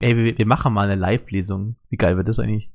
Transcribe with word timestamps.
Ey, 0.00 0.16
wir, 0.16 0.38
wir 0.38 0.46
machen 0.46 0.72
mal 0.72 0.88
eine 0.90 0.98
Live-Lesung. 1.00 1.76
Wie 1.90 1.96
geil 1.96 2.16
wird 2.16 2.26
das 2.28 2.38
eigentlich? 2.38 2.70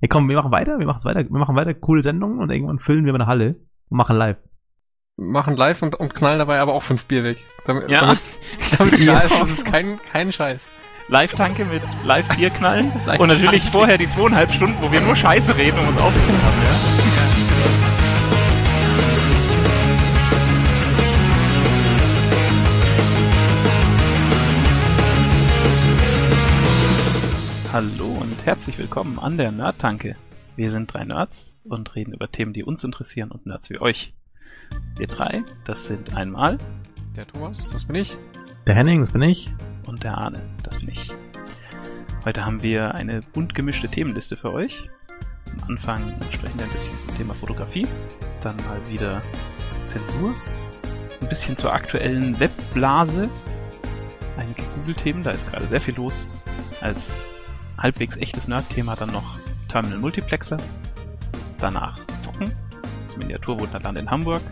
Ey, 0.00 0.08
komm, 0.08 0.28
wir 0.28 0.36
machen 0.36 0.50
weiter, 0.50 0.78
wir 0.78 0.86
machen 0.86 1.04
weiter, 1.04 1.22
wir 1.22 1.38
machen 1.38 1.54
weiter 1.54 1.74
coole 1.74 2.02
Sendungen 2.02 2.38
und 2.40 2.50
irgendwann 2.50 2.78
füllen 2.78 3.04
wir 3.04 3.14
eine 3.14 3.26
Halle 3.26 3.56
und 3.88 3.96
machen 3.98 4.16
live. 4.16 4.38
Machen 5.18 5.54
live 5.56 5.82
und, 5.82 5.94
und 5.96 6.14
knallen 6.14 6.38
dabei 6.38 6.58
aber 6.60 6.72
auch 6.72 6.82
fünf 6.82 7.04
Bier 7.04 7.22
weg. 7.24 7.36
Damit, 7.66 7.88
Ja. 7.90 8.00
damit, 8.00 8.20
damit 8.78 8.94
klar 9.00 9.20
Ja. 9.20 9.26
ist, 9.26 9.38
das 9.38 9.50
ist 9.50 9.64
kein, 9.66 9.98
kein 10.10 10.32
Scheiß. 10.32 10.72
Live-Tanke 11.08 11.66
mit 11.66 11.82
Live-Bier 12.06 12.48
knallen. 12.50 12.90
Live- 13.06 13.20
und 13.20 13.28
natürlich 13.28 13.64
vorher 13.64 13.98
die 13.98 14.08
zweieinhalb 14.08 14.50
Stunden, 14.50 14.76
wo 14.80 14.90
wir 14.90 15.02
nur 15.02 15.14
Scheiße 15.14 15.54
reden 15.56 15.78
und 15.78 15.88
uns 15.88 16.00
aufziehen 16.00 16.42
haben, 16.42 16.62
ja. 16.64 17.11
Hallo 27.72 28.04
und 28.20 28.44
herzlich 28.44 28.76
willkommen 28.76 29.18
an 29.18 29.38
der 29.38 29.50
Nerd-Tanke. 29.50 30.14
Wir 30.56 30.70
sind 30.70 30.92
drei 30.92 31.04
Nerds 31.04 31.56
und 31.64 31.94
reden 31.94 32.12
über 32.12 32.30
Themen, 32.30 32.52
die 32.52 32.64
uns 32.64 32.84
interessieren 32.84 33.30
und 33.30 33.46
Nerds 33.46 33.70
wie 33.70 33.80
euch. 33.80 34.12
Wir 34.98 35.06
drei, 35.06 35.42
das 35.64 35.86
sind 35.86 36.14
einmal 36.14 36.58
Der 37.16 37.26
Thomas, 37.26 37.70
das 37.70 37.86
bin 37.86 37.96
ich. 37.96 38.18
Der 38.66 38.74
Henning, 38.74 39.00
das 39.00 39.10
bin 39.10 39.22
ich. 39.22 39.50
und 39.86 40.04
der 40.04 40.18
Arne, 40.18 40.42
das 40.62 40.80
bin 40.80 40.90
ich. 40.90 41.08
Heute 42.26 42.44
haben 42.44 42.62
wir 42.62 42.94
eine 42.94 43.22
bunt 43.22 43.54
gemischte 43.54 43.88
Themenliste 43.88 44.36
für 44.36 44.52
euch. 44.52 44.78
Am 45.62 45.70
Anfang 45.70 46.02
sprechen 46.30 46.58
wir 46.58 46.66
ein 46.66 46.72
bisschen 46.72 47.00
zum 47.06 47.16
Thema 47.16 47.32
Fotografie, 47.32 47.86
dann 48.42 48.56
mal 48.68 48.86
wieder 48.90 49.22
Zensur, 49.86 50.34
ein 51.22 51.28
bisschen 51.30 51.56
zur 51.56 51.72
aktuellen 51.72 52.38
Webblase, 52.38 53.30
einige 54.36 54.62
Google-Themen, 54.76 55.22
da 55.22 55.30
ist 55.30 55.50
gerade 55.50 55.66
sehr 55.68 55.80
viel 55.80 55.94
los. 55.94 56.28
Als 56.82 57.14
halbwegs 57.82 58.16
echtes 58.16 58.48
Nerd-Thema 58.48 58.94
dann 58.96 59.10
noch 59.10 59.38
Terminal 59.68 59.98
Multiplexer, 59.98 60.56
danach 61.58 61.98
Zocken, 62.20 62.52
das 63.08 63.16
Miniaturwunderland 63.16 63.98
in 63.98 64.10
Hamburg 64.10 64.42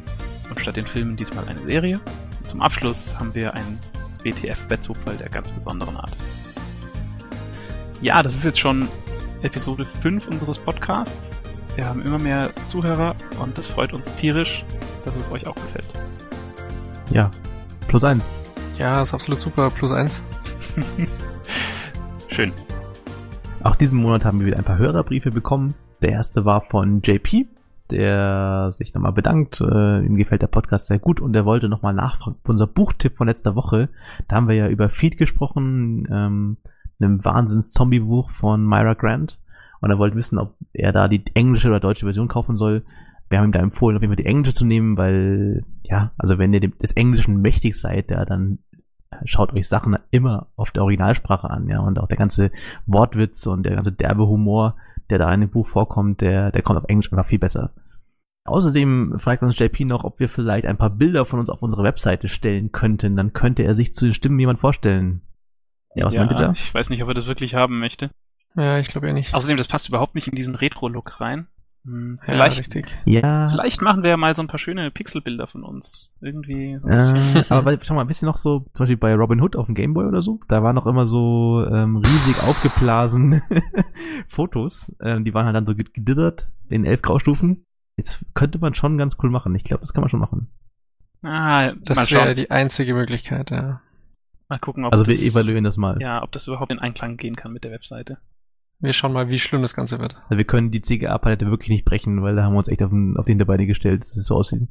und 0.48 0.60
statt 0.60 0.76
den 0.76 0.86
Filmen 0.86 1.16
diesmal 1.16 1.46
eine 1.48 1.60
Serie. 1.60 2.00
Und 2.38 2.48
zum 2.48 2.60
Abschluss 2.60 3.14
haben 3.18 3.34
wir 3.34 3.54
ein 3.54 3.78
WTF-Bettzufall 4.24 5.16
der 5.16 5.28
ganz 5.28 5.50
besonderen 5.50 5.96
Art. 5.96 6.12
Ja, 8.02 8.22
das 8.22 8.34
ist 8.34 8.44
jetzt 8.44 8.58
schon 8.58 8.88
Episode 9.42 9.86
5 10.02 10.26
unseres 10.28 10.58
Podcasts. 10.58 11.32
Wir 11.76 11.86
haben 11.86 12.02
immer 12.02 12.18
mehr 12.18 12.50
Zuhörer 12.66 13.14
und 13.40 13.56
das 13.56 13.66
freut 13.66 13.92
uns 13.92 14.14
tierisch, 14.14 14.64
dass 15.04 15.16
es 15.16 15.30
euch 15.30 15.46
auch 15.46 15.54
gefällt. 15.54 15.86
Ja. 17.10 17.30
Plus 17.88 18.04
eins. 18.04 18.32
Ja, 18.78 19.02
ist 19.02 19.14
absolut 19.14 19.40
super. 19.40 19.70
Plus 19.70 19.92
eins. 19.92 20.24
Schön. 22.28 22.52
Auch 23.62 23.76
diesen 23.76 24.00
Monat 24.00 24.24
haben 24.24 24.40
wir 24.40 24.46
wieder 24.46 24.56
ein 24.56 24.64
paar 24.64 24.78
Hörerbriefe 24.78 25.30
bekommen. 25.30 25.74
Der 26.00 26.12
erste 26.12 26.46
war 26.46 26.62
von 26.62 27.02
JP, 27.02 27.46
der 27.90 28.72
sich 28.72 28.94
nochmal 28.94 29.12
bedankt. 29.12 29.60
Äh, 29.60 30.04
ihm 30.04 30.16
gefällt 30.16 30.40
der 30.40 30.46
Podcast 30.46 30.86
sehr 30.86 30.98
gut 30.98 31.20
und 31.20 31.36
er 31.36 31.44
wollte 31.44 31.68
nochmal 31.68 31.92
nachfragen. 31.92 32.36
Unser 32.44 32.66
Buchtipp 32.66 33.18
von 33.18 33.26
letzter 33.26 33.54
Woche, 33.56 33.90
da 34.28 34.36
haben 34.36 34.48
wir 34.48 34.54
ja 34.54 34.68
über 34.68 34.88
Feed 34.88 35.18
gesprochen, 35.18 36.08
ähm, 36.10 36.56
einem 37.00 37.22
Wahnsinns-Zombie-Buch 37.22 38.30
von 38.30 38.64
Myra 38.64 38.94
Grant. 38.94 39.38
Und 39.82 39.90
er 39.90 39.98
wollte 39.98 40.16
wissen, 40.16 40.38
ob 40.38 40.54
er 40.72 40.92
da 40.92 41.08
die 41.08 41.22
englische 41.34 41.68
oder 41.68 41.80
deutsche 41.80 42.06
Version 42.06 42.28
kaufen 42.28 42.56
soll. 42.56 42.84
Wir 43.28 43.38
haben 43.38 43.48
ihm 43.48 43.52
da 43.52 43.60
empfohlen, 43.60 43.96
auf 43.96 44.02
jeden 44.02 44.12
Fall 44.12 44.22
die 44.22 44.28
englische 44.28 44.54
zu 44.54 44.64
nehmen, 44.64 44.96
weil, 44.96 45.64
ja, 45.84 46.12
also 46.16 46.38
wenn 46.38 46.52
ihr 46.54 46.60
des 46.60 46.92
Englischen 46.92 47.42
mächtig 47.42 47.78
seid, 47.78 48.10
ja, 48.10 48.24
dann 48.24 48.58
schaut 49.24 49.52
euch 49.52 49.68
Sachen 49.68 49.96
immer 50.10 50.48
auf 50.56 50.70
der 50.70 50.82
Originalsprache 50.82 51.50
an, 51.50 51.68
ja, 51.68 51.80
und 51.80 51.98
auch 51.98 52.08
der 52.08 52.16
ganze 52.16 52.50
Wortwitz 52.86 53.46
und 53.46 53.64
der 53.64 53.74
ganze 53.74 53.92
derbe 53.92 54.26
Humor, 54.26 54.76
der 55.10 55.18
da 55.18 55.32
in 55.32 55.40
dem 55.40 55.50
Buch 55.50 55.66
vorkommt, 55.66 56.20
der, 56.20 56.52
der 56.52 56.62
kommt 56.62 56.78
auf 56.78 56.88
Englisch 56.88 57.12
einfach 57.12 57.26
viel 57.26 57.38
besser. 57.38 57.72
Außerdem 58.44 59.18
fragt 59.18 59.42
uns 59.42 59.58
JP 59.58 59.84
noch, 59.84 60.04
ob 60.04 60.18
wir 60.18 60.28
vielleicht 60.28 60.66
ein 60.66 60.78
paar 60.78 60.90
Bilder 60.90 61.26
von 61.26 61.38
uns 61.38 61.50
auf 61.50 61.62
unsere 61.62 61.84
Webseite 61.84 62.28
stellen 62.28 62.72
könnten. 62.72 63.14
Dann 63.14 63.32
könnte 63.32 63.62
er 63.62 63.74
sich 63.74 63.92
zu 63.92 64.06
den 64.06 64.14
Stimmen 64.14 64.40
jemand 64.40 64.58
vorstellen. 64.58 65.22
Ja, 65.94 66.06
was 66.06 66.14
meint 66.14 66.30
ihr 66.30 66.38
da? 66.38 66.52
ich 66.52 66.72
weiß 66.72 66.90
nicht, 66.90 67.02
ob 67.02 67.08
er 67.08 67.14
das 67.14 67.26
wirklich 67.26 67.54
haben 67.54 67.78
möchte. 67.78 68.10
Ja, 68.56 68.78
ich 68.78 68.88
glaube 68.88 69.08
ja 69.08 69.12
nicht. 69.12 69.34
Außerdem, 69.34 69.56
das 69.56 69.68
passt 69.68 69.88
überhaupt 69.88 70.14
nicht 70.14 70.28
in 70.28 70.34
diesen 70.34 70.54
Retro-Look 70.54 71.20
rein. 71.20 71.48
Hm, 71.84 72.18
ja, 72.26 72.32
vielleicht, 72.34 72.60
richtig. 72.60 72.98
Ja, 73.06 73.48
vielleicht 73.50 73.80
machen 73.80 74.02
wir 74.02 74.10
ja 74.10 74.16
mal 74.16 74.34
so 74.36 74.42
ein 74.42 74.48
paar 74.48 74.58
schöne 74.58 74.90
Pixelbilder 74.90 75.46
von 75.46 75.64
uns. 75.64 76.10
Irgendwie. 76.20 76.78
so 76.82 76.86
ein 76.88 77.36
äh, 77.36 77.44
aber 77.48 77.64
weil, 77.64 77.78
schau 77.82 77.94
mal, 77.94 78.02
ein 78.02 78.06
bisschen 78.06 78.26
noch 78.26 78.36
so, 78.36 78.66
zum 78.74 78.84
Beispiel 78.84 78.98
bei 78.98 79.14
Robin 79.14 79.40
Hood 79.40 79.56
auf 79.56 79.66
dem 79.66 79.74
Gameboy 79.74 80.04
oder 80.06 80.20
so, 80.20 80.40
da 80.48 80.62
waren 80.62 80.74
noch 80.74 80.86
immer 80.86 81.06
so 81.06 81.64
ähm, 81.66 81.96
riesig 81.96 82.42
aufgeblasen 82.46 83.42
Fotos. 84.28 84.94
Ähm, 85.00 85.24
die 85.24 85.32
waren 85.32 85.46
halt 85.46 85.56
dann 85.56 85.66
so 85.66 85.74
gediddert 85.74 86.48
in 86.68 86.84
elf 86.84 87.02
Graustufen. 87.02 87.64
Jetzt 87.96 88.24
könnte 88.34 88.58
man 88.58 88.74
schon 88.74 88.98
ganz 88.98 89.16
cool 89.22 89.30
machen. 89.30 89.54
Ich 89.54 89.64
glaube, 89.64 89.80
das 89.80 89.92
kann 89.92 90.02
man 90.02 90.10
schon 90.10 90.20
machen. 90.20 90.48
Ah, 91.22 91.72
Das 91.82 92.10
wäre 92.10 92.34
die 92.34 92.50
einzige 92.50 92.94
Möglichkeit, 92.94 93.50
ja. 93.50 93.80
Mal 94.48 94.58
gucken, 94.58 94.84
ob 94.84 94.92
Also 94.92 95.06
wir 95.06 95.14
das, 95.14 95.22
evaluieren 95.22 95.64
das 95.64 95.76
mal. 95.76 96.00
Ja, 96.00 96.22
ob 96.22 96.32
das 96.32 96.48
überhaupt 96.48 96.72
in 96.72 96.80
Einklang 96.80 97.16
gehen 97.16 97.36
kann 97.36 97.52
mit 97.52 97.62
der 97.62 97.70
Webseite. 97.70 98.18
Wir 98.80 98.92
schauen 98.94 99.12
mal, 99.12 99.28
wie 99.28 99.38
schlimm 99.38 99.62
das 99.62 99.74
Ganze 99.74 99.98
wird. 99.98 100.16
Also 100.24 100.38
wir 100.38 100.44
können 100.44 100.70
die 100.70 100.80
CGA-Palette 100.80 101.50
wirklich 101.50 101.68
nicht 101.68 101.84
brechen, 101.84 102.22
weil 102.22 102.34
da 102.34 102.44
haben 102.44 102.54
wir 102.54 102.58
uns 102.58 102.68
echt 102.68 102.82
auf, 102.82 102.90
den, 102.90 103.16
auf 103.16 103.26
die 103.26 103.32
Hinterbeine 103.32 103.66
gestellt, 103.66 104.02
dass 104.02 104.16
es 104.16 104.26
so 104.26 104.36
aussieht. 104.36 104.68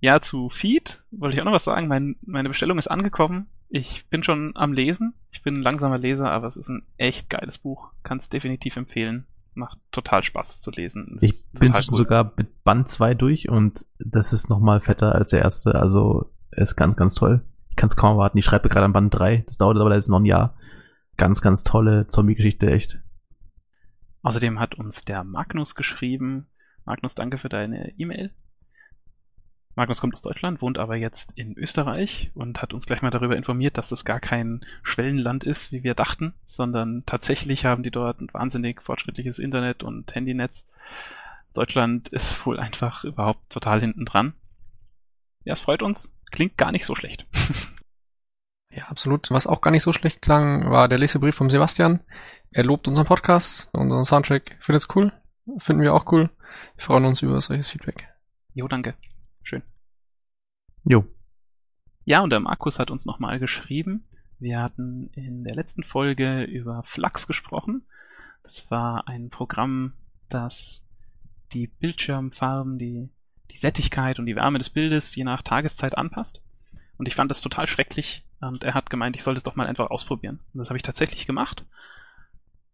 Ja, 0.00 0.20
zu 0.20 0.48
Feed 0.50 1.02
wollte 1.10 1.34
ich 1.34 1.40
auch 1.40 1.46
noch 1.46 1.52
was 1.52 1.64
sagen. 1.64 1.88
Mein, 1.88 2.16
meine 2.22 2.48
Bestellung 2.48 2.78
ist 2.78 2.88
angekommen. 2.88 3.46
Ich 3.68 4.08
bin 4.08 4.22
schon 4.22 4.52
am 4.54 4.72
Lesen. 4.72 5.14
Ich 5.32 5.42
bin 5.42 5.56
ein 5.56 5.62
langsamer 5.62 5.98
Leser, 5.98 6.30
aber 6.30 6.46
es 6.46 6.56
ist 6.56 6.68
ein 6.68 6.84
echt 6.98 7.28
geiles 7.28 7.58
Buch. 7.58 7.90
Kann 8.04 8.18
es 8.18 8.28
definitiv 8.28 8.76
empfehlen. 8.76 9.26
Macht 9.54 9.78
total 9.90 10.22
Spaß 10.22 10.54
es 10.54 10.60
zu 10.60 10.70
lesen. 10.70 11.18
Es 11.20 11.22
Ich 11.22 11.44
bin 11.58 11.72
sogar 11.72 12.34
mit 12.36 12.62
Band 12.62 12.88
2 12.88 13.14
durch 13.14 13.48
und 13.48 13.86
das 13.98 14.32
ist 14.32 14.50
nochmal 14.50 14.80
fetter 14.80 15.14
als 15.14 15.30
der 15.30 15.40
erste. 15.40 15.74
Also 15.74 16.30
ist 16.52 16.76
ganz, 16.76 16.94
ganz 16.94 17.14
toll. 17.14 17.42
Ich 17.70 17.76
kann 17.76 17.88
es 17.88 17.96
kaum 17.96 18.12
erwarten. 18.12 18.38
Ich 18.38 18.44
schreibe 18.44 18.68
gerade 18.68 18.84
an 18.84 18.92
Band 18.92 19.14
3. 19.14 19.44
Das 19.46 19.56
dauert 19.56 19.78
aber 19.78 19.94
jetzt 19.94 20.08
noch 20.08 20.20
ein 20.20 20.26
Jahr. 20.26 20.56
Ganz, 21.16 21.40
ganz 21.40 21.64
tolle 21.64 22.06
Zombie-Geschichte, 22.06 22.70
echt. 22.70 23.00
Außerdem 24.26 24.58
hat 24.58 24.74
uns 24.74 25.04
der 25.04 25.22
Magnus 25.22 25.76
geschrieben. 25.76 26.48
Magnus, 26.84 27.14
danke 27.14 27.38
für 27.38 27.48
deine 27.48 27.92
E-Mail. 27.96 28.32
Magnus 29.76 30.00
kommt 30.00 30.14
aus 30.14 30.22
Deutschland, 30.22 30.60
wohnt 30.60 30.78
aber 30.78 30.96
jetzt 30.96 31.38
in 31.38 31.56
Österreich 31.56 32.32
und 32.34 32.60
hat 32.60 32.72
uns 32.72 32.86
gleich 32.86 33.02
mal 33.02 33.12
darüber 33.12 33.36
informiert, 33.36 33.78
dass 33.78 33.88
das 33.88 34.04
gar 34.04 34.18
kein 34.18 34.66
Schwellenland 34.82 35.44
ist, 35.44 35.70
wie 35.70 35.84
wir 35.84 35.94
dachten, 35.94 36.34
sondern 36.48 37.04
tatsächlich 37.06 37.66
haben 37.66 37.84
die 37.84 37.92
dort 37.92 38.20
ein 38.20 38.26
wahnsinnig 38.32 38.82
fortschrittliches 38.82 39.38
Internet 39.38 39.84
und 39.84 40.12
Handynetz. 40.12 40.66
Deutschland 41.54 42.08
ist 42.08 42.44
wohl 42.44 42.58
einfach 42.58 43.04
überhaupt 43.04 43.48
total 43.48 43.78
hinten 43.78 44.06
dran. 44.06 44.32
Ja, 45.44 45.52
es 45.52 45.60
freut 45.60 45.82
uns. 45.82 46.12
Klingt 46.32 46.58
gar 46.58 46.72
nicht 46.72 46.84
so 46.84 46.96
schlecht. 46.96 47.26
Ja, 48.70 48.84
absolut. 48.88 49.30
Was 49.30 49.46
auch 49.46 49.60
gar 49.60 49.70
nicht 49.70 49.82
so 49.82 49.92
schlecht 49.92 50.22
klang, 50.22 50.70
war 50.70 50.88
der 50.88 50.98
Lesebrief 50.98 51.34
vom 51.34 51.50
Sebastian. 51.50 52.02
Er 52.50 52.64
lobt 52.64 52.88
unseren 52.88 53.06
Podcast, 53.06 53.70
unseren 53.72 54.04
Soundtrack. 54.04 54.56
Findet's 54.60 54.88
cool? 54.94 55.12
Finden 55.58 55.82
wir 55.82 55.94
auch 55.94 56.10
cool. 56.12 56.30
Wir 56.76 56.84
freuen 56.84 57.04
uns 57.04 57.22
über 57.22 57.40
solches 57.40 57.68
Feedback. 57.70 58.08
jo, 58.54 58.66
danke. 58.68 58.94
Schön. 59.42 59.62
Jo. 60.84 61.04
Ja, 62.04 62.20
und 62.20 62.30
der 62.30 62.40
Markus 62.40 62.78
hat 62.78 62.90
uns 62.90 63.06
nochmal 63.06 63.38
geschrieben. 63.38 64.06
Wir 64.38 64.60
hatten 64.60 65.10
in 65.14 65.44
der 65.44 65.56
letzten 65.56 65.82
Folge 65.82 66.42
über 66.44 66.82
Flux 66.84 67.26
gesprochen. 67.26 67.86
Das 68.42 68.70
war 68.70 69.08
ein 69.08 69.30
Programm, 69.30 69.94
das 70.28 70.84
die 71.52 71.66
Bildschirmfarben, 71.68 72.78
die, 72.78 73.08
die 73.50 73.56
Sättigkeit 73.56 74.18
und 74.18 74.26
die 74.26 74.36
Wärme 74.36 74.58
des 74.58 74.70
Bildes 74.70 75.14
je 75.14 75.24
nach 75.24 75.42
Tageszeit 75.42 75.96
anpasst. 75.96 76.42
Und 76.98 77.06
ich 77.06 77.14
fand 77.14 77.30
das 77.30 77.40
total 77.40 77.66
schrecklich. 77.66 78.25
Und 78.40 78.64
er 78.64 78.74
hat 78.74 78.90
gemeint, 78.90 79.16
ich 79.16 79.22
sollte 79.22 79.38
es 79.38 79.44
doch 79.44 79.56
mal 79.56 79.66
einfach 79.66 79.90
ausprobieren. 79.90 80.40
Und 80.52 80.58
das 80.58 80.68
habe 80.68 80.76
ich 80.76 80.82
tatsächlich 80.82 81.26
gemacht. 81.26 81.64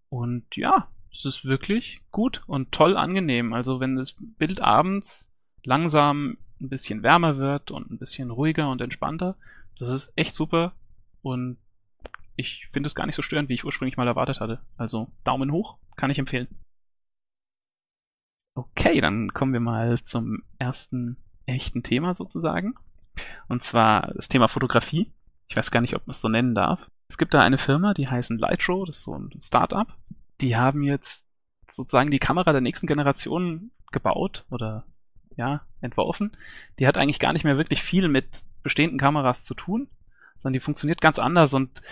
Und 0.09 0.45
ja, 0.57 0.89
es 1.13 1.25
ist 1.25 1.45
wirklich 1.45 2.01
gut 2.11 2.43
und 2.47 2.73
toll 2.73 2.97
angenehm. 2.97 3.53
Also 3.53 3.81
wenn 3.81 3.97
das 3.97 4.15
Bild 4.19 4.61
abends 4.61 5.31
langsam 5.65 6.37
ein 6.61 6.69
bisschen 6.69 7.03
wärmer 7.03 7.39
wird 7.39 7.71
und 7.71 7.91
ein 7.91 7.99
bisschen 7.99 8.31
ruhiger 8.31 8.71
und 8.71 8.81
entspannter. 8.81 9.37
Das 9.79 9.89
ist 9.89 10.13
echt 10.17 10.35
super 10.35 10.73
und 11.23 11.59
ich 12.37 12.69
finde 12.73 12.87
es 12.87 12.95
gar 12.95 13.07
nicht 13.07 13.17
so 13.17 13.23
störend, 13.23 13.49
wie 13.49 13.55
ich 13.55 13.65
ursprünglich 13.65 13.97
mal 13.97 14.07
erwartet 14.07 14.41
hatte. 14.41 14.61
Also 14.77 15.11
Daumen 15.25 15.53
hoch, 15.53 15.77
kann 15.97 16.11
ich 16.11 16.19
empfehlen. 16.19 16.49
Okay, 18.55 19.01
dann 19.01 19.33
kommen 19.33 19.53
wir 19.53 19.61
mal 19.61 20.03
zum 20.03 20.43
ersten 20.59 21.17
echten 21.47 21.83
Thema 21.83 22.15
sozusagen. 22.15 22.75
Und 23.49 23.63
zwar 23.63 24.13
das 24.15 24.29
Thema 24.29 24.49
Fotografie. 24.49 25.11
Ich 25.53 25.57
weiß 25.59 25.71
gar 25.71 25.83
nicht, 25.83 25.95
ob 25.95 26.07
man 26.07 26.13
es 26.13 26.23
so 26.23 26.31
nennen 26.31 26.55
darf. 26.55 26.91
Es 27.09 27.19
gibt 27.19 27.35
da 27.35 27.43
eine 27.43 27.59
Firma, 27.59 27.93
die 27.93 28.09
heißen 28.09 28.39
Lightro, 28.39 28.87
das 28.87 28.97
ist 28.97 29.03
so 29.03 29.15
ein 29.15 29.29
Startup. 29.39 29.87
Die 30.41 30.57
haben 30.57 30.83
jetzt 30.83 31.29
sozusagen 31.69 32.11
die 32.11 32.19
Kamera 32.19 32.53
der 32.53 32.63
nächsten 32.63 32.87
Generation 32.87 33.71
gebaut 33.93 34.47
oder 34.51 34.87
ja, 35.37 35.61
entworfen. 35.83 36.35
Die 36.79 36.87
hat 36.87 36.97
eigentlich 36.97 37.19
gar 37.19 37.35
nicht 37.35 37.45
mehr 37.45 37.59
wirklich 37.59 37.83
viel 37.83 38.09
mit 38.09 38.45
bestehenden 38.63 38.99
Kameras 38.99 39.45
zu 39.45 39.53
tun, 39.53 39.89
sondern 40.39 40.55
die 40.55 40.61
funktioniert 40.61 41.03
ganz 41.03 41.19
anders 41.19 41.53
und 41.53 41.83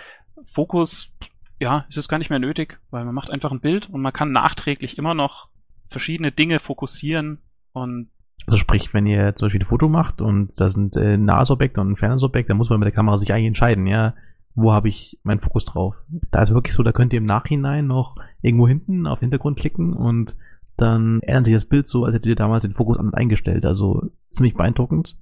Fokus 0.51 1.11
ja, 1.59 1.85
ist 1.87 1.97
es 1.97 2.07
gar 2.07 2.17
nicht 2.17 2.31
mehr 2.31 2.39
nötig, 2.39 2.79
weil 2.89 3.05
man 3.05 3.13
macht 3.13 3.29
einfach 3.29 3.51
ein 3.51 3.61
Bild 3.61 3.91
und 3.91 4.01
man 4.01 4.11
kann 4.11 4.31
nachträglich 4.31 4.97
immer 4.97 5.13
noch 5.13 5.49
verschiedene 5.87 6.31
Dinge 6.31 6.59
fokussieren 6.59 7.37
und 7.73 8.09
also 8.47 8.57
sprich, 8.57 8.93
wenn 8.93 9.05
ihr 9.05 9.35
zum 9.35 9.47
Beispiel 9.47 9.61
ein 9.61 9.67
Foto 9.67 9.87
macht 9.87 10.21
und 10.21 10.59
da 10.59 10.69
sind 10.69 10.97
äh, 10.97 11.17
nahes 11.17 11.51
Objekt 11.51 11.77
und 11.77 11.91
ein 11.91 11.95
fernes 11.95 12.23
Objekt, 12.23 12.49
dann 12.49 12.57
muss 12.57 12.69
man 12.69 12.79
mit 12.79 12.87
der 12.87 12.93
Kamera 12.93 13.17
sich 13.17 13.31
eigentlich 13.31 13.47
entscheiden, 13.47 13.87
ja, 13.87 14.15
wo 14.55 14.73
habe 14.73 14.89
ich 14.89 15.19
meinen 15.23 15.39
Fokus 15.39 15.65
drauf. 15.65 15.95
Da 16.31 16.41
ist 16.41 16.53
wirklich 16.53 16.73
so, 16.73 16.83
da 16.83 16.91
könnt 16.91 17.13
ihr 17.13 17.19
im 17.19 17.25
Nachhinein 17.25 17.87
noch 17.87 18.15
irgendwo 18.41 18.67
hinten 18.67 19.07
auf 19.07 19.19
den 19.19 19.27
Hintergrund 19.27 19.59
klicken 19.59 19.93
und 19.93 20.35
dann 20.77 21.21
ändert 21.21 21.45
sich 21.45 21.53
das 21.53 21.65
Bild 21.65 21.85
so, 21.87 22.05
als 22.05 22.15
hättet 22.15 22.29
ihr 22.29 22.35
damals 22.35 22.63
den 22.63 22.73
Fokus 22.73 22.97
an 22.97 23.13
eingestellt. 23.13 23.65
Also 23.65 24.09
ziemlich 24.29 24.55
beeindruckend. 24.55 25.15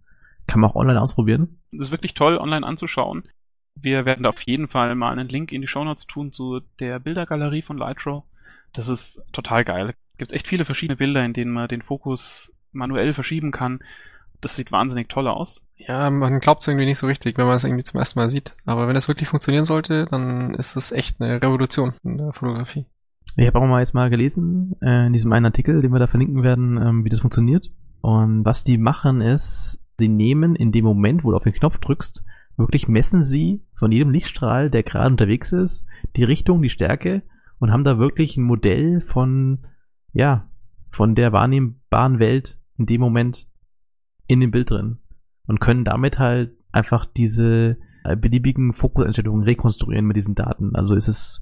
Kann 0.47 0.61
man 0.61 0.69
auch 0.69 0.75
online 0.75 1.01
ausprobieren. 1.01 1.59
Das 1.71 1.87
ist 1.87 1.91
wirklich 1.91 2.13
toll, 2.13 2.37
online 2.37 2.65
anzuschauen. 2.65 3.23
Wir 3.75 4.05
werden 4.05 4.23
da 4.23 4.29
auf 4.29 4.41
jeden 4.41 4.67
Fall 4.67 4.95
mal 4.95 5.11
einen 5.11 5.27
Link 5.27 5.51
in 5.51 5.61
die 5.61 5.67
Show 5.67 5.83
Notes 5.83 6.07
tun 6.07 6.31
zu 6.31 6.61
der 6.79 6.99
Bildergalerie 6.99 7.61
von 7.61 7.77
Lightrow. 7.77 8.23
Das 8.73 8.87
ist 8.87 9.21
total 9.31 9.63
geil. 9.63 9.93
Gibt 10.17 10.31
echt 10.31 10.47
viele 10.47 10.65
verschiedene 10.65 10.97
Bilder, 10.97 11.23
in 11.23 11.33
denen 11.33 11.51
man 11.51 11.67
den 11.67 11.81
Fokus 11.81 12.53
manuell 12.71 13.13
verschieben 13.13 13.51
kann. 13.51 13.79
Das 14.41 14.55
sieht 14.55 14.71
wahnsinnig 14.71 15.09
toll 15.09 15.27
aus. 15.27 15.61
Ja, 15.75 16.09
man 16.09 16.39
glaubt 16.39 16.61
es 16.61 16.67
irgendwie 16.67 16.85
nicht 16.85 16.97
so 16.97 17.07
richtig, 17.07 17.37
wenn 17.37 17.45
man 17.45 17.55
es 17.55 17.63
irgendwie 17.63 17.83
zum 17.83 17.99
ersten 17.99 18.19
Mal 18.19 18.29
sieht. 18.29 18.55
Aber 18.65 18.87
wenn 18.87 18.95
es 18.95 19.07
wirklich 19.07 19.29
funktionieren 19.29 19.65
sollte, 19.65 20.05
dann 20.05 20.53
ist 20.55 20.75
es 20.75 20.91
echt 20.91 21.21
eine 21.21 21.41
Revolution 21.41 21.93
in 22.03 22.17
der 22.17 22.33
Fotografie. 22.33 22.85
Ich 23.35 23.47
habe 23.47 23.59
auch 23.59 23.67
mal 23.67 23.79
jetzt 23.79 23.93
mal 23.93 24.09
gelesen, 24.09 24.75
äh, 24.81 25.07
in 25.07 25.13
diesem 25.13 25.31
einen 25.31 25.45
Artikel, 25.45 25.81
den 25.81 25.91
wir 25.91 25.99
da 25.99 26.07
verlinken 26.07 26.43
werden, 26.43 26.77
ähm, 26.77 27.05
wie 27.05 27.09
das 27.09 27.21
funktioniert. 27.21 27.71
Und 28.01 28.45
was 28.45 28.63
die 28.63 28.77
machen 28.77 29.21
ist, 29.21 29.81
sie 29.97 30.09
nehmen 30.09 30.55
in 30.55 30.71
dem 30.71 30.85
Moment, 30.85 31.23
wo 31.23 31.31
du 31.31 31.37
auf 31.37 31.43
den 31.43 31.53
Knopf 31.53 31.77
drückst, 31.77 32.23
wirklich 32.57 32.87
messen 32.87 33.23
sie 33.23 33.63
von 33.75 33.91
jedem 33.91 34.11
Lichtstrahl, 34.11 34.69
der 34.69 34.83
gerade 34.83 35.11
unterwegs 35.11 35.51
ist, 35.51 35.85
die 36.15 36.23
Richtung, 36.23 36.61
die 36.61 36.69
Stärke 36.69 37.23
und 37.59 37.71
haben 37.71 37.83
da 37.83 37.97
wirklich 37.97 38.37
ein 38.37 38.43
Modell 38.43 39.01
von, 39.01 39.59
ja, 40.11 40.49
von 40.89 41.15
der 41.15 41.31
wahrnehmbaren 41.31 42.19
Welt 42.19 42.58
in 42.79 42.85
dem 42.85 43.01
Moment 43.01 43.47
in 44.27 44.39
dem 44.39 44.51
Bild 44.51 44.71
drin 44.71 44.99
und 45.47 45.59
können 45.59 45.85
damit 45.85 46.17
halt 46.17 46.51
einfach 46.71 47.05
diese 47.05 47.77
äh, 48.03 48.15
beliebigen 48.15 48.73
Fokuseinstellungen 48.73 49.43
rekonstruieren 49.43 50.05
mit 50.05 50.17
diesen 50.17 50.35
Daten. 50.35 50.75
Also 50.75 50.95
ist 50.95 51.07
es 51.07 51.41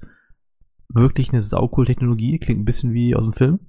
wirklich 0.88 1.30
eine 1.30 1.40
saucool 1.40 1.86
Technologie, 1.86 2.38
klingt 2.38 2.60
ein 2.60 2.64
bisschen 2.64 2.92
wie 2.92 3.14
aus 3.14 3.24
dem 3.24 3.34
Film. 3.34 3.60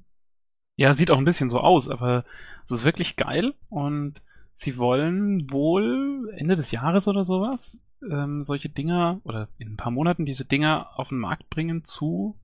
Ja, 0.75 0.93
sieht 0.93 1.11
auch 1.11 1.17
ein 1.17 1.25
bisschen 1.25 1.49
so 1.49 1.59
aus, 1.59 1.89
aber 1.89 2.25
es 2.65 2.71
ist 2.71 2.85
wirklich 2.85 3.15
geil 3.17 3.53
und 3.67 4.21
sie 4.53 4.77
wollen 4.77 5.51
wohl 5.51 6.33
Ende 6.35 6.55
des 6.55 6.71
Jahres 6.71 7.07
oder 7.07 7.25
sowas 7.25 7.81
ähm, 8.09 8.43
solche 8.43 8.69
Dinger 8.69 9.21
oder 9.23 9.49
in 9.57 9.73
ein 9.73 9.77
paar 9.77 9.91
Monaten 9.91 10.25
diese 10.25 10.45
Dinger 10.45 10.87
auf 10.95 11.09
den 11.09 11.19
Markt 11.19 11.49
bringen 11.49 11.83
zu 11.83 12.39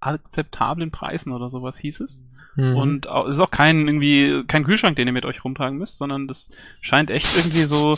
akzeptablen 0.00 0.90
Preisen 0.90 1.32
oder 1.32 1.50
sowas 1.50 1.78
hieß 1.78 2.00
es. 2.00 2.16
Mhm. 2.16 2.37
Und 2.58 3.06
es 3.06 3.36
ist 3.36 3.40
auch 3.40 3.50
kein 3.50 3.86
irgendwie 3.86 4.44
kein 4.46 4.64
Kühlschrank, 4.64 4.96
den 4.96 5.06
ihr 5.06 5.12
mit 5.12 5.24
euch 5.24 5.44
rumtragen 5.44 5.78
müsst, 5.78 5.96
sondern 5.96 6.26
das 6.26 6.50
scheint 6.80 7.10
echt 7.10 7.36
irgendwie 7.36 7.64
so 7.64 7.96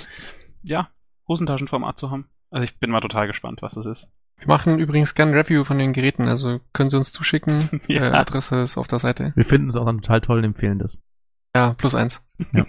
ja 0.63 0.91
Hosentaschenformat 1.29 1.97
zu 1.97 2.11
haben. 2.11 2.29
Also 2.51 2.65
ich 2.65 2.79
bin 2.79 2.91
mal 2.91 3.01
total 3.01 3.27
gespannt, 3.27 3.63
was 3.63 3.75
das 3.75 3.87
ist. 3.87 4.09
Wir 4.37 4.49
machen 4.49 4.79
übrigens 4.79 5.15
gerne 5.15 5.33
ein 5.33 5.39
Review 5.39 5.65
von 5.65 5.79
den 5.79 5.93
Geräten, 5.93 6.27
also 6.27 6.61
können 6.73 6.91
Sie 6.91 6.97
uns 6.97 7.13
zuschicken. 7.13 7.81
ja. 7.89 8.11
äh, 8.11 8.15
Adresse 8.15 8.61
ist 8.61 8.79
auf 8.79 8.89
der 8.89 8.99
Seite. 8.99 9.33
Wir 9.37 9.45
finden 9.45 9.69
es 9.69 9.77
auch 9.77 9.85
dann 9.85 10.01
total 10.01 10.21
toll 10.21 10.39
und 10.39 10.45
empfehlen 10.45 10.79
das. 10.79 10.99
Ja, 11.55 11.75
plus 11.75 11.95
eins. 11.95 12.27
Ja. 12.53 12.67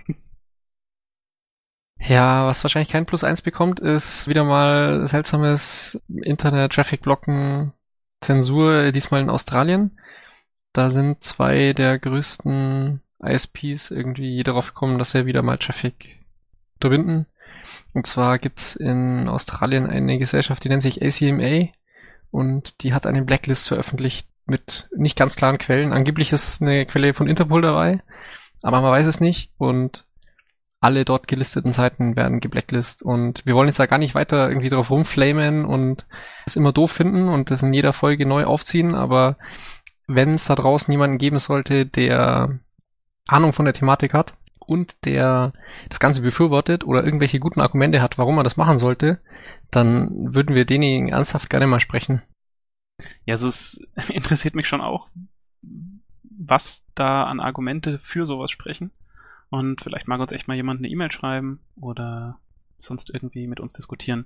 ja, 2.00 2.46
was 2.46 2.64
wahrscheinlich 2.64 2.90
kein 2.90 3.06
Plus 3.06 3.24
eins 3.24 3.42
bekommt, 3.42 3.80
ist 3.80 4.28
wieder 4.28 4.44
mal 4.44 5.06
seltsames 5.08 6.02
Internet-Traffic-Blocken, 6.10 7.74
Zensur, 8.22 8.92
diesmal 8.92 9.22
in 9.22 9.30
Australien. 9.30 9.98
Da 10.74 10.90
sind 10.90 11.24
zwei 11.24 11.74
der 11.74 12.00
größten 12.00 13.02
ISPs 13.24 13.92
irgendwie 13.92 14.44
darauf 14.44 14.68
gekommen, 14.68 14.98
dass 14.98 15.12
sie 15.12 15.26
wieder 15.26 15.42
mal 15.42 15.58
Traffic 15.58 16.20
unterbinden. 16.76 17.26
Und 17.94 18.08
zwar 18.08 18.40
gibt's 18.40 18.76
in 18.76 19.28
Australien 19.28 19.86
eine 19.86 20.18
Gesellschaft, 20.18 20.64
die 20.64 20.70
nennt 20.70 20.82
sich 20.82 21.02
ACMA 21.02 21.70
und 22.32 22.82
die 22.84 22.94
hat 22.94 23.06
eine 23.06 23.22
Blacklist 23.22 23.68
veröffentlicht 23.68 24.28
mit 24.46 24.90
nicht 24.96 25.18
ganz 25.18 25.36
klaren 25.36 25.58
Quellen. 25.58 25.94
Angeblich 25.94 26.32
ist 26.32 26.62
eine 26.62 26.86
Quelle 26.86 27.14
von 27.14 27.28
Interpol 27.28 27.62
dabei, 27.62 28.02
aber 28.62 28.82
man 28.82 28.92
weiß 28.92 29.08
es 29.08 29.20
nicht 29.20 29.52
und 29.58 30.06
alle 30.80 31.06
dort 31.06 31.28
gelisteten 31.28 31.74
Seiten 31.74 32.16
werden 32.16 32.40
geblacklistet 32.40 33.06
und 33.06 33.46
wir 33.46 33.54
wollen 33.54 33.68
jetzt 33.68 33.80
da 33.80 33.86
gar 33.86 34.00
nicht 34.00 34.16
weiter 34.16 34.50
irgendwie 34.50 34.70
drauf 34.70 34.90
rumflamen 34.90 35.64
und 35.64 36.08
es 36.48 36.56
immer 36.56 36.72
doof 36.72 36.92
finden 36.92 37.30
und 37.30 37.52
das 37.52 37.62
in 37.62 37.74
jeder 37.74 37.94
Folge 37.94 38.26
neu 38.26 38.46
aufziehen, 38.46 38.96
aber 38.96 39.38
wenn 40.16 40.36
es 40.36 40.46
da 40.46 40.56
draußen 40.56 40.92
jemanden 40.92 41.18
geben 41.18 41.40
sollte, 41.40 41.86
der 41.86 42.60
Ahnung 43.28 43.54
von 43.54 43.66
der 43.66 43.74
Thematik 43.74 44.14
hat, 44.14 44.36
und 44.72 45.06
der 45.06 45.52
das 45.90 46.00
Ganze 46.00 46.22
befürwortet 46.22 46.86
oder 46.86 47.04
irgendwelche 47.04 47.40
guten 47.40 47.60
Argumente 47.60 48.02
hat, 48.02 48.18
warum 48.18 48.36
man 48.36 48.46
das 48.46 48.56
machen 48.56 48.78
sollte, 48.78 49.20
dann 49.70 50.34
würden 50.34 50.56
wir 50.56 50.64
denjenigen 50.64 51.10
ernsthaft 51.10 51.50
gerne 51.50 51.68
mal 51.68 51.82
sprechen. 51.82 52.22
Ja, 53.26 53.34
also 53.34 53.50
es 53.50 53.82
interessiert 54.10 54.56
mich 54.56 54.70
schon 54.70 54.80
auch, 54.80 55.10
was 56.24 56.86
da 56.96 57.26
an 57.26 57.42
Argumente 57.42 58.00
für 58.00 58.26
sowas 58.26 58.50
sprechen. 58.50 58.92
Und 59.50 59.82
vielleicht 59.82 60.08
mag 60.08 60.22
uns 60.22 60.32
echt 60.32 60.48
mal 60.48 60.56
jemand 60.56 60.80
eine 60.80 60.88
E-Mail 60.88 61.12
schreiben 61.12 61.60
oder 61.76 62.40
sonst 62.80 63.10
irgendwie 63.10 63.48
mit 63.48 63.60
uns 63.60 63.74
diskutieren. 63.74 64.26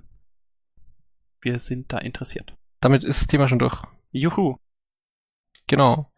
Wir 1.40 1.58
sind 1.58 1.92
da 1.92 1.98
interessiert. 1.98 2.54
Damit 2.80 3.02
ist 3.02 3.22
das 3.22 3.26
Thema 3.26 3.48
schon 3.48 3.58
durch. 3.58 3.82
Juhu. 4.12 4.58
Genau. 5.66 6.10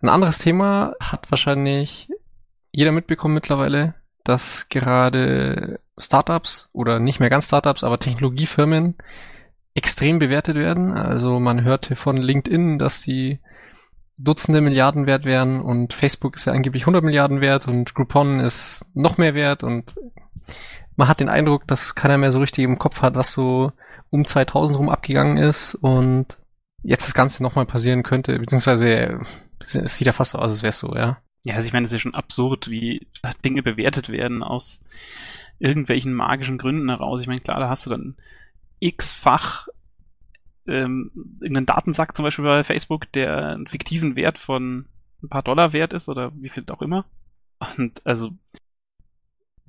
Ein 0.00 0.08
anderes 0.08 0.38
Thema 0.38 0.94
hat 1.00 1.30
wahrscheinlich 1.30 2.08
jeder 2.70 2.92
mitbekommen 2.92 3.34
mittlerweile, 3.34 3.94
dass 4.24 4.68
gerade 4.68 5.80
Startups 5.98 6.70
oder 6.72 6.98
nicht 6.98 7.20
mehr 7.20 7.30
ganz 7.30 7.46
Startups, 7.46 7.84
aber 7.84 7.98
Technologiefirmen 7.98 8.96
extrem 9.74 10.18
bewertet 10.18 10.56
werden. 10.56 10.92
Also 10.92 11.40
man 11.40 11.64
hörte 11.64 11.96
von 11.96 12.16
LinkedIn, 12.16 12.78
dass 12.78 13.02
die 13.02 13.40
Dutzende 14.18 14.60
Milliarden 14.60 15.06
wert 15.06 15.24
wären 15.24 15.60
und 15.60 15.94
Facebook 15.94 16.36
ist 16.36 16.44
ja 16.44 16.52
angeblich 16.52 16.84
100 16.84 17.02
Milliarden 17.02 17.40
wert 17.40 17.66
und 17.66 17.94
Groupon 17.94 18.40
ist 18.40 18.86
noch 18.94 19.18
mehr 19.18 19.34
wert 19.34 19.64
und 19.64 19.96
man 20.96 21.08
hat 21.08 21.20
den 21.20 21.30
Eindruck, 21.30 21.66
dass 21.66 21.94
keiner 21.94 22.18
mehr 22.18 22.30
so 22.30 22.38
richtig 22.38 22.64
im 22.64 22.78
Kopf 22.78 23.00
hat, 23.02 23.14
was 23.14 23.32
so 23.32 23.72
um 24.10 24.26
2000 24.26 24.78
rum 24.78 24.90
abgegangen 24.90 25.38
ist 25.38 25.74
und 25.74 26.38
jetzt 26.82 27.06
das 27.06 27.14
Ganze 27.14 27.42
nochmal 27.42 27.66
passieren 27.66 28.02
könnte, 28.02 28.38
beziehungsweise 28.38 29.20
es 29.60 29.72
sieht 29.72 30.06
ja 30.06 30.12
fast 30.12 30.32
so 30.32 30.38
aus, 30.38 30.50
als 30.50 30.62
wäre 30.62 30.70
es 30.70 30.78
so, 30.78 30.94
ja. 30.94 31.18
Ja, 31.44 31.56
also 31.56 31.66
ich 31.66 31.72
meine, 31.72 31.84
es 31.84 31.90
ist 31.90 31.94
ja 31.94 32.00
schon 32.00 32.14
absurd, 32.14 32.70
wie 32.70 33.08
Dinge 33.44 33.62
bewertet 33.62 34.08
werden 34.08 34.42
aus 34.42 34.80
irgendwelchen 35.58 36.12
magischen 36.12 36.58
Gründen 36.58 36.88
heraus. 36.88 37.20
Ich 37.20 37.26
meine, 37.26 37.40
klar, 37.40 37.60
da 37.60 37.68
hast 37.68 37.86
du 37.86 37.90
dann 37.90 38.16
x-fach 38.80 39.68
ähm, 40.66 41.10
irgendeinen 41.40 41.66
Datensack 41.66 42.16
zum 42.16 42.24
Beispiel 42.24 42.44
bei 42.44 42.64
Facebook, 42.64 43.10
der 43.12 43.48
einen 43.48 43.66
fiktiven 43.66 44.16
Wert 44.16 44.38
von 44.38 44.86
ein 45.22 45.28
paar 45.28 45.42
Dollar 45.42 45.72
wert 45.72 45.92
ist 45.92 46.08
oder 46.08 46.32
wie 46.34 46.48
viel 46.48 46.64
auch 46.70 46.82
immer. 46.82 47.04
Und 47.76 48.04
also 48.04 48.30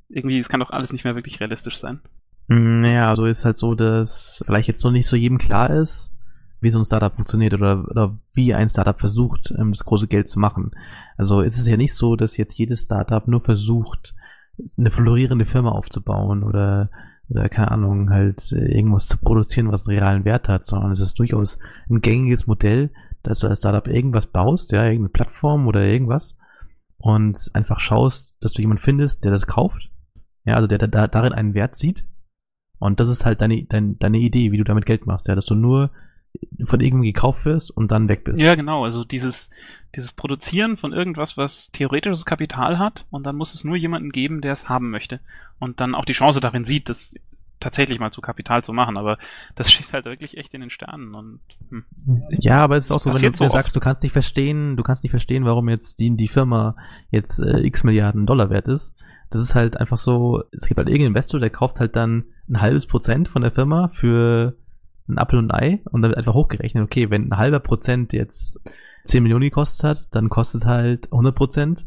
irgendwie, 0.09 0.39
es 0.39 0.49
kann 0.49 0.59
doch 0.59 0.71
alles 0.71 0.93
nicht 0.93 1.03
mehr 1.03 1.15
wirklich 1.15 1.39
realistisch 1.39 1.77
sein. 1.77 2.01
Naja, 2.47 3.09
also 3.09 3.25
ist 3.25 3.45
halt 3.45 3.57
so, 3.57 3.73
dass 3.73 4.43
vielleicht 4.45 4.67
jetzt 4.67 4.83
noch 4.83 4.91
nicht 4.91 5.07
so 5.07 5.15
jedem 5.15 5.37
klar 5.37 5.69
ist, 5.69 6.11
wie 6.63 6.69
so 6.69 6.79
ein 6.79 6.85
Startup 6.85 7.13
funktioniert 7.13 7.53
oder, 7.53 7.85
oder 7.89 8.17
wie 8.33 8.53
ein 8.53 8.69
Startup 8.69 8.99
versucht, 8.99 9.53
ähm, 9.57 9.71
das 9.71 9.85
große 9.85 10.07
Geld 10.07 10.27
zu 10.27 10.39
machen. 10.39 10.71
Also 11.17 11.41
ist 11.41 11.57
es 11.57 11.67
ja 11.67 11.77
nicht 11.77 11.93
so, 11.93 12.15
dass 12.15 12.37
jetzt 12.37 12.57
jedes 12.57 12.81
Startup 12.81 13.27
nur 13.27 13.41
versucht, 13.41 14.15
eine 14.77 14.91
florierende 14.91 15.45
Firma 15.45 15.71
aufzubauen 15.71 16.43
oder 16.43 16.89
oder 17.29 17.49
keine 17.49 17.71
Ahnung, 17.71 18.09
halt 18.09 18.51
äh, 18.51 18.75
irgendwas 18.75 19.07
zu 19.07 19.17
produzieren, 19.17 19.71
was 19.71 19.87
einen 19.87 19.97
realen 19.97 20.25
Wert 20.25 20.49
hat, 20.49 20.65
sondern 20.65 20.91
es 20.91 20.99
ist 20.99 21.17
durchaus 21.19 21.57
ein 21.89 22.01
gängiges 22.01 22.47
Modell, 22.47 22.91
dass 23.23 23.39
du 23.39 23.47
als 23.47 23.59
Startup 23.59 23.87
irgendwas 23.87 24.27
baust, 24.27 24.71
ja, 24.71 24.83
irgendeine 24.83 25.09
Plattform 25.09 25.67
oder 25.67 25.81
irgendwas 25.81 26.37
und 26.97 27.49
einfach 27.53 27.79
schaust, 27.79 28.35
dass 28.41 28.53
du 28.53 28.61
jemanden 28.61 28.83
findest, 28.83 29.23
der 29.23 29.31
das 29.31 29.47
kauft, 29.47 29.89
ja, 30.43 30.55
also 30.55 30.67
der 30.67 30.79
da, 30.79 31.07
darin 31.07 31.33
einen 31.33 31.53
Wert 31.53 31.75
sieht 31.75 32.05
und 32.77 32.99
das 32.99 33.09
ist 33.09 33.25
halt 33.25 33.41
deine, 33.41 33.63
deine, 33.65 33.95
deine 33.95 34.17
Idee, 34.17 34.51
wie 34.51 34.57
du 34.57 34.65
damit 34.65 34.85
Geld 34.85 35.05
machst, 35.05 35.27
ja, 35.27 35.35
dass 35.35 35.45
du 35.45 35.55
nur 35.55 35.91
von 36.65 36.79
irgendjemandem 36.79 37.13
gekauft 37.13 37.45
wirst 37.45 37.71
und 37.71 37.91
dann 37.91 38.07
weg 38.07 38.23
bist. 38.23 38.41
Ja, 38.41 38.55
genau. 38.55 38.83
Also 38.83 39.03
dieses, 39.03 39.51
dieses 39.95 40.11
Produzieren 40.11 40.77
von 40.77 40.93
irgendwas, 40.93 41.37
was 41.37 41.71
theoretisches 41.71 42.25
Kapital 42.25 42.79
hat 42.79 43.05
und 43.09 43.25
dann 43.25 43.35
muss 43.35 43.53
es 43.53 43.63
nur 43.63 43.75
jemanden 43.75 44.11
geben, 44.11 44.41
der 44.41 44.53
es 44.53 44.69
haben 44.69 44.89
möchte 44.89 45.19
und 45.59 45.79
dann 45.79 45.95
auch 45.95 46.05
die 46.05 46.13
Chance 46.13 46.41
darin 46.41 46.65
sieht, 46.65 46.89
das 46.89 47.15
tatsächlich 47.59 47.99
mal 47.99 48.11
zu 48.11 48.21
Kapital 48.21 48.63
zu 48.63 48.73
machen, 48.73 48.97
aber 48.97 49.17
das 49.55 49.71
steht 49.71 49.93
halt 49.93 50.05
wirklich 50.05 50.37
echt 50.37 50.53
in 50.53 50.61
den 50.61 50.69
Sternen 50.69 51.15
und 51.15 51.39
hm. 51.69 51.85
ja, 52.29 52.57
aber 52.57 52.77
es 52.77 52.85
ist 52.85 52.91
auch 52.91 52.99
so, 52.99 53.13
wenn 53.13 53.21
du 53.21 53.33
so 53.33 53.47
sagst, 53.47 53.75
du 53.75 53.79
kannst 53.79 54.03
nicht 54.03 54.11
verstehen, 54.11 54.75
du 54.75 54.83
kannst 54.83 55.03
nicht 55.03 55.11
verstehen, 55.11 55.45
warum 55.45 55.69
jetzt 55.69 55.99
die, 55.99 56.15
die 56.15 56.27
Firma 56.27 56.75
jetzt 57.09 57.39
äh, 57.39 57.59
x 57.59 57.83
Milliarden 57.83 58.25
Dollar 58.25 58.49
wert 58.49 58.67
ist. 58.67 58.93
Das 59.29 59.41
ist 59.41 59.55
halt 59.55 59.77
einfach 59.77 59.97
so, 59.97 60.43
es 60.51 60.67
gibt 60.67 60.77
halt 60.77 60.89
irgendeinen 60.89 61.15
Investor, 61.15 61.39
der 61.39 61.49
kauft 61.49 61.79
halt 61.79 61.95
dann 61.95 62.25
ein 62.47 62.61
halbes 62.61 62.85
Prozent 62.85 63.29
von 63.29 63.41
der 63.41 63.51
Firma 63.51 63.87
für 63.87 64.55
ein 65.07 65.17
Apfel 65.17 65.39
und 65.39 65.51
ein 65.51 65.59
Ei 65.59 65.81
und 65.91 66.01
dann 66.01 66.13
einfach 66.13 66.33
hochgerechnet, 66.33 66.83
okay, 66.83 67.09
wenn 67.09 67.29
ein 67.29 67.37
halber 67.37 67.59
Prozent 67.59 68.13
jetzt 68.13 68.59
10 69.05 69.23
Millionen 69.23 69.43
gekostet 69.43 69.83
hat, 69.83 70.15
dann 70.15 70.29
kostet 70.29 70.65
halt 70.65 71.11
100 71.11 71.35
Prozent 71.35 71.85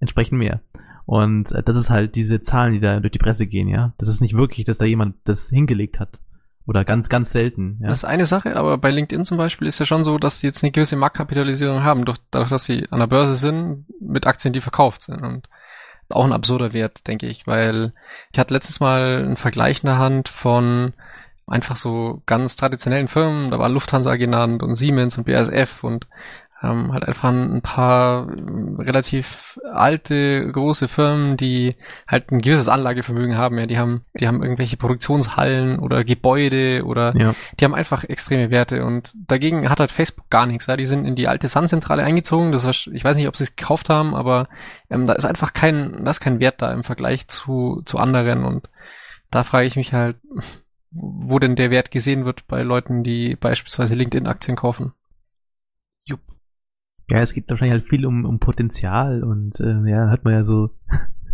entsprechend 0.00 0.38
mehr. 0.38 0.60
Und 1.04 1.52
äh, 1.52 1.62
das 1.62 1.76
ist 1.76 1.90
halt 1.90 2.14
diese 2.14 2.40
Zahlen, 2.40 2.72
die 2.72 2.80
da 2.80 3.00
durch 3.00 3.12
die 3.12 3.18
Presse 3.18 3.46
gehen, 3.46 3.68
ja. 3.68 3.94
Das 3.98 4.08
ist 4.08 4.20
nicht 4.20 4.36
wirklich, 4.36 4.64
dass 4.64 4.78
da 4.78 4.84
jemand 4.84 5.16
das 5.24 5.48
hingelegt 5.48 6.00
hat. 6.00 6.18
Oder 6.66 6.84
ganz, 6.84 7.08
ganz 7.08 7.30
selten. 7.30 7.78
Ja? 7.80 7.88
Das 7.88 7.98
ist 7.98 8.04
eine 8.04 8.26
Sache, 8.26 8.56
aber 8.56 8.76
bei 8.78 8.90
LinkedIn 8.90 9.24
zum 9.24 9.36
Beispiel 9.36 9.68
ist 9.68 9.78
ja 9.78 9.86
schon 9.86 10.02
so, 10.02 10.18
dass 10.18 10.40
sie 10.40 10.48
jetzt 10.48 10.64
eine 10.64 10.72
gewisse 10.72 10.96
Marktkapitalisierung 10.96 11.84
haben, 11.84 12.04
durch, 12.04 12.18
dadurch, 12.32 12.50
dass 12.50 12.64
sie 12.64 12.88
an 12.90 12.98
der 12.98 13.06
Börse 13.06 13.34
sind, 13.34 13.84
mit 14.00 14.26
Aktien, 14.26 14.52
die 14.52 14.60
verkauft 14.60 15.02
sind. 15.02 15.22
Und 15.22 15.48
auch 16.08 16.24
ein 16.24 16.32
absurder 16.32 16.72
Wert, 16.72 17.06
denke 17.06 17.26
ich, 17.26 17.46
weil 17.46 17.92
ich 18.32 18.38
hatte 18.38 18.52
letztes 18.52 18.80
Mal 18.80 19.24
einen 19.24 19.36
Vergleich 19.36 19.84
in 19.84 19.86
der 19.86 19.98
Hand 19.98 20.28
von 20.28 20.92
einfach 21.46 21.76
so 21.76 22.22
ganz 22.26 22.56
traditionellen 22.56 23.08
Firmen, 23.08 23.50
da 23.50 23.58
war 23.58 23.68
Lufthansa 23.68 24.16
genannt 24.16 24.62
und 24.62 24.74
Siemens 24.74 25.16
und 25.16 25.26
BASF 25.26 25.84
und 25.84 26.06
ähm, 26.62 26.92
halt 26.92 27.06
einfach 27.06 27.28
ein 27.28 27.60
paar 27.60 28.28
äh, 28.28 28.82
relativ 28.82 29.60
alte, 29.70 30.50
große 30.50 30.88
Firmen, 30.88 31.36
die 31.36 31.76
halt 32.08 32.32
ein 32.32 32.40
gewisses 32.40 32.68
Anlagevermögen 32.68 33.36
haben. 33.36 33.58
Ja, 33.58 33.66
die 33.66 33.78
haben, 33.78 34.04
die 34.18 34.26
haben 34.26 34.42
irgendwelche 34.42 34.76
Produktionshallen 34.76 35.78
oder 35.78 36.02
Gebäude 36.02 36.84
oder 36.84 37.14
ja. 37.16 37.34
die 37.60 37.64
haben 37.64 37.74
einfach 37.74 38.04
extreme 38.04 38.50
Werte 38.50 38.84
und 38.84 39.12
dagegen 39.28 39.68
hat 39.68 39.80
halt 39.80 39.92
Facebook 39.92 40.30
gar 40.30 40.46
nichts. 40.46 40.66
Ja, 40.66 40.76
die 40.76 40.86
sind 40.86 41.04
in 41.04 41.14
die 41.14 41.28
alte 41.28 41.48
Sun-Zentrale 41.48 42.02
eingezogen. 42.02 42.52
Das 42.52 42.64
war, 42.64 42.72
ich 42.92 43.04
weiß 43.04 43.16
nicht, 43.18 43.28
ob 43.28 43.36
sie 43.36 43.44
es 43.44 43.56
gekauft 43.56 43.90
haben, 43.90 44.14
aber 44.14 44.48
ähm, 44.88 45.04
da 45.04 45.12
ist 45.12 45.26
einfach 45.26 45.52
kein, 45.52 46.04
da 46.04 46.10
ist 46.10 46.20
kein 46.20 46.40
Wert 46.40 46.62
da 46.62 46.72
im 46.72 46.84
Vergleich 46.84 47.28
zu, 47.28 47.82
zu 47.84 47.98
anderen 47.98 48.44
und 48.44 48.68
da 49.30 49.44
frage 49.44 49.66
ich 49.66 49.76
mich 49.76 49.92
halt, 49.92 50.16
wo 50.90 51.38
denn 51.38 51.56
der 51.56 51.70
Wert 51.70 51.90
gesehen 51.90 52.24
wird 52.24 52.46
bei 52.46 52.62
Leuten, 52.62 53.02
die 53.02 53.36
beispielsweise 53.36 53.94
LinkedIn-Aktien 53.94 54.56
kaufen. 54.56 54.92
Jupp. 56.04 56.20
Ja, 57.10 57.20
es 57.20 57.34
geht 57.34 57.48
wahrscheinlich 57.50 57.80
halt 57.80 57.88
viel 57.88 58.06
um, 58.06 58.24
um 58.24 58.38
Potenzial 58.38 59.22
und 59.22 59.60
äh, 59.60 59.88
ja, 59.88 60.10
hat 60.10 60.24
man 60.24 60.34
ja 60.34 60.44
so 60.44 60.70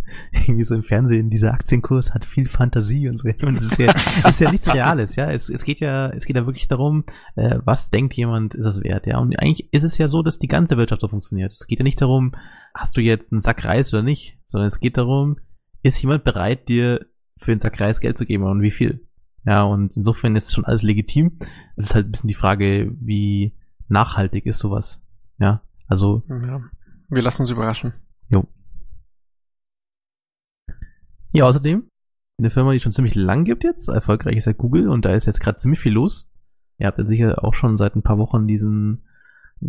irgendwie 0.31 0.65
so 0.65 0.75
im 0.75 0.83
Fernsehen, 0.83 1.29
dieser 1.29 1.53
Aktienkurs 1.53 2.13
hat 2.13 2.25
viel 2.25 2.47
Fantasie 2.47 3.09
und 3.09 3.17
so. 3.17 3.29
Und 3.41 3.55
das 3.55 3.71
ist 3.71 3.79
ja, 3.79 3.93
das 3.93 4.35
ist 4.35 4.39
ja 4.41 4.51
nichts 4.51 4.73
Reales, 4.73 5.15
ja. 5.15 5.31
Es, 5.31 5.49
es 5.49 5.63
geht 5.63 5.79
ja, 5.79 6.09
es 6.09 6.25
geht 6.25 6.35
ja 6.35 6.45
wirklich 6.45 6.67
darum, 6.67 7.05
äh, 7.35 7.59
was 7.63 7.89
denkt 7.89 8.13
jemand, 8.15 8.55
ist 8.55 8.65
das 8.65 8.83
wert, 8.83 9.07
ja. 9.07 9.19
Und 9.19 9.37
eigentlich 9.39 9.71
ist 9.73 9.83
es 9.83 9.97
ja 9.97 10.07
so, 10.07 10.21
dass 10.21 10.39
die 10.39 10.47
ganze 10.47 10.77
Wirtschaft 10.77 11.01
so 11.01 11.07
funktioniert. 11.07 11.51
Es 11.51 11.67
geht 11.67 11.79
ja 11.79 11.83
nicht 11.83 12.01
darum, 12.01 12.33
hast 12.73 12.97
du 12.97 13.01
jetzt 13.01 13.31
einen 13.31 13.41
Sack 13.41 13.65
Reis 13.65 13.93
oder 13.93 14.03
nicht, 14.03 14.37
sondern 14.45 14.67
es 14.67 14.79
geht 14.79 14.97
darum, 14.97 15.37
ist 15.81 16.01
jemand 16.01 16.23
bereit, 16.23 16.69
dir 16.69 17.05
für 17.37 17.51
einen 17.51 17.59
Sack 17.59 17.79
Reis 17.79 17.99
Geld 17.99 18.17
zu 18.17 18.25
geben 18.25 18.43
und 18.43 18.61
wie 18.61 18.71
viel? 18.71 19.05
Ja, 19.45 19.63
und 19.63 19.95
insofern 19.97 20.35
ist 20.35 20.53
schon 20.53 20.65
alles 20.65 20.83
legitim. 20.83 21.37
Es 21.75 21.85
ist 21.85 21.95
halt 21.95 22.07
ein 22.07 22.11
bisschen 22.11 22.27
die 22.29 22.33
Frage, 22.33 22.95
wie 22.99 23.53
nachhaltig 23.87 24.45
ist 24.45 24.59
sowas. 24.59 25.05
Ja, 25.37 25.61
also. 25.87 26.23
Ja, 26.29 26.61
wir 27.09 27.21
lassen 27.21 27.41
uns 27.41 27.51
überraschen. 27.51 27.93
Jo. 28.29 28.47
Ja, 31.31 31.45
außerdem, 31.45 31.87
eine 32.39 32.51
Firma, 32.51 32.71
die 32.71 32.79
schon 32.79 32.91
ziemlich 32.91 33.15
lang 33.15 33.43
gibt 33.43 33.63
jetzt, 33.63 33.87
erfolgreich 33.89 34.37
ist 34.37 34.45
ja 34.45 34.53
Google 34.53 34.87
und 34.87 35.05
da 35.05 35.13
ist 35.13 35.25
jetzt 35.25 35.41
gerade 35.41 35.57
ziemlich 35.57 35.79
viel 35.79 35.93
los. 35.93 36.29
Ihr 36.77 36.87
habt 36.87 36.97
ja 36.97 37.05
sicher 37.05 37.43
auch 37.43 37.53
schon 37.53 37.77
seit 37.77 37.95
ein 37.95 38.03
paar 38.03 38.17
Wochen 38.17 38.47
diesen 38.47 39.03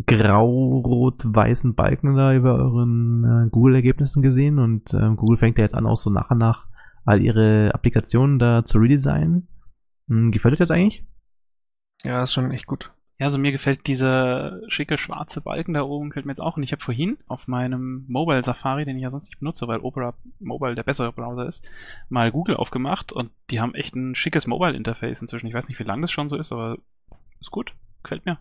grau-rot-weißen 0.06 1.74
Balken 1.74 2.16
da 2.16 2.34
über 2.34 2.56
euren 2.56 3.24
äh, 3.24 3.50
Google-Ergebnissen 3.50 4.22
gesehen 4.22 4.58
und 4.58 4.92
äh, 4.92 5.10
Google 5.14 5.36
fängt 5.36 5.58
ja 5.58 5.64
jetzt 5.64 5.74
an, 5.74 5.86
auch 5.86 5.96
so 5.96 6.10
nach 6.10 6.30
und 6.30 6.38
nach 6.38 6.66
all 7.04 7.20
ihre 7.20 7.72
Applikationen 7.74 8.38
da 8.38 8.64
zu 8.64 8.78
redesignen. 8.78 9.48
Hm, 10.08 10.30
gefällt 10.30 10.52
euch 10.52 10.58
das 10.58 10.70
eigentlich? 10.70 11.04
Ja, 12.02 12.22
ist 12.22 12.32
schon 12.34 12.50
echt 12.50 12.66
gut. 12.66 12.92
Ja, 13.18 13.26
also 13.26 13.38
mir 13.38 13.52
gefällt 13.52 13.86
dieser 13.86 14.60
schicke 14.68 14.98
schwarze 14.98 15.40
Balken 15.40 15.72
da 15.74 15.82
oben, 15.82 16.10
gefällt 16.10 16.26
mir 16.26 16.32
jetzt 16.32 16.40
auch. 16.40 16.56
Und 16.56 16.64
ich 16.64 16.72
habe 16.72 16.82
vorhin 16.82 17.16
auf 17.28 17.46
meinem 17.46 18.04
Mobile 18.08 18.42
Safari, 18.42 18.84
den 18.84 18.96
ich 18.96 19.02
ja 19.04 19.10
sonst 19.10 19.26
nicht 19.26 19.38
benutze, 19.38 19.68
weil 19.68 19.78
Opera 19.78 20.14
Mobile 20.40 20.74
der 20.74 20.82
bessere 20.82 21.12
Browser 21.12 21.46
ist, 21.46 21.64
mal 22.08 22.32
Google 22.32 22.56
aufgemacht 22.56 23.12
und 23.12 23.30
die 23.50 23.60
haben 23.60 23.74
echt 23.74 23.94
ein 23.94 24.16
schickes 24.16 24.48
Mobile-Interface 24.48 25.22
inzwischen. 25.22 25.46
Ich 25.46 25.54
weiß 25.54 25.68
nicht, 25.68 25.78
wie 25.78 25.84
lange 25.84 26.02
das 26.02 26.10
schon 26.10 26.28
so 26.28 26.36
ist, 26.36 26.50
aber 26.50 26.78
ist 27.40 27.52
gut. 27.52 27.72
Gefällt 28.02 28.26
mir. 28.26 28.38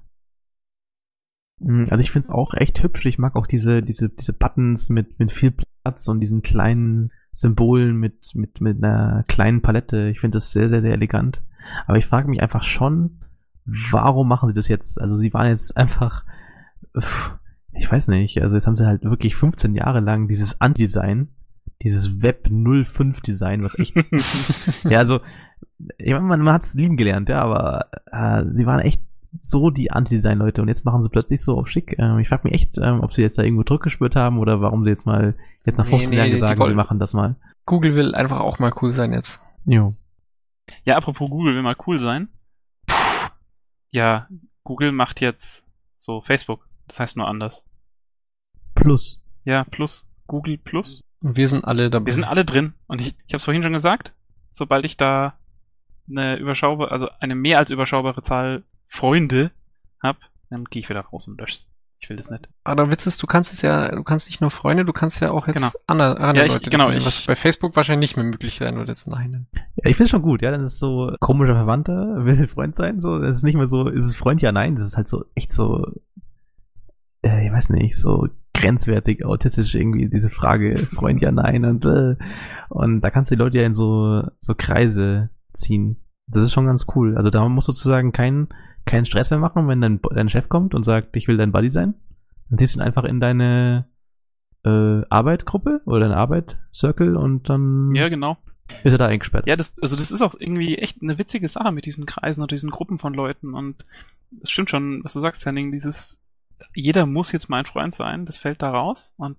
Hm, 1.61 1.87
also 1.91 2.01
ich 2.01 2.11
finde 2.11 2.25
es 2.25 2.31
auch 2.31 2.55
echt 2.55 2.81
hübsch. 2.81 3.05
Ich 3.05 3.19
mag 3.19 3.35
auch 3.35 3.45
diese, 3.45 3.83
diese, 3.83 4.09
diese 4.09 4.33
Buttons 4.33 4.89
mit, 4.89 5.19
mit 5.19 5.31
viel 5.31 5.53
Platz 5.83 6.07
und 6.07 6.19
diesen 6.19 6.41
kleinen 6.41 7.11
Symbolen 7.31 7.95
mit, 7.95 8.33
mit, 8.33 8.59
mit 8.59 8.83
einer 8.83 9.23
kleinen 9.27 9.61
Palette. 9.61 10.09
Ich 10.09 10.19
finde 10.19 10.37
das 10.37 10.51
sehr, 10.51 10.67
sehr, 10.69 10.81
sehr 10.81 10.93
elegant. 10.93 11.43
Aber 11.87 11.97
ich 11.97 12.05
frage 12.05 12.29
mich 12.29 12.41
einfach 12.41 12.63
schon, 12.63 13.19
warum 13.65 14.27
machen 14.27 14.49
sie 14.49 14.55
das 14.55 14.67
jetzt? 14.67 14.99
Also 14.99 15.17
sie 15.17 15.33
waren 15.33 15.47
jetzt 15.47 15.75
einfach, 15.77 16.25
ich 17.73 17.91
weiß 17.91 18.09
nicht, 18.09 18.41
also 18.41 18.55
jetzt 18.55 18.67
haben 18.67 18.77
sie 18.77 18.85
halt 18.85 19.03
wirklich 19.03 19.35
15 19.35 19.75
Jahre 19.75 19.99
lang 19.99 20.27
dieses 20.27 20.59
Andesign, 20.61 21.29
dieses 21.81 22.21
Web 22.21 22.47
05 22.49 23.21
Design, 23.21 23.63
was 23.63 23.77
echt, 23.77 23.95
ja, 24.83 24.99
also, 24.99 25.19
ich 25.97 26.13
meine, 26.13 26.25
man, 26.25 26.41
man 26.41 26.53
hat 26.53 26.63
es 26.63 26.73
lieben 26.73 26.97
gelernt, 26.97 27.29
ja, 27.29 27.41
aber 27.41 27.87
äh, 28.11 28.45
sie 28.49 28.65
waren 28.65 28.79
echt 28.79 29.01
so 29.41 29.71
die 29.71 29.91
Anti-Design-Leute 29.91 30.61
und 30.61 30.67
jetzt 30.67 30.85
machen 30.85 31.01
sie 31.01 31.09
plötzlich 31.09 31.41
so 31.41 31.57
auf 31.57 31.67
schick. 31.67 31.97
Ähm, 31.97 32.19
ich 32.19 32.29
frage 32.29 32.43
mich 32.43 32.53
echt, 32.53 32.77
ähm, 32.77 33.01
ob 33.01 33.13
sie 33.13 33.23
jetzt 33.23 33.37
da 33.37 33.43
irgendwo 33.43 33.63
Druck 33.63 33.81
gespürt 33.81 34.15
haben 34.15 34.37
oder 34.37 34.61
warum 34.61 34.83
sie 34.83 34.89
jetzt 34.89 35.07
mal 35.07 35.35
jetzt 35.65 35.77
nach 35.77 35.87
15 35.87 36.09
nee, 36.09 36.15
nee, 36.15 36.21
Jahren 36.21 36.31
gesagt 36.31 36.59
haben, 36.59 36.69
sie 36.69 36.75
machen 36.75 36.99
das 36.99 37.13
mal. 37.13 37.35
Google 37.65 37.95
will 37.95 38.13
einfach 38.13 38.41
auch 38.41 38.59
mal 38.59 38.71
cool 38.81 38.91
sein 38.91 39.11
jetzt. 39.11 39.41
Jo. 39.65 39.95
Ja, 40.85 40.97
apropos 40.97 41.29
Google 41.29 41.55
will 41.55 41.61
mal 41.61 41.75
cool 41.85 41.99
sein 41.99 42.29
ja, 43.93 44.27
Google 44.63 44.91
macht 44.91 45.21
jetzt 45.21 45.63
so 45.99 46.21
Facebook. 46.21 46.67
Das 46.87 46.99
heißt 46.99 47.15
nur 47.15 47.27
anders. 47.27 47.63
Plus. 48.73 49.21
Ja, 49.45 49.63
plus. 49.63 50.07
Google 50.25 50.57
Plus. 50.57 51.03
Und 51.23 51.37
wir 51.37 51.47
sind 51.47 51.63
alle 51.63 51.89
dabei. 51.89 52.07
Wir 52.07 52.13
sind 52.13 52.23
alle 52.23 52.43
drin. 52.43 52.73
Und 52.87 53.01
ich, 53.01 53.15
ich 53.27 53.33
habe 53.33 53.37
es 53.37 53.43
vorhin 53.45 53.61
schon 53.61 53.73
gesagt, 53.73 54.13
sobald 54.51 54.83
ich 54.83 54.97
da 54.97 55.37
eine 56.09 56.37
überschaubare, 56.37 56.91
also 56.91 57.07
eine 57.19 57.35
mehr 57.35 57.59
als 57.59 57.69
überschaubare 57.69 58.23
Zahl 58.23 58.63
Freunde 58.87 59.51
hab, 60.01 60.17
dann 60.49 60.65
gehe 60.65 60.81
ich 60.81 60.89
wieder 60.89 61.01
raus 61.01 61.27
und 61.27 61.39
lösche 61.39 61.65
ich 62.03 62.09
will 62.09 62.17
das 62.17 62.29
nicht. 62.29 62.49
Aber 62.65 62.83
der 62.83 62.91
Witz 62.91 63.05
ist, 63.07 63.23
du 63.23 63.27
kannst 63.27 63.53
es 63.53 63.61
ja, 63.61 63.89
du 63.95 64.03
kannst 64.03 64.27
nicht 64.27 64.41
nur 64.41 64.51
Freunde, 64.51 64.83
du 64.83 64.91
kannst 64.91 65.21
ja 65.21 65.31
auch 65.31 65.47
jetzt 65.47 65.55
genau. 65.55 65.69
andere, 65.87 66.19
andere 66.19 66.37
ja, 66.37 66.45
ich, 66.45 66.51
Leute 66.51 66.69
genau, 66.69 66.91
ich, 66.91 67.05
was 67.05 67.21
bei 67.21 67.35
Facebook 67.35 67.77
wahrscheinlich 67.77 68.09
nicht 68.09 68.17
mehr 68.17 68.25
möglich 68.25 68.57
sein 68.57 68.75
wird 68.75 68.89
jetzt 68.89 69.07
nein. 69.07 69.47
Ja, 69.53 69.89
ich 69.89 69.95
finde 69.95 70.03
es 70.03 70.09
schon 70.09 70.21
gut, 70.21 70.41
ja, 70.41 70.51
dann 70.51 70.65
ist 70.65 70.79
so 70.79 71.15
komischer 71.21 71.55
Verwandter, 71.55 71.93
will 72.25 72.47
Freund 72.47 72.75
sein, 72.75 72.99
so, 72.99 73.19
das 73.19 73.37
ist 73.37 73.43
nicht 73.43 73.55
mehr 73.55 73.67
so, 73.67 73.87
ist 73.87 74.05
es 74.05 74.17
Freund, 74.17 74.41
ja, 74.41 74.51
nein, 74.51 74.75
das 74.75 74.85
ist 74.85 74.97
halt 74.97 75.07
so, 75.07 75.23
echt 75.33 75.53
so, 75.53 75.85
äh, 77.21 77.47
ich 77.47 77.53
weiß 77.53 77.69
nicht, 77.69 77.97
so 77.97 78.27
grenzwertig, 78.53 79.23
autistisch 79.23 79.73
irgendwie, 79.73 80.09
diese 80.09 80.29
Frage, 80.29 80.87
Freund, 80.93 81.21
ja, 81.21 81.31
nein, 81.31 81.63
und, 81.63 81.85
äh, 81.85 82.17
und 82.67 82.99
da 82.99 83.11
kannst 83.11 83.31
du 83.31 83.35
die 83.35 83.41
Leute 83.41 83.59
ja 83.59 83.65
in 83.65 83.73
so, 83.73 84.23
so 84.41 84.55
Kreise 84.55 85.29
ziehen. 85.53 85.97
Das 86.27 86.43
ist 86.43 86.53
schon 86.53 86.65
ganz 86.65 86.85
cool. 86.95 87.17
Also 87.17 87.29
da 87.29 87.47
musst 87.47 87.67
du 87.67 87.71
sozusagen 87.71 88.11
keinen, 88.11 88.49
keinen 88.85 89.05
Stress 89.05 89.29
mehr 89.29 89.39
machen, 89.39 89.67
wenn 89.67 89.81
dein, 89.81 89.99
dein 90.13 90.29
Chef 90.29 90.49
kommt 90.49 90.73
und 90.75 90.83
sagt, 90.83 91.15
ich 91.15 91.27
will 91.27 91.37
dein 91.37 91.51
Buddy 91.51 91.71
sein. 91.71 91.95
Dann 92.49 92.57
ziehst 92.57 92.75
du 92.75 92.79
ihn 92.79 92.85
einfach 92.85 93.03
in 93.03 93.19
deine 93.19 93.87
äh, 94.65 95.01
Arbeitgruppe 95.09 95.81
oder 95.85 96.01
deine 96.01 96.17
Arbeit-Circle 96.17 97.15
und 97.15 97.49
dann 97.49 97.93
ja, 97.95 98.09
genau. 98.09 98.37
ist 98.83 98.93
er 98.93 98.99
da 98.99 99.07
eingesperrt. 99.07 99.47
Ja, 99.47 99.55
das, 99.55 99.75
also 99.81 99.95
das 99.95 100.11
ist 100.11 100.21
auch 100.21 100.35
irgendwie 100.37 100.77
echt 100.77 101.01
eine 101.01 101.17
witzige 101.17 101.47
Sache 101.47 101.71
mit 101.71 101.85
diesen 101.85 102.05
Kreisen 102.05 102.41
und 102.41 102.51
diesen 102.51 102.71
Gruppen 102.71 102.99
von 102.99 103.13
Leuten 103.13 103.53
und 103.53 103.85
es 104.41 104.51
stimmt 104.51 104.69
schon, 104.69 105.03
was 105.03 105.13
du 105.13 105.19
sagst, 105.19 105.45
Henning, 105.45 105.71
dieses 105.71 106.19
jeder 106.73 107.05
muss 107.05 107.31
jetzt 107.31 107.49
mein 107.49 107.65
Freund 107.65 107.93
sein, 107.93 108.25
das 108.25 108.37
fällt 108.37 108.61
da 108.61 108.71
raus 108.71 109.13
und 109.17 109.37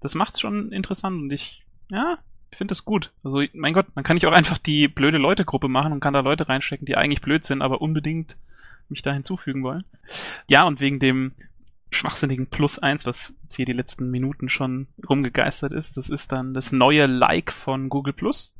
das 0.00 0.14
macht's 0.14 0.40
schon 0.40 0.72
interessant 0.72 1.22
und 1.22 1.32
ich, 1.32 1.64
ja, 1.90 2.18
ich 2.50 2.58
finde 2.58 2.72
das 2.72 2.84
gut. 2.84 3.12
Also, 3.24 3.42
mein 3.54 3.72
Gott, 3.72 3.86
man 3.94 4.04
kann 4.04 4.14
nicht 4.14 4.26
auch 4.26 4.32
einfach 4.32 4.58
die 4.58 4.88
blöde 4.88 5.18
Leute-Gruppe 5.18 5.68
machen 5.68 5.92
und 5.92 6.00
kann 6.00 6.14
da 6.14 6.20
Leute 6.20 6.48
reinstecken, 6.48 6.86
die 6.86 6.96
eigentlich 6.96 7.22
blöd 7.22 7.44
sind, 7.44 7.62
aber 7.62 7.80
unbedingt 7.80 8.36
mich 8.90 9.02
da 9.02 9.12
hinzufügen 9.12 9.62
wollen. 9.62 9.84
Ja, 10.48 10.64
und 10.64 10.80
wegen 10.80 10.98
dem 10.98 11.32
schwachsinnigen 11.90 12.48
Plus 12.48 12.78
eins, 12.78 13.06
was 13.06 13.36
jetzt 13.42 13.56
hier 13.56 13.66
die 13.66 13.72
letzten 13.72 14.10
Minuten 14.10 14.48
schon 14.48 14.88
rumgegeistert 15.08 15.72
ist, 15.72 15.96
das 15.96 16.10
ist 16.10 16.32
dann 16.32 16.54
das 16.54 16.72
neue 16.72 17.06
Like 17.06 17.52
von 17.52 17.88
Google 17.88 18.12
Plus. 18.12 18.54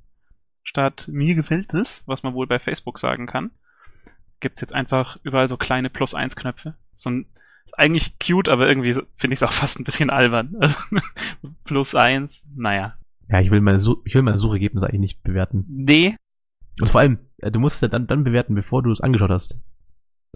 Statt 0.63 1.09
mir 1.09 1.35
gefällt 1.35 1.75
es, 1.75 2.03
was 2.07 2.23
man 2.23 2.35
wohl 2.35 2.47
bei 2.47 2.59
Facebook 2.59 2.99
sagen 2.99 3.27
kann, 3.27 3.51
gibt's 4.41 4.61
jetzt 4.61 4.75
einfach 4.75 5.19
überall 5.23 5.49
so 5.49 5.57
kleine 5.57 5.91
Plus 5.91 6.15
eins 6.15 6.37
Knöpfe. 6.37 6.75
So 6.95 7.11
ein, 7.11 7.27
eigentlich 7.77 8.19
cute, 8.19 8.49
aber 8.49 8.69
irgendwie 8.69 8.95
finde 9.17 9.35
ich 9.35 9.41
es 9.41 9.43
auch 9.43 9.53
fast 9.53 9.79
ein 9.79 9.85
bisschen 9.85 10.11
albern. 10.11 10.57
Also, 10.61 10.79
plus 11.65 11.95
eins, 11.95 12.43
naja. 12.55 12.97
Ja, 13.29 13.41
ich 13.41 13.51
will 13.51 13.61
meine, 13.61 13.79
ich 14.05 14.15
will 14.15 14.23
meine 14.23 14.39
Suchergebnisse 14.39 14.87
eigentlich 14.87 15.01
nicht 15.01 15.23
bewerten. 15.23 15.65
Nee. 15.69 16.17
Und 16.81 16.89
vor 16.89 17.01
allem, 17.01 17.19
äh, 17.39 17.51
du 17.51 17.59
musst 17.61 17.77
es 17.77 17.81
ja 17.83 17.89
dann, 17.89 18.07
dann 18.07 18.25
bewerten, 18.25 18.55
bevor 18.55 18.83
du 18.83 18.91
es 18.91 19.01
angeschaut 19.01 19.31
hast. 19.31 19.59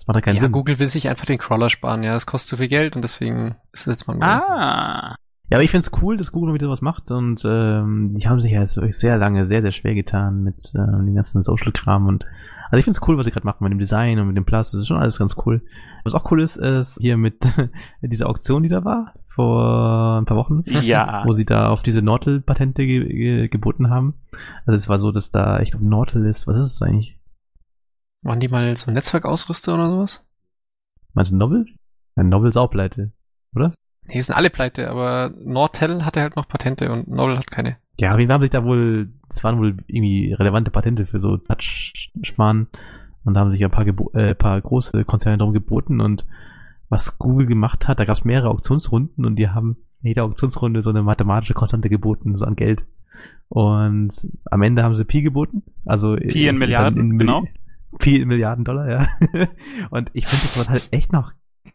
Das 0.00 0.06
macht 0.06 0.16
ja 0.16 0.20
keinen 0.22 0.36
ja, 0.36 0.40
Sinn. 0.42 0.52
Google 0.52 0.78
will 0.78 0.86
sich 0.86 1.10
einfach 1.10 1.26
den 1.26 1.36
Crawler 1.36 1.68
sparen, 1.68 2.02
ja. 2.02 2.14
Das 2.14 2.24
kostet 2.24 2.48
zu 2.48 2.56
viel 2.56 2.68
Geld 2.68 2.96
und 2.96 3.02
deswegen 3.02 3.56
ist 3.72 3.86
es 3.86 3.86
jetzt 3.86 4.08
mal. 4.08 4.16
Ah. 4.22 5.14
Ja, 5.50 5.56
aber 5.56 5.62
ich 5.62 5.70
find's 5.70 5.90
cool, 6.00 6.16
dass 6.16 6.32
Google 6.32 6.54
wieder 6.54 6.70
was 6.70 6.80
macht 6.80 7.10
und 7.10 7.42
ähm, 7.44 8.14
die 8.14 8.26
haben 8.26 8.40
sich 8.40 8.52
ja 8.52 8.60
jetzt 8.60 8.76
wirklich 8.76 8.96
sehr 8.96 9.18
lange 9.18 9.44
sehr, 9.44 9.60
sehr 9.60 9.72
schwer 9.72 9.94
getan 9.94 10.42
mit 10.42 10.72
ähm, 10.74 11.04
dem 11.04 11.14
ganzen 11.14 11.42
Social-Kram 11.42 12.06
und 12.06 12.24
also 12.70 12.78
ich 12.78 12.84
find's 12.84 13.00
cool, 13.06 13.18
was 13.18 13.26
sie 13.26 13.32
gerade 13.32 13.46
machen 13.46 13.62
mit 13.64 13.72
dem 13.72 13.78
Design 13.78 14.18
und 14.20 14.28
mit 14.28 14.36
dem 14.36 14.44
Plus, 14.46 14.70
das 14.70 14.80
ist 14.80 14.88
schon 14.88 14.96
alles 14.96 15.18
ganz 15.18 15.36
cool. 15.44 15.60
Was 16.04 16.14
auch 16.14 16.30
cool 16.30 16.40
ist, 16.40 16.56
ist 16.56 16.98
hier 17.00 17.16
mit 17.18 17.42
dieser 18.00 18.28
Auktion, 18.30 18.62
die 18.62 18.68
da 18.70 18.84
war, 18.84 19.12
vor 19.26 20.18
ein 20.18 20.24
paar 20.24 20.36
Wochen, 20.36 20.62
Ja. 20.64 21.24
wo 21.26 21.34
sie 21.34 21.44
da 21.44 21.68
auf 21.68 21.82
diese 21.82 22.00
Nortel-Patente 22.00 22.86
ge 22.86 23.08
ge 23.08 23.48
geboten 23.48 23.90
haben. 23.90 24.14
Also 24.66 24.76
es 24.76 24.88
war 24.88 24.98
so, 24.98 25.10
dass 25.10 25.30
da, 25.30 25.58
ich 25.60 25.72
glaube, 25.72 25.86
Nortel 25.86 26.24
ist, 26.26 26.46
was 26.46 26.58
ist 26.58 26.74
es 26.74 26.82
eigentlich? 26.82 27.18
Waren 28.22 28.40
die 28.40 28.48
mal 28.48 28.76
so 28.76 28.90
Netzwerkausrüster 28.90 29.74
oder 29.74 29.88
sowas? 29.88 30.26
Meinst 31.14 31.32
du 31.32 31.36
Nobel? 31.36 31.66
Ja, 32.16 32.22
Nobel 32.22 32.50
ist 32.50 32.56
auch 32.56 32.70
pleite. 32.70 33.12
Nee, 33.52 33.72
die 34.12 34.22
sind 34.22 34.34
alle 34.34 34.50
pleite, 34.50 34.90
aber 34.90 35.32
Nortel 35.42 36.04
hatte 36.04 36.20
halt 36.20 36.36
noch 36.36 36.48
Patente 36.48 36.92
und 36.92 37.08
Nobel 37.08 37.38
hat 37.38 37.50
keine. 37.50 37.76
Ja, 37.98 38.10
aber 38.10 38.18
die 38.18 38.28
haben 38.28 38.42
sich 38.42 38.50
da 38.50 38.64
wohl, 38.64 39.12
es 39.28 39.42
waren 39.44 39.58
wohl 39.58 39.76
irgendwie 39.86 40.32
relevante 40.32 40.70
Patente 40.70 41.06
für 41.06 41.18
so 41.18 41.36
Touch-Schmarrn 41.36 42.68
und 43.24 43.34
da 43.34 43.40
haben 43.40 43.50
sich 43.50 43.64
ein 43.64 43.70
paar, 43.70 43.84
gebo 43.84 44.10
äh, 44.12 44.34
paar 44.34 44.60
große 44.60 45.04
Konzerne 45.04 45.38
darum 45.38 45.52
geboten 45.52 46.00
und 46.00 46.26
was 46.88 47.18
Google 47.18 47.46
gemacht 47.46 47.88
hat, 47.88 48.00
da 48.00 48.04
gab 48.04 48.16
es 48.16 48.24
mehrere 48.24 48.50
Auktionsrunden 48.50 49.24
und 49.24 49.36
die 49.36 49.48
haben 49.48 49.76
in 50.02 50.08
jeder 50.08 50.24
Auktionsrunde 50.24 50.82
so 50.82 50.90
eine 50.90 51.02
mathematische 51.02 51.54
Konstante 51.54 51.88
geboten, 51.88 52.36
so 52.36 52.44
an 52.44 52.56
Geld. 52.56 52.84
Und 53.48 54.12
am 54.50 54.62
Ende 54.62 54.82
haben 54.82 54.94
sie 54.94 55.04
Pi 55.04 55.22
geboten, 55.22 55.62
also 55.84 56.16
Pi 56.16 56.46
in 56.46 56.56
äh, 56.56 56.58
Milliarden, 56.58 56.96
dann 56.96 57.10
in 57.10 57.18
genau. 57.18 57.44
In 58.04 58.28
Milliarden 58.28 58.64
Dollar, 58.64 58.88
ja. 58.88 59.08
und 59.90 60.10
ich 60.12 60.26
finde 60.26 60.44
das 60.44 60.58
war 60.58 60.68
halt 60.68 60.88
echt 60.92 61.12
noch 61.12 61.32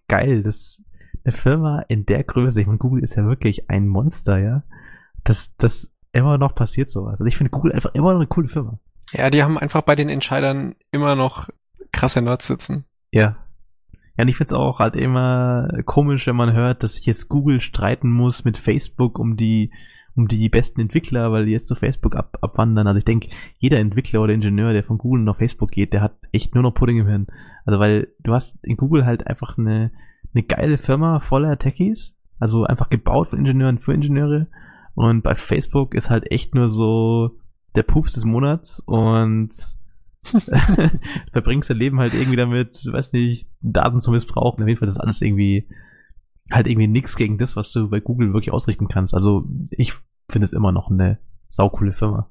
geil, 0.07 0.43
dass 0.43 0.81
eine 1.23 1.33
Firma 1.33 1.81
in 1.87 2.05
der 2.05 2.23
Größe, 2.23 2.61
ich 2.61 2.67
meine, 2.67 2.77
Google 2.77 3.03
ist 3.03 3.15
ja 3.15 3.25
wirklich 3.25 3.69
ein 3.69 3.87
Monster, 3.87 4.37
ja, 4.37 4.63
dass 5.23 5.55
das 5.57 5.91
immer 6.13 6.37
noch 6.37 6.55
passiert 6.55 6.89
sowas. 6.89 7.13
Also 7.13 7.25
ich 7.25 7.37
finde 7.37 7.49
Google 7.49 7.73
einfach 7.73 7.93
immer 7.93 8.13
noch 8.13 8.19
eine 8.19 8.27
coole 8.27 8.47
Firma. 8.47 8.79
Ja, 9.11 9.29
die 9.29 9.43
haben 9.43 9.57
einfach 9.57 9.81
bei 9.81 9.95
den 9.95 10.09
Entscheidern 10.09 10.75
immer 10.91 11.15
noch 11.15 11.49
krasse 11.91 12.21
Nerds 12.21 12.47
sitzen. 12.47 12.85
Ja. 13.11 13.37
Ja, 14.17 14.23
und 14.23 14.29
ich 14.29 14.37
finde 14.37 14.53
es 14.53 14.53
auch 14.53 14.79
halt 14.79 14.95
immer 14.95 15.67
komisch, 15.83 16.25
wenn 16.27 16.37
man 16.37 16.53
hört, 16.53 16.83
dass 16.83 16.95
sich 16.95 17.05
jetzt 17.05 17.27
Google 17.27 17.59
streiten 17.59 18.09
muss 18.09 18.45
mit 18.45 18.57
Facebook 18.57 19.19
um 19.19 19.35
die 19.35 19.73
um 20.15 20.27
die 20.27 20.49
besten 20.49 20.81
Entwickler, 20.81 21.31
weil 21.31 21.45
die 21.45 21.51
jetzt 21.51 21.67
zu 21.67 21.75
Facebook 21.75 22.15
ab, 22.15 22.37
abwandern. 22.41 22.87
Also 22.87 22.99
ich 22.99 23.05
denke, 23.05 23.29
jeder 23.57 23.79
Entwickler 23.79 24.21
oder 24.21 24.33
Ingenieur, 24.33 24.71
der 24.71 24.83
von 24.83 24.97
Google 24.97 25.23
nach 25.23 25.35
Facebook 25.35 25.71
geht, 25.71 25.93
der 25.93 26.01
hat 26.01 26.17
echt 26.31 26.55
nur 26.55 26.63
noch 26.63 26.73
Pudding 26.73 26.99
im 26.99 27.07
Hirn. 27.07 27.27
Also 27.65 27.79
weil 27.79 28.07
du 28.23 28.33
hast 28.33 28.57
in 28.63 28.77
Google 28.77 29.05
halt 29.05 29.27
einfach 29.27 29.57
eine, 29.57 29.91
eine 30.33 30.43
geile 30.43 30.77
Firma 30.77 31.19
voller 31.19 31.57
Techies, 31.57 32.15
also 32.39 32.63
einfach 32.63 32.89
gebaut 32.89 33.29
von 33.29 33.39
Ingenieuren 33.39 33.79
für 33.79 33.93
Ingenieure. 33.93 34.47
Und 34.93 35.21
bei 35.21 35.35
Facebook 35.35 35.93
ist 35.93 36.09
halt 36.09 36.31
echt 36.31 36.55
nur 36.55 36.69
so 36.69 37.31
der 37.75 37.83
Pups 37.83 38.13
des 38.13 38.23
Monats 38.23 38.79
und 38.79 39.49
verbringst 41.33 41.69
dein 41.69 41.77
Leben 41.77 41.99
halt 41.99 42.13
irgendwie 42.13 42.37
damit, 42.37 42.71
weiß 42.71 43.11
nicht, 43.11 43.49
Daten 43.61 43.99
zu 43.99 44.11
missbrauchen. 44.11 44.63
Auf 44.63 44.67
jeden 44.69 44.79
Fall 44.79 44.85
das 44.85 44.95
ist 44.95 45.01
alles 45.01 45.21
irgendwie 45.21 45.67
halt 46.51 46.67
irgendwie 46.67 46.87
nix 46.87 47.15
gegen 47.15 47.37
das, 47.37 47.55
was 47.55 47.71
du 47.71 47.89
bei 47.89 47.99
Google 47.99 48.33
wirklich 48.33 48.51
ausrichten 48.51 48.87
kannst. 48.87 49.13
Also 49.13 49.45
ich 49.71 49.93
finde 50.29 50.45
es 50.45 50.53
immer 50.53 50.71
noch 50.71 50.89
eine 50.89 51.19
saukoole 51.47 51.93
Firma. 51.93 52.29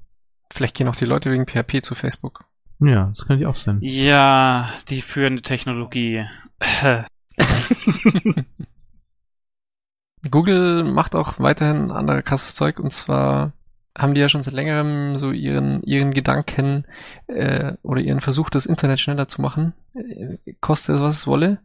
Vielleicht 0.52 0.76
gehen 0.76 0.88
auch 0.88 0.96
die 0.96 1.06
Leute 1.06 1.30
wegen 1.30 1.46
PHP 1.46 1.82
zu 1.82 1.94
Facebook. 1.94 2.44
Ja, 2.80 3.06
das 3.06 3.26
könnte 3.26 3.42
ich 3.42 3.46
auch 3.46 3.54
sein. 3.54 3.78
Ja, 3.80 4.72
die 4.88 5.02
führende 5.02 5.42
Technologie. 5.42 6.24
Google 10.30 10.84
macht 10.84 11.14
auch 11.16 11.38
weiterhin 11.38 11.90
andere 11.90 12.22
krasses 12.22 12.54
Zeug 12.54 12.78
und 12.80 12.92
zwar 12.92 13.52
haben 13.96 14.14
die 14.14 14.20
ja 14.20 14.28
schon 14.28 14.42
seit 14.42 14.54
längerem 14.54 15.16
so 15.16 15.30
ihren 15.30 15.82
ihren 15.82 16.12
Gedanken 16.12 16.84
äh, 17.26 17.74
oder 17.82 18.00
ihren 18.00 18.20
Versuch, 18.20 18.50
das 18.50 18.66
Internet 18.66 18.98
schneller 19.00 19.28
zu 19.28 19.40
machen, 19.42 19.72
äh, 19.94 20.38
koste 20.60 20.94
es 20.94 21.00
was 21.00 21.18
es 21.18 21.26
wolle. 21.26 21.60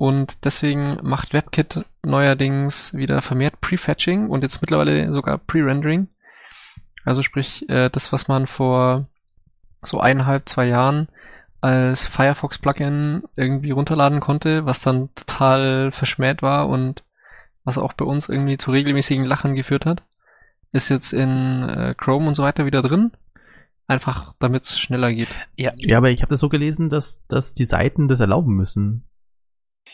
Und 0.00 0.46
deswegen 0.46 0.96
macht 1.02 1.34
WebKit 1.34 1.84
neuerdings 2.02 2.94
wieder 2.94 3.20
vermehrt 3.20 3.60
Prefetching 3.60 4.30
und 4.30 4.42
jetzt 4.42 4.62
mittlerweile 4.62 5.12
sogar 5.12 5.36
Pre-Rendering. 5.36 6.08
Also 7.04 7.22
sprich, 7.22 7.68
äh, 7.68 7.90
das, 7.90 8.10
was 8.10 8.26
man 8.26 8.46
vor 8.46 9.04
so 9.82 10.00
eineinhalb, 10.00 10.48
zwei 10.48 10.68
Jahren 10.68 11.08
als 11.60 12.06
Firefox-Plugin 12.06 13.24
irgendwie 13.36 13.72
runterladen 13.72 14.20
konnte, 14.20 14.64
was 14.64 14.80
dann 14.80 15.10
total 15.14 15.92
verschmäht 15.92 16.40
war 16.40 16.70
und 16.70 17.02
was 17.64 17.76
auch 17.76 17.92
bei 17.92 18.06
uns 18.06 18.30
irgendwie 18.30 18.56
zu 18.56 18.70
regelmäßigen 18.70 19.26
Lachen 19.26 19.54
geführt 19.54 19.84
hat, 19.84 20.02
ist 20.72 20.88
jetzt 20.88 21.12
in 21.12 21.68
äh, 21.68 21.94
Chrome 21.94 22.26
und 22.26 22.36
so 22.36 22.42
weiter 22.42 22.64
wieder 22.64 22.80
drin. 22.80 23.12
Einfach 23.86 24.32
damit 24.38 24.62
es 24.62 24.80
schneller 24.80 25.12
geht. 25.12 25.28
Ja, 25.56 25.72
Ja, 25.76 25.98
aber 25.98 26.08
ich 26.08 26.22
habe 26.22 26.30
das 26.30 26.40
so 26.40 26.48
gelesen, 26.48 26.88
dass, 26.88 27.20
dass 27.28 27.52
die 27.52 27.66
Seiten 27.66 28.08
das 28.08 28.20
erlauben 28.20 28.54
müssen. 28.54 29.04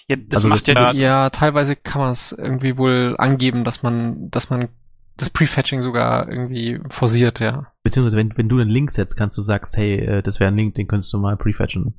Ja 0.09 0.17
das 0.17 0.39
Also, 0.45 0.49
macht 0.49 0.69
ja, 0.69 0.75
das- 0.75 0.99
Ja, 0.99 1.31
teilweise 1.31 1.77
kann 1.77 2.01
man 2.03 2.11
es 2.11 2.33
irgendwie 2.33 2.77
wohl 2.77 3.15
angeben, 3.19 3.65
dass 3.65 3.83
man, 3.83 4.31
dass 4.31 4.51
man 4.51 4.69
das 5.17 5.31
Prefetching 5.31 5.81
sogar 5.81 6.29
irgendwie 6.29 6.79
forciert, 6.91 7.41
ja. 7.41 7.73
Beziehungsweise 7.83 8.17
wenn, 8.19 8.37
wenn 8.37 8.49
du 8.49 8.59
einen 8.59 8.69
Link 8.71 8.91
setzt, 8.91 9.17
kannst 9.17 9.37
du 9.39 9.43
sagst, 9.43 9.77
hey, 9.77 9.95
äh, 9.99 10.23
das 10.23 10.41
wäre 10.41 10.49
ein 10.51 10.57
Link, 10.57 10.75
den 10.75 10.89
könntest 10.89 11.13
du 11.13 11.19
mal 11.19 11.37
prefetchen. 11.37 11.95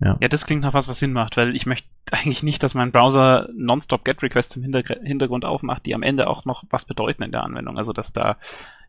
ja, 0.00 0.18
das 0.28 0.44
klingt 0.44 0.60
nach 0.60 0.74
was, 0.74 0.86
was 0.88 0.98
Sinn 0.98 1.12
macht, 1.14 1.38
weil 1.38 1.56
ich 1.56 1.64
möchte 1.64 1.88
eigentlich 2.10 2.42
nicht, 2.42 2.62
dass 2.62 2.74
mein 2.74 2.92
Browser 2.92 3.48
nonstop 3.54 4.04
Get-Requests 4.04 4.54
im 4.56 4.62
Hintergr- 4.64 5.02
Hintergrund 5.02 5.44
aufmacht, 5.46 5.86
die 5.86 5.94
am 5.94 6.02
Ende 6.02 6.26
auch 6.28 6.44
noch 6.44 6.64
was 6.68 6.84
bedeuten 6.84 7.22
in 7.22 7.32
der 7.32 7.42
Anwendung. 7.42 7.78
Also, 7.78 7.92
dass 7.94 8.12
da 8.12 8.36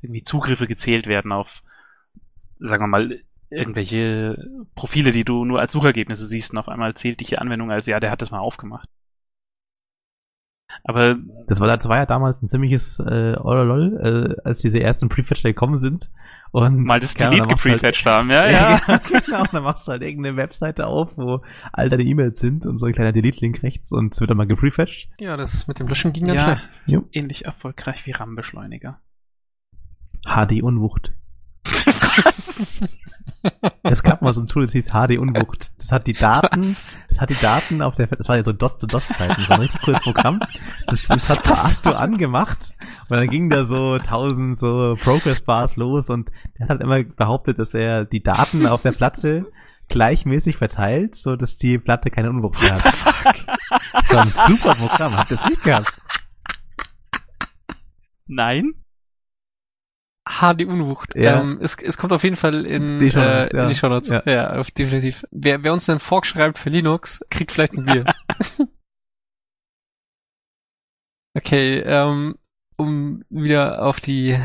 irgendwie 0.01 0.23
Zugriffe 0.23 0.67
gezählt 0.67 1.07
werden 1.07 1.31
auf, 1.31 1.63
sagen 2.59 2.83
wir 2.83 2.87
mal, 2.87 3.19
irgendwelche 3.49 4.37
Profile, 4.75 5.11
die 5.11 5.23
du 5.23 5.45
nur 5.45 5.59
als 5.59 5.71
Suchergebnisse 5.71 6.27
siehst 6.27 6.51
und 6.51 6.57
auf 6.57 6.67
einmal 6.69 6.93
zählt 6.95 7.19
dich 7.21 7.29
die 7.29 7.37
Anwendung 7.37 7.71
als, 7.71 7.87
ja, 7.87 7.99
der 7.99 8.11
hat 8.11 8.21
das 8.21 8.31
mal 8.31 8.39
aufgemacht. 8.39 8.89
Aber 10.83 11.15
Das 11.47 11.59
war, 11.59 11.67
das 11.67 11.87
war 11.87 11.97
ja 11.97 12.05
damals 12.05 12.41
ein 12.41 12.47
ziemliches 12.47 12.99
äh, 12.99 13.35
Ololol, 13.37 14.35
äh, 14.37 14.47
als 14.47 14.61
diese 14.61 14.79
ersten 14.81 15.09
Prefetcher 15.09 15.49
gekommen 15.49 15.77
sind. 15.77 16.11
Und 16.51 16.83
mal 16.85 16.99
das 16.99 17.13
Delete 17.15 17.41
du 17.43 17.49
halt- 17.49 17.63
geprefetcht 17.63 18.05
haben, 18.05 18.29
ja, 18.29 18.49
ja. 18.87 18.97
genau, 18.99 19.45
dann 19.51 19.63
machst 19.63 19.87
du 19.87 19.91
halt 19.93 20.01
irgendeine 20.03 20.37
Webseite 20.37 20.87
auf, 20.87 21.17
wo 21.17 21.41
all 21.73 21.89
deine 21.89 22.03
E-Mails 22.03 22.39
sind 22.39 22.65
und 22.65 22.77
so 22.77 22.85
ein 22.85 22.93
kleiner 22.93 23.11
Delete-Link 23.11 23.63
rechts 23.63 23.91
und 23.91 24.13
es 24.13 24.19
wird 24.21 24.29
dann 24.29 24.37
mal 24.37 24.47
geprefetcht. 24.47 25.09
Ja, 25.19 25.35
das 25.35 25.67
mit 25.67 25.79
dem 25.79 25.87
Löschen 25.87 26.13
ging 26.13 26.27
ganz 26.27 26.43
ja, 26.43 26.57
schnell. 26.57 26.69
Jo. 26.85 27.09
ähnlich 27.11 27.45
erfolgreich 27.45 28.05
wie 28.05 28.11
RAM-Beschleuniger. 28.11 28.99
HD-Unwucht. 30.25 31.11
Es 33.83 34.03
gab 34.03 34.21
mal 34.21 34.33
so 34.33 34.41
ein 34.41 34.47
Tool, 34.47 34.63
das 34.63 34.71
hieß 34.73 34.89
HD-Unwucht. 34.91 35.71
Das 35.77 35.91
hat 35.91 36.07
die 36.07 36.13
Daten, 36.13 36.59
Was? 36.59 36.99
das 37.09 37.19
hat 37.19 37.29
die 37.29 37.39
Daten 37.39 37.81
auf 37.81 37.95
der, 37.95 38.07
das 38.07 38.27
war 38.27 38.35
ja 38.35 38.43
so 38.43 38.51
DOS-zu-DOS-Zeiten, 38.51 39.35
das 39.37 39.49
war 39.49 39.55
ein 39.57 39.61
richtig 39.61 39.81
cooles 39.81 39.99
Programm. 40.01 40.39
Das, 40.87 41.07
das 41.07 41.29
hast, 41.29 41.47
du, 41.47 41.51
hast 41.51 41.85
du 41.85 41.97
angemacht 41.97 42.75
und 43.09 43.17
dann 43.17 43.29
ging 43.29 43.49
da 43.49 43.65
so 43.65 43.97
tausend 43.97 44.57
so 44.57 44.95
Progress-Bars 45.01 45.75
los 45.75 46.09
und 46.09 46.31
der 46.57 46.63
hat 46.63 46.69
halt 46.69 46.81
immer 46.81 47.03
behauptet, 47.03 47.59
dass 47.59 47.73
er 47.73 48.05
die 48.05 48.23
Daten 48.23 48.67
auf 48.67 48.81
der 48.81 48.91
Platte 48.91 49.45
gleichmäßig 49.87 50.57
verteilt, 50.57 51.15
so 51.15 51.35
dass 51.35 51.57
die 51.57 51.77
Platte 51.77 52.09
keine 52.09 52.29
Unwucht 52.29 52.61
mehr 52.61 52.75
hat. 52.75 52.85
Das 52.85 54.13
war 54.13 54.21
ein 54.21 54.29
super 54.29 54.75
Programm, 54.75 55.13
ihr 55.13 55.25
das 55.29 55.49
nicht 55.49 55.63
gehabt? 55.63 56.01
Nein? 58.27 58.73
HD 60.39 60.65
Unwucht. 60.65 61.15
Ja. 61.15 61.39
Ähm, 61.39 61.59
es, 61.61 61.77
es 61.81 61.97
kommt 61.97 62.13
auf 62.13 62.23
jeden 62.23 62.35
Fall 62.35 62.65
in 62.65 62.99
Die 62.99 63.11
Shownotes, 63.11 63.51
äh, 63.51 63.57
ja. 63.57 63.63
in 63.63 63.69
die 63.69 63.75
Shownotes. 63.75 64.09
Ja. 64.09 64.23
Ja, 64.25 64.53
auf, 64.57 64.71
definitiv. 64.71 65.25
Wer, 65.31 65.63
wer 65.63 65.73
uns 65.73 65.89
einen 65.89 65.99
Fork 65.99 66.25
schreibt 66.25 66.57
für 66.57 66.69
Linux, 66.69 67.25
kriegt 67.29 67.51
vielleicht 67.51 67.73
ein 67.73 67.85
Bier. 67.85 68.05
okay, 71.35 71.79
ähm, 71.79 72.37
um 72.77 73.23
wieder 73.29 73.83
auf 73.83 73.99
die 73.99 74.37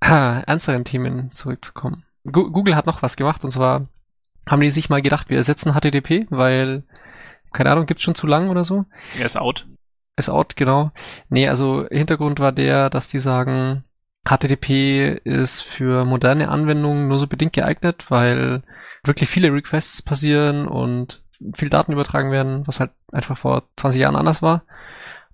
ah, 0.00 0.40
ernsteren 0.46 0.84
Themen 0.84 1.30
zurückzukommen. 1.34 2.04
Google 2.24 2.76
hat 2.76 2.86
noch 2.86 3.02
was 3.02 3.16
gemacht 3.16 3.44
und 3.44 3.50
zwar 3.50 3.88
haben 4.48 4.60
die 4.60 4.70
sich 4.70 4.90
mal 4.90 5.02
gedacht, 5.02 5.30
wir 5.30 5.36
ersetzen 5.36 5.74
HTTP, 5.74 6.26
weil, 6.30 6.82
keine 7.52 7.70
Ahnung, 7.70 7.86
gibt's 7.86 8.02
schon 8.02 8.14
zu 8.14 8.26
lang 8.26 8.50
oder 8.50 8.64
so? 8.64 8.84
Er 9.18 9.26
ist 9.26 9.36
out. 9.36 9.66
Ist 10.16 10.28
out, 10.28 10.56
genau. 10.56 10.90
Nee, 11.28 11.48
also 11.48 11.86
Hintergrund 11.90 12.40
war 12.40 12.52
der, 12.52 12.90
dass 12.90 13.08
die 13.08 13.20
sagen, 13.20 13.84
HTTP 14.30 15.20
ist 15.24 15.62
für 15.62 16.04
moderne 16.04 16.48
Anwendungen 16.48 17.08
nur 17.08 17.18
so 17.18 17.26
bedingt 17.26 17.52
geeignet, 17.52 18.10
weil 18.10 18.62
wirklich 19.04 19.28
viele 19.28 19.52
Requests 19.52 20.02
passieren 20.02 20.68
und 20.68 21.24
viel 21.54 21.68
Daten 21.68 21.92
übertragen 21.92 22.30
werden, 22.30 22.66
was 22.66 22.80
halt 22.80 22.92
einfach 23.10 23.36
vor 23.36 23.64
20 23.76 24.00
Jahren 24.00 24.16
anders 24.16 24.40
war. 24.40 24.62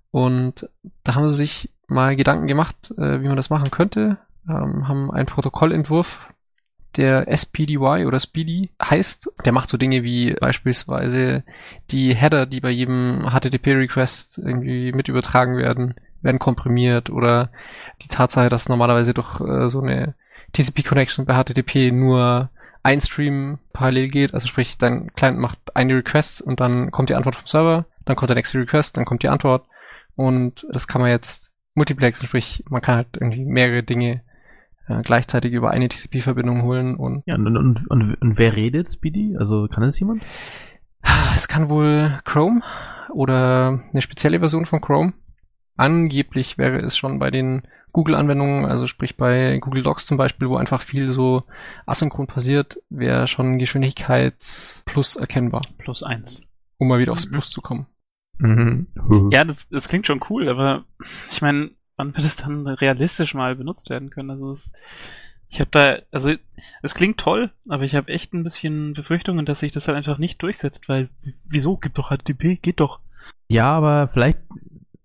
Und 0.09 0.69
da 1.03 1.15
haben 1.15 1.29
sie 1.29 1.35
sich 1.35 1.69
mal 1.87 2.15
Gedanken 2.15 2.47
gemacht, 2.47 2.91
äh, 2.97 3.21
wie 3.21 3.27
man 3.27 3.35
das 3.35 3.49
machen 3.49 3.71
könnte, 3.71 4.17
ähm, 4.49 4.87
haben 4.87 5.11
einen 5.11 5.27
Protokollentwurf, 5.27 6.29
der 6.95 7.27
SPDY 7.27 8.05
oder 8.05 8.19
Speedy 8.19 8.71
heißt. 8.81 9.31
Der 9.45 9.51
macht 9.51 9.69
so 9.69 9.77
Dinge 9.77 10.03
wie 10.03 10.33
beispielsweise 10.33 11.43
die 11.91 12.15
Header, 12.15 12.45
die 12.45 12.61
bei 12.61 12.71
jedem 12.71 13.29
HTTP-Request 13.29 14.39
irgendwie 14.39 14.91
mit 14.91 15.07
übertragen 15.07 15.57
werden, 15.57 15.93
werden 16.27 16.37
komprimiert 16.37 17.09
oder 17.09 17.49
die 18.03 18.07
Tatsache, 18.07 18.49
dass 18.49 18.69
normalerweise 18.69 19.15
durch 19.15 19.41
äh, 19.41 19.69
so 19.69 19.81
eine 19.81 20.13
TCP-Connection 20.53 21.25
bei 21.25 21.33
HTTP 21.33 21.91
nur 21.91 22.51
ein 22.83 23.01
Stream 23.01 23.57
parallel 23.73 24.09
geht, 24.09 24.33
also 24.33 24.47
sprich, 24.47 24.77
dein 24.77 25.11
Client 25.13 25.39
macht 25.39 25.75
eine 25.75 25.95
Request 25.95 26.41
und 26.41 26.59
dann 26.59 26.91
kommt 26.91 27.09
die 27.09 27.15
Antwort 27.15 27.35
vom 27.35 27.47
Server, 27.47 27.85
dann 28.05 28.15
kommt 28.15 28.29
der 28.29 28.35
nächste 28.35 28.59
Request, 28.59 28.95
dann 28.95 29.05
kommt 29.05 29.23
die 29.23 29.29
Antwort 29.29 29.65
und 30.15 30.67
das 30.71 30.87
kann 30.87 31.01
man 31.01 31.09
jetzt 31.09 31.51
multiplexen, 31.73 32.27
sprich, 32.27 32.63
man 32.69 32.81
kann 32.81 32.95
halt 32.95 33.17
irgendwie 33.19 33.43
mehrere 33.43 33.83
Dinge 33.83 34.21
äh, 34.87 35.01
gleichzeitig 35.01 35.51
über 35.53 35.71
eine 35.71 35.89
TCP-Verbindung 35.89 36.63
holen 36.63 36.95
und. 36.95 37.23
Ja, 37.25 37.35
und, 37.35 37.57
und, 37.57 37.89
und, 37.89 38.21
und 38.21 38.37
wer 38.37 38.55
redet 38.55 38.87
Speedy? 38.87 39.35
Also 39.37 39.67
kann 39.67 39.83
das 39.83 39.99
jemand? 39.99 40.23
Es 41.35 41.47
kann 41.47 41.69
wohl 41.69 42.19
Chrome 42.25 42.61
oder 43.13 43.83
eine 43.91 44.01
spezielle 44.01 44.39
Version 44.39 44.65
von 44.65 44.81
Chrome. 44.81 45.13
Angeblich 45.77 46.57
wäre 46.57 46.79
es 46.79 46.97
schon 46.97 47.19
bei 47.19 47.31
den 47.31 47.63
Google-Anwendungen, 47.93 48.65
also 48.65 48.87
sprich 48.87 49.15
bei 49.17 49.57
Google 49.59 49.83
Docs 49.83 50.05
zum 50.05 50.17
Beispiel, 50.17 50.49
wo 50.49 50.57
einfach 50.57 50.81
viel 50.81 51.07
so 51.09 51.43
asynchron 51.85 52.27
passiert, 52.27 52.79
wäre 52.89 53.27
schon 53.27 53.57
Geschwindigkeitsplus 53.57 55.15
erkennbar. 55.15 55.61
Plus 55.77 56.03
eins. 56.03 56.43
Um 56.77 56.89
mal 56.89 56.99
wieder 56.99 57.13
aufs 57.13 57.29
Plus 57.29 57.49
zu 57.49 57.61
kommen. 57.61 57.87
Mhm. 58.39 58.87
Ja, 59.31 59.43
das, 59.43 59.69
das 59.69 59.87
klingt 59.87 60.05
schon 60.05 60.21
cool, 60.29 60.47
aber 60.47 60.85
ich 61.31 61.41
meine, 61.41 61.71
wann 61.95 62.15
wird 62.15 62.25
es 62.25 62.35
dann 62.35 62.67
realistisch 62.67 63.33
mal 63.33 63.55
benutzt 63.55 63.89
werden 63.89 64.09
können? 64.09 64.29
Also 64.29 64.51
es, 64.51 64.71
ich 65.49 65.59
habe 65.59 65.71
da, 65.71 65.97
also 66.11 66.31
es 66.83 66.93
klingt 66.93 67.17
toll, 67.19 67.51
aber 67.67 67.83
ich 67.83 67.95
habe 67.95 68.11
echt 68.11 68.33
ein 68.33 68.43
bisschen 68.43 68.93
Befürchtungen, 68.93 69.45
dass 69.45 69.61
sich 69.61 69.71
das 69.71 69.87
halt 69.87 69.97
einfach 69.97 70.17
nicht 70.17 70.41
durchsetzt, 70.41 70.87
weil 70.87 71.09
wieso? 71.45 71.77
Gibt 71.77 71.97
doch 71.97 72.09
HTTP, 72.09 72.61
geht 72.61 72.79
doch. 72.79 72.99
Ja, 73.49 73.71
aber 73.71 74.09
vielleicht 74.09 74.39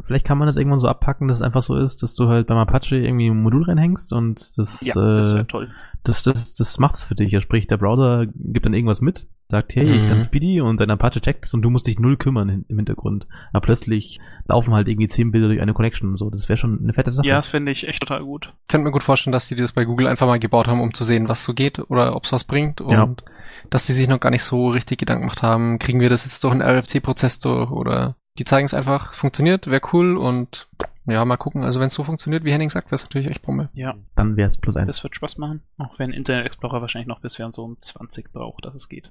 Vielleicht 0.04 0.26
kann 0.26 0.38
man 0.38 0.46
das 0.46 0.56
irgendwann 0.56 0.78
so 0.78 0.88
abpacken, 0.88 1.28
dass 1.28 1.38
es 1.38 1.42
einfach 1.42 1.62
so 1.62 1.76
ist, 1.76 2.02
dass 2.02 2.14
du 2.14 2.28
halt 2.28 2.46
beim 2.46 2.58
Apache 2.58 2.96
irgendwie 2.96 3.28
ein 3.28 3.42
Modul 3.42 3.62
reinhängst 3.64 4.12
und 4.12 4.58
das, 4.58 4.80
Ja, 4.82 4.94
das 4.94 5.30
äh, 5.32 5.34
wäre 5.36 5.46
toll. 5.46 5.68
das, 6.04 6.22
das, 6.24 6.54
das 6.54 6.78
macht's 6.78 7.02
für 7.02 7.14
dich. 7.14 7.30
Ja, 7.32 7.40
sprich, 7.40 7.66
der 7.66 7.76
Browser 7.76 8.26
gibt 8.34 8.66
dann 8.66 8.74
irgendwas 8.74 9.00
mit, 9.00 9.26
sagt, 9.48 9.74
hey, 9.76 9.84
ich 9.84 10.02
Mhm. 10.02 10.08
kann 10.08 10.20
Speedy 10.20 10.60
und 10.60 10.80
dein 10.80 10.90
Apache 10.90 11.20
checkt 11.20 11.44
es 11.46 11.54
und 11.54 11.62
du 11.62 11.70
musst 11.70 11.86
dich 11.86 11.98
null 11.98 12.16
kümmern 12.16 12.64
im 12.68 12.76
Hintergrund. 12.76 13.26
Aber 13.52 13.60
plötzlich 13.62 14.20
laufen 14.46 14.74
halt 14.74 14.88
irgendwie 14.88 15.08
zehn 15.08 15.30
Bilder 15.30 15.48
durch 15.48 15.60
eine 15.60 15.74
Connection 15.74 16.08
und 16.10 16.16
so. 16.16 16.30
Das 16.30 16.48
wäre 16.48 16.56
schon 16.56 16.80
eine 16.82 16.92
fette 16.92 17.10
Sache. 17.10 17.26
Ja, 17.26 17.36
das 17.36 17.46
finde 17.46 17.70
ich 17.72 17.86
echt 17.86 18.00
total 18.00 18.24
gut. 18.24 18.52
Ich 18.62 18.68
könnte 18.68 18.84
mir 18.84 18.92
gut 18.92 19.02
vorstellen, 19.02 19.32
dass 19.32 19.48
die 19.48 19.54
das 19.56 19.72
bei 19.72 19.84
Google 19.84 20.06
einfach 20.06 20.26
mal 20.26 20.38
gebaut 20.40 20.66
haben, 20.68 20.80
um 20.80 20.94
zu 20.94 21.04
sehen, 21.04 21.28
was 21.28 21.44
so 21.44 21.54
geht 21.54 21.78
oder 21.90 22.16
ob 22.16 22.24
es 22.24 22.32
was 22.32 22.44
bringt 22.44 22.80
und 22.80 22.92
Ja. 22.94 23.08
dass 23.70 23.86
die 23.86 23.92
sich 23.92 24.08
noch 24.08 24.20
gar 24.20 24.30
nicht 24.30 24.42
so 24.42 24.68
richtig 24.68 24.98
Gedanken 24.98 25.22
gemacht 25.22 25.42
haben, 25.42 25.78
kriegen 25.78 26.00
wir 26.00 26.10
das 26.10 26.24
jetzt 26.24 26.42
durch 26.44 26.52
einen 26.52 26.62
RFC-Prozess 26.62 27.38
durch 27.38 27.70
oder 27.70 28.16
die 28.38 28.44
zeigen 28.44 28.64
es 28.66 28.74
einfach, 28.74 29.14
funktioniert, 29.14 29.66
wäre 29.66 29.82
cool 29.92 30.16
und 30.16 30.68
ja, 31.06 31.24
mal 31.24 31.36
gucken. 31.36 31.64
Also 31.64 31.80
wenn 31.80 31.88
es 31.88 31.94
so 31.94 32.04
funktioniert, 32.04 32.44
wie 32.44 32.52
Henning 32.52 32.70
sagt, 32.70 32.86
wäre 32.88 32.94
es 32.94 33.02
natürlich 33.02 33.26
echt 33.28 33.42
Bombe. 33.42 33.68
Ja, 33.74 33.94
Dann 34.14 34.36
wäre 34.36 34.48
es 34.48 34.58
plus 34.58 34.76
eins. 34.76 34.86
das 34.86 35.02
wird 35.02 35.16
Spaß 35.16 35.36
machen. 35.38 35.62
Auch 35.78 35.98
wenn 35.98 36.12
Internet 36.12 36.46
Explorer 36.46 36.80
wahrscheinlich 36.80 37.08
noch 37.08 37.20
bis 37.20 37.36
Version 37.36 37.52
so 37.52 37.74
20 37.80 38.32
braucht, 38.32 38.64
dass 38.64 38.74
es 38.74 38.88
geht. 38.88 39.10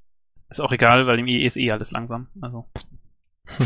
Ist 0.50 0.62
auch 0.62 0.72
egal, 0.72 1.06
weil 1.08 1.20
im 1.20 1.28
IE 1.28 1.46
ist 1.46 1.58
eh 1.58 1.72
alles 1.72 1.92
langsam. 1.92 2.28
Also, 2.42 2.68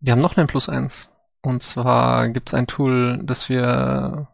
Wir 0.00 0.12
haben 0.12 0.20
noch 0.20 0.36
einen 0.36 0.46
Plus 0.46 0.68
eins. 0.68 1.14
Und 1.42 1.62
zwar 1.62 2.28
gibt 2.28 2.48
es 2.48 2.54
ein 2.54 2.66
Tool, 2.66 3.20
das 3.22 3.48
wir 3.48 4.28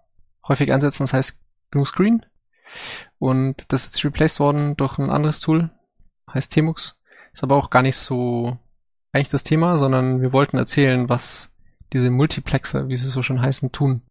häufig 0.47 0.73
einsetzen, 0.73 1.03
das 1.05 1.13
heißt 1.13 1.43
GNU 1.71 1.85
Screen. 1.85 2.25
Und 3.19 3.73
das 3.73 3.85
ist 3.85 3.95
jetzt 3.97 4.05
replaced 4.05 4.41
worden 4.41 4.77
durch 4.77 4.99
ein 4.99 5.11
anderes 5.11 5.41
Tool, 5.41 5.71
heißt 6.33 6.53
Temux. 6.53 6.99
Ist 7.33 7.43
aber 7.43 7.57
auch 7.57 7.71
gar 7.71 7.83
nicht 7.83 7.97
so 7.97 8.59
eigentlich 9.13 9.31
das 9.31 9.45
Thema, 9.45 9.79
sondern 9.79 10.21
wir 10.21 10.33
wollten 10.33 10.59
erzählen, 10.59 11.09
was 11.09 11.55
diese 11.93 12.11
Multiplexer, 12.11 12.89
wie 12.89 12.97
sie 12.97 13.09
so 13.09 13.23
schon 13.23 13.41
heißen, 13.41 13.73
tun. 13.73 14.03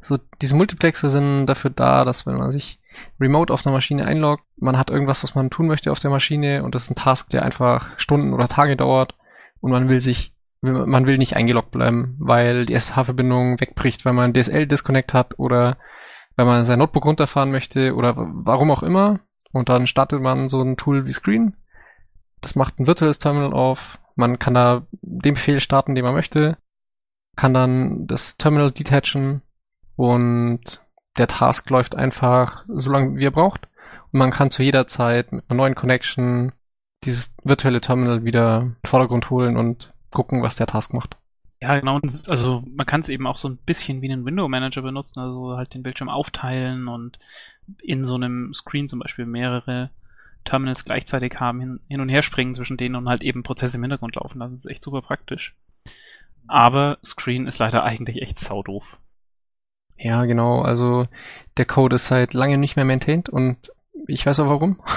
So, 0.00 0.18
diese 0.40 0.54
Multiplexer 0.54 1.10
sind 1.10 1.46
dafür 1.46 1.70
da, 1.70 2.04
dass 2.04 2.26
wenn 2.26 2.36
man 2.36 2.52
sich 2.52 2.78
remote 3.18 3.52
auf 3.52 3.66
einer 3.66 3.74
Maschine 3.74 4.06
einloggt, 4.06 4.44
man 4.56 4.78
hat 4.78 4.90
irgendwas, 4.90 5.24
was 5.24 5.34
man 5.34 5.50
tun 5.50 5.66
möchte 5.66 5.90
auf 5.90 5.98
der 5.98 6.10
Maschine 6.10 6.62
und 6.62 6.74
das 6.74 6.84
ist 6.84 6.90
ein 6.90 6.96
Task, 6.96 7.30
der 7.30 7.42
einfach 7.42 7.98
Stunden 7.98 8.32
oder 8.32 8.46
Tage 8.46 8.76
dauert 8.76 9.14
und 9.60 9.70
man 9.72 9.88
will 9.88 10.00
sich 10.00 10.34
man 10.64 11.06
will 11.06 11.18
nicht 11.18 11.36
eingeloggt 11.36 11.72
bleiben, 11.72 12.16
weil 12.18 12.64
die 12.64 12.72
SSH-Verbindung 12.74 13.60
wegbricht, 13.60 14.04
weil 14.04 14.14
man 14.14 14.32
DSL-Disconnect 14.32 15.12
hat 15.12 15.38
oder 15.38 15.76
weil 16.36 16.46
man 16.46 16.64
sein 16.64 16.78
Notebook 16.78 17.04
runterfahren 17.04 17.50
möchte 17.50 17.94
oder 17.94 18.14
warum 18.16 18.70
auch 18.70 18.82
immer. 18.82 19.20
Und 19.52 19.68
dann 19.68 19.86
startet 19.86 20.20
man 20.20 20.48
so 20.48 20.62
ein 20.62 20.76
Tool 20.76 21.06
wie 21.06 21.12
Screen. 21.12 21.54
Das 22.40 22.56
macht 22.56 22.80
ein 22.80 22.86
virtuelles 22.86 23.18
Terminal 23.18 23.52
auf. 23.52 23.98
Man 24.14 24.38
kann 24.38 24.54
da 24.54 24.86
den 25.02 25.34
Befehl 25.34 25.60
starten, 25.60 25.94
den 25.94 26.04
man 26.04 26.14
möchte, 26.14 26.56
kann 27.36 27.54
dann 27.54 28.06
das 28.06 28.36
Terminal 28.36 28.70
detachen 28.70 29.42
und 29.96 30.80
der 31.18 31.26
Task 31.26 31.68
läuft 31.70 31.94
einfach 31.94 32.64
so 32.68 32.90
lange, 32.90 33.16
wie 33.16 33.24
er 33.24 33.30
braucht. 33.30 33.68
Und 34.12 34.18
man 34.18 34.30
kann 34.30 34.50
zu 34.50 34.62
jeder 34.62 34.86
Zeit 34.86 35.32
mit 35.32 35.44
einer 35.48 35.56
neuen 35.56 35.74
Connection 35.74 36.52
dieses 37.04 37.34
virtuelle 37.42 37.80
Terminal 37.80 38.24
wieder 38.24 38.60
in 38.60 38.68
den 38.68 38.76
Vordergrund 38.88 39.30
holen 39.30 39.56
und 39.56 39.92
gucken, 40.10 40.42
was 40.42 40.56
der 40.56 40.66
Task 40.66 40.94
macht. 40.94 41.16
ja, 41.60 41.78
genau. 41.78 42.00
Also, 42.28 42.62
man 42.66 42.86
kann 42.86 43.00
es 43.00 43.08
eben 43.08 43.26
auch 43.26 43.36
so 43.36 43.48
ein 43.48 43.58
bisschen 43.58 44.02
wie 44.02 44.10
einen 44.10 44.24
Window 44.24 44.48
Manager 44.48 44.82
benutzen, 44.82 45.20
also 45.20 45.56
halt 45.56 45.74
den 45.74 45.82
Bildschirm 45.82 46.08
aufteilen 46.08 46.88
und 46.88 47.18
in 47.82 48.04
so 48.04 48.14
einem 48.14 48.52
Screen 48.54 48.88
zum 48.88 48.98
Beispiel 49.00 49.26
mehrere 49.26 49.90
Terminals 50.44 50.84
gleichzeitig 50.84 51.40
haben, 51.40 51.60
hin, 51.60 51.80
hin 51.88 52.00
und 52.00 52.08
her 52.08 52.22
springen 52.22 52.54
zwischen 52.54 52.76
denen 52.76 52.94
und 52.94 53.08
halt 53.08 53.22
eben 53.22 53.42
Prozesse 53.42 53.76
im 53.76 53.82
Hintergrund 53.82 54.16
laufen. 54.16 54.40
Das 54.40 54.52
ist 54.52 54.66
echt 54.66 54.82
super 54.82 55.02
praktisch. 55.02 55.54
Aber 56.46 56.98
Screen 57.04 57.46
ist 57.46 57.58
leider 57.58 57.84
eigentlich 57.84 58.22
echt 58.22 58.38
saudoof. 58.38 58.84
Ja, 59.96 60.24
genau. 60.24 60.62
Also 60.62 61.06
der 61.56 61.64
Code 61.64 61.96
ist 61.96 62.06
seit 62.06 62.34
langem 62.34 62.60
nicht 62.60 62.76
mehr 62.76 62.84
maintained 62.84 63.28
und 63.28 63.72
ich 64.06 64.26
weiß 64.26 64.40
auch 64.40 64.48
warum. 64.48 64.80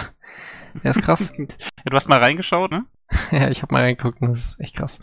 Er 0.83 0.91
ist 0.91 1.01
krass. 1.01 1.33
ja, 1.37 1.45
du 1.85 1.95
hast 1.95 2.07
mal 2.07 2.19
reingeschaut, 2.19 2.69
ne? 2.69 2.85
ja, 3.31 3.49
ich 3.49 3.63
habe 3.63 3.73
mal 3.73 3.81
reingeguckt 3.81 4.21
und 4.21 4.29
das 4.29 4.45
ist 4.45 4.59
echt 4.59 4.75
krass. 4.75 4.99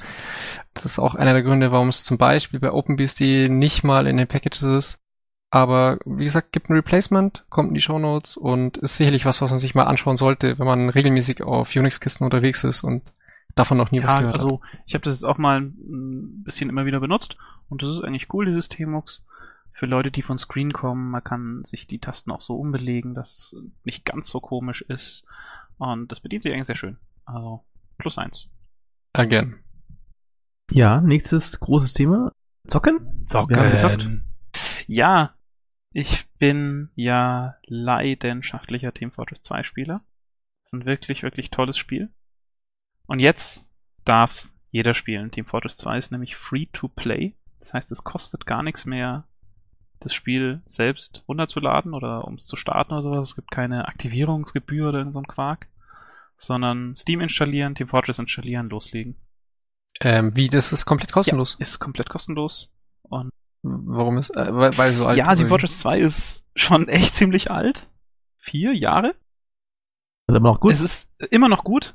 Das 0.72 0.85
ist 0.85 1.00
auch 1.00 1.16
einer 1.16 1.33
der 1.33 1.42
Gründe, 1.42 1.72
warum 1.72 1.88
es 1.88 2.04
zum 2.04 2.16
Beispiel 2.16 2.61
bei 2.61 2.70
OpenBSD 2.70 3.48
nicht 3.48 3.83
mal 3.83 4.07
in 4.07 4.16
den 4.16 4.28
Packages 4.28 4.62
ist. 4.62 5.04
Aber 5.55 6.01
wie 6.05 6.25
gesagt, 6.25 6.51
gibt 6.51 6.69
ein 6.69 6.75
Replacement, 6.75 7.47
kommt 7.49 7.69
in 7.69 7.75
die 7.77 7.81
Show 7.81 8.01
Notes 8.01 8.37
und 8.37 8.77
ist 8.79 8.97
sicherlich 8.97 9.25
was, 9.25 9.40
was 9.40 9.51
man 9.51 9.61
sich 9.61 9.77
mal 9.77 9.85
anschauen 9.85 10.17
sollte, 10.17 10.59
wenn 10.59 10.67
man 10.67 10.88
regelmäßig 10.88 11.45
auf 11.45 11.77
Unix-Kisten 11.77 12.25
unterwegs 12.25 12.64
ist 12.64 12.83
und 12.83 13.12
davon 13.55 13.79
noch 13.79 13.93
nie 13.93 14.03
was 14.03 14.11
Ja, 14.11 14.19
gehört 14.19 14.35
also 14.35 14.61
ich 14.85 14.95
habe 14.95 15.05
das 15.05 15.14
jetzt 15.14 15.23
auch 15.23 15.38
mal 15.38 15.61
ein 15.61 16.43
bisschen 16.43 16.69
immer 16.69 16.87
wieder 16.87 16.99
benutzt 16.99 17.37
und 17.69 17.85
das 17.85 17.95
ist 17.95 18.03
eigentlich 18.03 18.35
cool, 18.35 18.47
dieses 18.47 18.69
Tmux. 18.69 19.25
Für 19.71 19.87
Leute, 19.87 20.11
die 20.11 20.23
von 20.23 20.38
Screen 20.38 20.73
kommen, 20.73 21.12
man 21.12 21.23
kann 21.23 21.62
sich 21.64 21.87
die 21.87 22.01
Tasten 22.01 22.33
auch 22.33 22.40
so 22.40 22.57
umbelegen, 22.57 23.14
dass 23.14 23.33
es 23.33 23.57
nicht 23.85 24.05
ganz 24.05 24.31
so 24.31 24.40
komisch 24.40 24.83
ist. 24.83 25.25
Und 25.79 26.11
das 26.11 26.19
bedient 26.19 26.43
sich 26.43 26.53
eigentlich 26.53 26.67
sehr 26.67 26.75
schön. 26.75 26.97
Also 27.27 27.64
plus 27.99 28.19
eins. 28.19 28.49
hat. 29.17 29.27
Again. 29.27 29.61
Ja, 30.73 31.01
nächstes 31.01 31.61
großes 31.61 31.93
Thema. 31.93 32.33
Zocken? 32.67 33.25
Wir 33.29 33.38
haben 33.38 33.71
gezockt. 33.71 34.11
Ja, 34.88 35.35
ich 35.94 36.26
bin 36.38 36.90
ja 36.96 37.54
leidenschaftlicher 37.66 38.92
Team 38.92 39.12
Fortress 39.12 39.42
2 39.42 39.62
Spieler. 39.62 40.02
Das 40.64 40.72
ist 40.72 40.80
ein 40.80 40.87
wirklich, 40.87 41.22
wirklich 41.22 41.50
tolles 41.50 41.78
Spiel. 41.78 42.11
Und 43.07 43.20
jetzt 43.20 43.70
darf's 44.04 44.59
jeder 44.72 44.94
spielen. 44.94 45.30
Team 45.30 45.46
Fortress 45.46 45.76
2 45.76 45.96
ist 45.96 46.11
nämlich 46.11 46.35
free 46.35 46.66
to 46.72 46.88
play. 46.88 47.37
Das 47.61 47.72
heißt, 47.72 47.92
es 47.92 48.02
kostet 48.02 48.44
gar 48.44 48.64
nichts 48.64 48.85
mehr, 48.85 49.28
das 50.00 50.12
Spiel 50.12 50.62
selbst 50.66 51.22
runterzuladen 51.28 51.94
oder 51.94 52.26
um 52.26 52.35
es 52.35 52.46
zu 52.46 52.57
starten 52.57 52.92
oder 52.92 53.02
sowas. 53.02 53.30
Es 53.30 53.37
gibt 53.37 53.52
keine 53.52 53.87
Aktivierungsgebühr 53.87 54.88
oder 54.88 54.98
irgend 54.98 55.14
so 55.14 55.20
ein 55.20 55.28
Quark. 55.28 55.68
Sondern 56.38 56.96
Steam 56.96 57.20
installieren, 57.20 57.76
Team 57.76 57.87
Fortress 57.87 58.18
installieren, 58.18 58.68
loslegen. 58.68 59.14
Ähm, 60.00 60.35
wie, 60.35 60.48
das 60.48 60.72
ist 60.72 60.87
komplett 60.87 61.12
kostenlos. 61.12 61.54
Ist 61.61 61.78
komplett 61.78 62.09
kostenlos. 62.09 62.74
Warum 63.66 64.18
ist, 64.18 64.31
äh, 64.37 64.55
weil, 64.55 64.77
weil 64.77 64.92
so 64.92 65.07
alt 65.07 65.16
ja, 65.16 65.38
wie? 65.38 65.48
Fortress 65.48 65.79
2 65.79 65.98
ist 66.00 66.44
schon 66.55 66.87
echt 66.88 67.14
ziemlich 67.14 67.50
alt. 67.50 67.88
Vier 68.38 68.74
Jahre? 68.74 69.14
Das 70.27 70.35
ist 70.35 70.37
aber 70.37 70.50
noch 70.50 70.61
gut. 70.61 70.72
Es 70.74 70.81
ist 70.83 71.11
immer 71.31 71.48
noch 71.48 71.64
gut. 71.64 71.94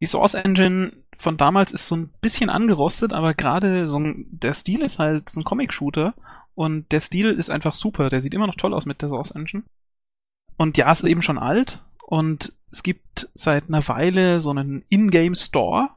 Die 0.00 0.06
Source 0.06 0.34
Engine 0.34 0.92
von 1.18 1.36
damals 1.36 1.72
ist 1.72 1.88
so 1.88 1.96
ein 1.96 2.10
bisschen 2.20 2.48
angerostet, 2.48 3.12
aber 3.12 3.34
gerade 3.34 3.88
so 3.88 3.98
ein, 3.98 4.26
der 4.30 4.54
Stil 4.54 4.82
ist 4.82 4.98
halt 4.98 5.28
so 5.28 5.40
ein 5.40 5.44
Comic-Shooter 5.44 6.14
und 6.54 6.90
der 6.92 7.00
Stil 7.00 7.30
ist 7.32 7.50
einfach 7.50 7.74
super. 7.74 8.08
Der 8.08 8.22
sieht 8.22 8.32
immer 8.32 8.46
noch 8.46 8.54
toll 8.54 8.72
aus 8.72 8.86
mit 8.86 9.02
der 9.02 9.08
Source 9.08 9.32
Engine. 9.32 9.64
Und 10.56 10.76
ja, 10.76 10.90
es 10.92 11.02
ist 11.02 11.08
eben 11.08 11.22
schon 11.22 11.38
alt 11.38 11.82
und 12.06 12.52
es 12.70 12.84
gibt 12.84 13.28
seit 13.34 13.68
einer 13.68 13.86
Weile 13.88 14.40
so 14.40 14.50
einen 14.50 14.84
Ingame 14.88 15.34
Store 15.34 15.90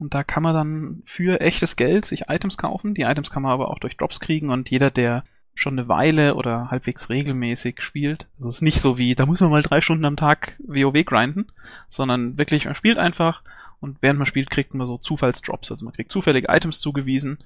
und 0.00 0.14
da 0.14 0.24
kann 0.24 0.42
man 0.42 0.54
dann 0.54 1.02
für 1.04 1.40
echtes 1.40 1.76
Geld 1.76 2.04
sich 2.04 2.28
Items 2.28 2.56
kaufen. 2.56 2.94
Die 2.94 3.02
Items 3.02 3.30
kann 3.30 3.42
man 3.42 3.52
aber 3.52 3.70
auch 3.70 3.78
durch 3.78 3.96
Drops 3.96 4.18
kriegen 4.18 4.50
und 4.50 4.70
jeder, 4.70 4.90
der 4.90 5.24
schon 5.54 5.78
eine 5.78 5.88
Weile 5.88 6.34
oder 6.34 6.70
halbwegs 6.70 7.10
regelmäßig 7.10 7.82
spielt. 7.82 8.26
Also 8.38 8.48
es 8.48 8.56
ist 8.56 8.62
nicht 8.62 8.80
so 8.80 8.98
wie, 8.98 9.14
da 9.14 9.26
muss 9.26 9.40
man 9.40 9.50
mal 9.50 9.62
drei 9.62 9.80
Stunden 9.80 10.04
am 10.04 10.16
Tag 10.16 10.58
WoW 10.66 11.04
grinden, 11.04 11.48
sondern 11.88 12.38
wirklich, 12.38 12.64
man 12.64 12.74
spielt 12.74 12.98
einfach 12.98 13.42
und 13.78 13.98
während 14.00 14.18
man 14.18 14.26
spielt, 14.26 14.50
kriegt 14.50 14.74
man 14.74 14.86
so 14.86 14.98
Zufallsdrops. 14.98 15.70
Also 15.70 15.84
man 15.84 15.94
kriegt 15.94 16.10
zufällige 16.10 16.48
Items 16.48 16.80
zugewiesen 16.80 17.38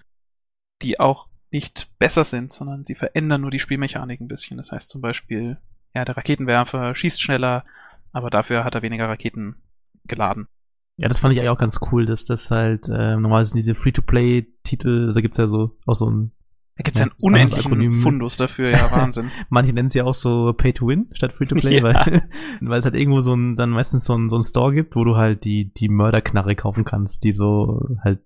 die 0.83 1.01
auch 1.01 1.29
nicht 1.51 1.89
besser 1.99 2.25
sind, 2.25 2.53
sondern 2.53 2.85
sie 2.85 2.95
verändern 2.95 3.41
nur 3.41 3.51
die 3.51 3.61
Spielmechanik 3.61 4.21
ein 4.21 4.29
bisschen. 4.29 4.57
Das 4.57 4.73
heißt 4.73 4.89
zum 4.89 5.01
Beispiel, 5.01 5.59
ja, 5.95 6.05
der 6.05 6.17
Raketenwerfer 6.17 6.95
schießt 6.95 7.23
schneller, 7.23 7.65
aber 8.13 8.31
dafür 8.31 8.65
hat 8.65 8.75
er 8.75 8.83
weniger 8.83 9.09
Raketen 9.09 9.57
geladen. 10.05 10.49
Ja, 10.97 11.09
das 11.09 11.19
fand 11.19 11.33
ich 11.35 11.41
eigentlich 11.41 11.51
auch 11.51 11.59
ganz 11.59 11.81
cool, 11.91 12.07
dass 12.07 12.25
das 12.25 12.51
halt, 12.51 12.89
äh, 12.89 13.17
normalerweise 13.17 13.51
sind 13.53 13.59
diese 13.59 13.75
Free-to-Play-Titel, 13.75 15.11
da 15.13 15.21
gibt's 15.21 15.39
ja 15.39 15.47
so 15.49 15.77
auch 15.87 15.95
so 15.95 16.09
ein 16.09 16.31
Da 16.77 16.83
gibt's 16.85 17.01
ja, 17.01 17.07
einen 17.07 17.15
unendlichen 17.21 18.01
Fundus 18.01 18.37
dafür, 18.37 18.71
ja, 18.71 18.91
Wahnsinn. 18.93 19.31
Manche 19.49 19.73
nennen 19.73 19.87
es 19.87 19.95
ja 19.95 20.05
auch 20.05 20.15
so 20.15 20.53
Pay-to-Win 20.53 21.09
statt 21.13 21.33
Free-to-Play, 21.33 21.79
Ja. 21.79 21.83
weil, 21.83 22.29
weil 22.61 22.79
es 22.79 22.85
halt 22.85 22.95
irgendwo 22.95 23.21
so 23.21 23.35
ein, 23.35 23.57
dann 23.57 23.71
meistens 23.71 24.05
so 24.05 24.15
ein, 24.17 24.29
so 24.29 24.37
ein 24.37 24.43
Store 24.43 24.73
gibt, 24.73 24.95
wo 24.95 25.03
du 25.05 25.17
halt 25.17 25.45
die, 25.45 25.73
die 25.75 25.89
Mörderknarre 25.89 26.55
kaufen 26.55 26.85
kannst, 26.85 27.25
die 27.25 27.33
so 27.33 27.97
halt 28.03 28.21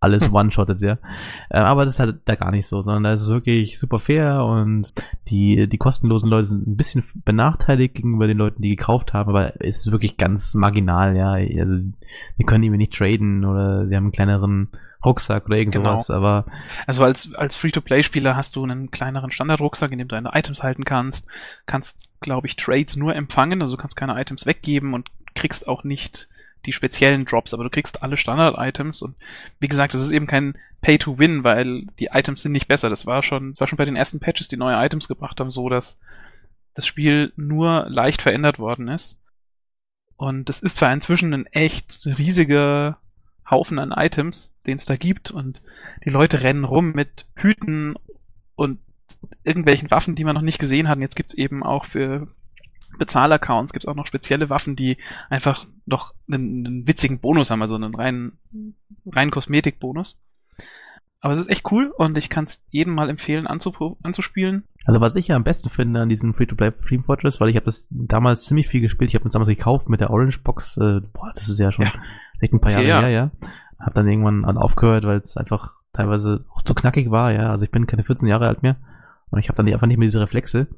alles 0.00 0.30
one-shottet, 0.32 0.80
ja. 0.80 0.98
Äh, 1.50 1.58
aber 1.58 1.84
das 1.84 1.94
ist 1.94 2.00
halt 2.00 2.20
da 2.24 2.34
gar 2.34 2.50
nicht 2.50 2.66
so, 2.66 2.82
sondern 2.82 3.04
da 3.04 3.12
ist 3.12 3.22
es 3.22 3.30
wirklich 3.30 3.78
super 3.78 3.98
fair 3.98 4.44
und 4.44 4.92
die, 5.28 5.68
die 5.68 5.78
kostenlosen 5.78 6.28
Leute 6.28 6.46
sind 6.46 6.66
ein 6.66 6.76
bisschen 6.76 7.04
benachteiligt 7.24 7.94
gegenüber 7.94 8.26
den 8.26 8.38
Leuten, 8.38 8.62
die 8.62 8.74
gekauft 8.76 9.12
haben, 9.12 9.28
aber 9.30 9.60
es 9.60 9.86
ist 9.86 9.92
wirklich 9.92 10.16
ganz 10.16 10.54
marginal, 10.54 11.16
ja. 11.16 11.32
Also, 11.60 11.76
die 12.38 12.44
können 12.44 12.64
irgendwie 12.64 12.78
nicht 12.78 12.94
traden 12.94 13.44
oder 13.44 13.86
sie 13.86 13.94
haben 13.94 14.04
einen 14.04 14.12
kleineren 14.12 14.68
Rucksack 15.04 15.46
oder 15.46 15.56
irgend 15.56 15.74
Genau. 15.74 15.96
sowas, 15.96 16.10
aber 16.10 16.44
Also 16.86 17.04
als, 17.04 17.34
als 17.34 17.56
Free-to-Play-Spieler 17.56 18.36
hast 18.36 18.56
du 18.56 18.62
einen 18.64 18.90
kleineren 18.90 19.30
Standardrucksack, 19.30 19.92
in 19.92 19.98
dem 19.98 20.08
du 20.08 20.14
deine 20.14 20.30
Items 20.34 20.62
halten 20.62 20.84
kannst, 20.84 21.26
kannst, 21.66 22.00
glaube 22.20 22.46
ich, 22.46 22.56
Trades 22.56 22.96
nur 22.96 23.14
empfangen, 23.14 23.62
also 23.62 23.76
kannst 23.76 23.96
keine 23.96 24.20
Items 24.20 24.44
weggeben 24.46 24.92
und 24.94 25.08
kriegst 25.34 25.68
auch 25.68 25.84
nicht 25.84 26.28
die 26.66 26.72
speziellen 26.72 27.24
Drops, 27.24 27.54
aber 27.54 27.64
du 27.64 27.70
kriegst 27.70 28.02
alle 28.02 28.16
Standard-Items 28.16 29.02
und 29.02 29.16
wie 29.58 29.68
gesagt, 29.68 29.94
das 29.94 30.02
ist 30.02 30.12
eben 30.12 30.26
kein 30.26 30.54
Pay-to-Win, 30.82 31.44
weil 31.44 31.86
die 31.98 32.08
Items 32.12 32.42
sind 32.42 32.52
nicht 32.52 32.68
besser. 32.68 32.90
Das 32.90 33.06
war 33.06 33.22
schon, 33.22 33.52
das 33.52 33.60
war 33.60 33.68
schon 33.68 33.78
bei 33.78 33.84
den 33.84 33.96
ersten 33.96 34.20
Patches, 34.20 34.48
die 34.48 34.56
neue 34.56 34.82
Items 34.84 35.08
gebracht 35.08 35.40
haben, 35.40 35.50
so, 35.50 35.68
dass 35.68 35.98
das 36.74 36.86
Spiel 36.86 37.32
nur 37.36 37.86
leicht 37.88 38.22
verändert 38.22 38.58
worden 38.58 38.88
ist. 38.88 39.18
Und 40.16 40.50
es 40.50 40.60
ist 40.60 40.76
zwar 40.76 40.92
inzwischen 40.92 41.32
ein 41.32 41.46
echt 41.46 42.04
riesiger 42.04 42.98
Haufen 43.50 43.78
an 43.78 43.92
Items, 43.92 44.52
den 44.66 44.76
es 44.76 44.84
da 44.84 44.96
gibt 44.96 45.30
und 45.30 45.60
die 46.04 46.10
Leute 46.10 46.42
rennen 46.42 46.64
rum 46.64 46.92
mit 46.92 47.26
Hüten 47.34 47.96
und 48.54 48.78
irgendwelchen 49.44 49.90
Waffen, 49.90 50.14
die 50.14 50.24
man 50.24 50.34
noch 50.34 50.42
nicht 50.42 50.58
gesehen 50.58 50.88
hat. 50.88 50.96
Und 50.96 51.02
jetzt 51.02 51.16
gibt's 51.16 51.34
eben 51.34 51.62
auch 51.62 51.86
für 51.86 52.28
Bezahlaccounts 53.00 53.72
gibt's 53.72 53.88
auch 53.88 53.96
noch 53.96 54.06
spezielle 54.06 54.48
Waffen, 54.48 54.76
die 54.76 54.96
einfach 55.28 55.66
noch 55.86 56.14
einen, 56.30 56.64
einen 56.66 56.86
witzigen 56.86 57.18
Bonus 57.18 57.50
haben, 57.50 57.62
also 57.62 57.74
einen 57.74 57.94
reinen, 57.96 58.38
reinen 59.10 59.32
Kosmetikbonus. 59.32 60.20
Aber 61.22 61.34
es 61.34 61.38
ist 61.40 61.50
echt 61.50 61.70
cool 61.70 61.92
und 61.98 62.16
ich 62.16 62.30
kann 62.30 62.44
es 62.44 62.64
jedem 62.70 62.94
mal 62.94 63.10
empfehlen 63.10 63.46
anzuspielen. 63.46 64.64
Also 64.86 65.00
was 65.02 65.16
ich 65.16 65.28
ja 65.28 65.36
am 65.36 65.44
besten 65.44 65.68
finde 65.68 66.00
an 66.00 66.08
diesem 66.08 66.32
Free-to-Play 66.32 66.70
Team 66.88 67.04
Fortress, 67.04 67.40
weil 67.40 67.50
ich 67.50 67.56
habe 67.56 67.66
das 67.66 67.88
damals 67.90 68.44
ziemlich 68.46 68.68
viel 68.68 68.80
gespielt. 68.80 69.10
Ich 69.10 69.14
habe 69.16 69.24
das 69.24 69.34
damals 69.34 69.48
gekauft 69.50 69.90
mit 69.90 70.00
der 70.00 70.10
Orange 70.10 70.40
Box. 70.42 70.78
Äh, 70.78 71.00
boah, 71.12 71.30
das 71.34 71.48
ist 71.48 71.58
ja 71.58 71.72
schon 71.72 71.84
Ja. 71.86 71.92
echt 72.40 72.54
ein 72.54 72.60
paar 72.60 72.70
Jahre 72.72 72.84
Vier 72.84 72.88
Jahre. 72.88 73.06
her, 73.08 73.12
ja. 73.12 73.30
Hab 73.78 73.94
dann 73.94 74.08
irgendwann 74.08 74.44
an 74.46 74.56
aufgehört, 74.56 75.04
weil 75.04 75.18
es 75.18 75.36
einfach 75.36 75.74
teilweise 75.92 76.44
auch 76.54 76.62
zu 76.62 76.74
knackig 76.74 77.10
war, 77.10 77.32
ja. 77.32 77.50
Also 77.50 77.66
ich 77.66 77.70
bin 77.70 77.86
keine 77.86 78.04
14 78.04 78.26
Jahre 78.28 78.48
alt 78.48 78.62
mehr 78.62 78.76
und 79.28 79.38
ich 79.40 79.48
habe 79.48 79.56
dann 79.56 79.70
einfach 79.70 79.86
nicht 79.86 79.98
mehr 79.98 80.06
diese 80.06 80.20
Reflexe. 80.20 80.68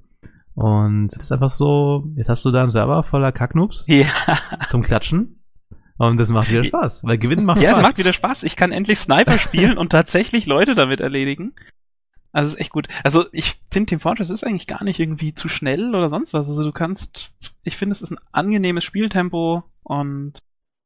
Und 0.54 1.08
das 1.08 1.22
ist 1.24 1.32
einfach 1.32 1.48
so, 1.48 2.04
jetzt 2.16 2.28
hast 2.28 2.44
du 2.44 2.50
da 2.50 2.60
einen 2.62 2.70
Server 2.70 3.02
voller 3.04 3.32
Kacknoobs 3.32 3.86
Ja, 3.88 4.06
zum 4.66 4.82
Klatschen 4.82 5.42
und 5.98 6.18
das 6.18 6.30
macht 6.30 6.50
wieder 6.50 6.64
Spaß, 6.64 7.04
weil 7.04 7.16
Gewinnen 7.18 7.44
macht 7.46 7.62
ja 7.62 7.70
es 7.70 7.76
Spaß. 7.76 7.82
macht 7.82 7.98
wieder 7.98 8.12
Spaß. 8.12 8.42
Ich 8.44 8.56
kann 8.56 8.72
endlich 8.72 8.98
Sniper 8.98 9.38
spielen 9.38 9.78
und 9.78 9.90
tatsächlich 9.90 10.46
Leute 10.46 10.74
damit 10.74 11.00
erledigen. 11.00 11.54
Also 12.32 12.48
es 12.48 12.54
ist 12.54 12.60
echt 12.60 12.70
gut. 12.72 12.88
Also 13.04 13.26
ich 13.32 13.60
finde 13.70 13.86
Team 13.90 14.00
Fortress 14.00 14.30
ist 14.30 14.42
eigentlich 14.44 14.66
gar 14.66 14.82
nicht 14.84 14.98
irgendwie 14.98 15.34
zu 15.34 15.48
schnell 15.48 15.94
oder 15.94 16.08
sonst 16.10 16.32
was. 16.34 16.48
Also 16.48 16.64
du 16.64 16.72
kannst, 16.72 17.32
ich 17.62 17.76
finde 17.76 17.92
es 17.92 18.02
ist 18.02 18.10
ein 18.10 18.18
angenehmes 18.32 18.84
Spieltempo 18.84 19.62
und 19.82 20.38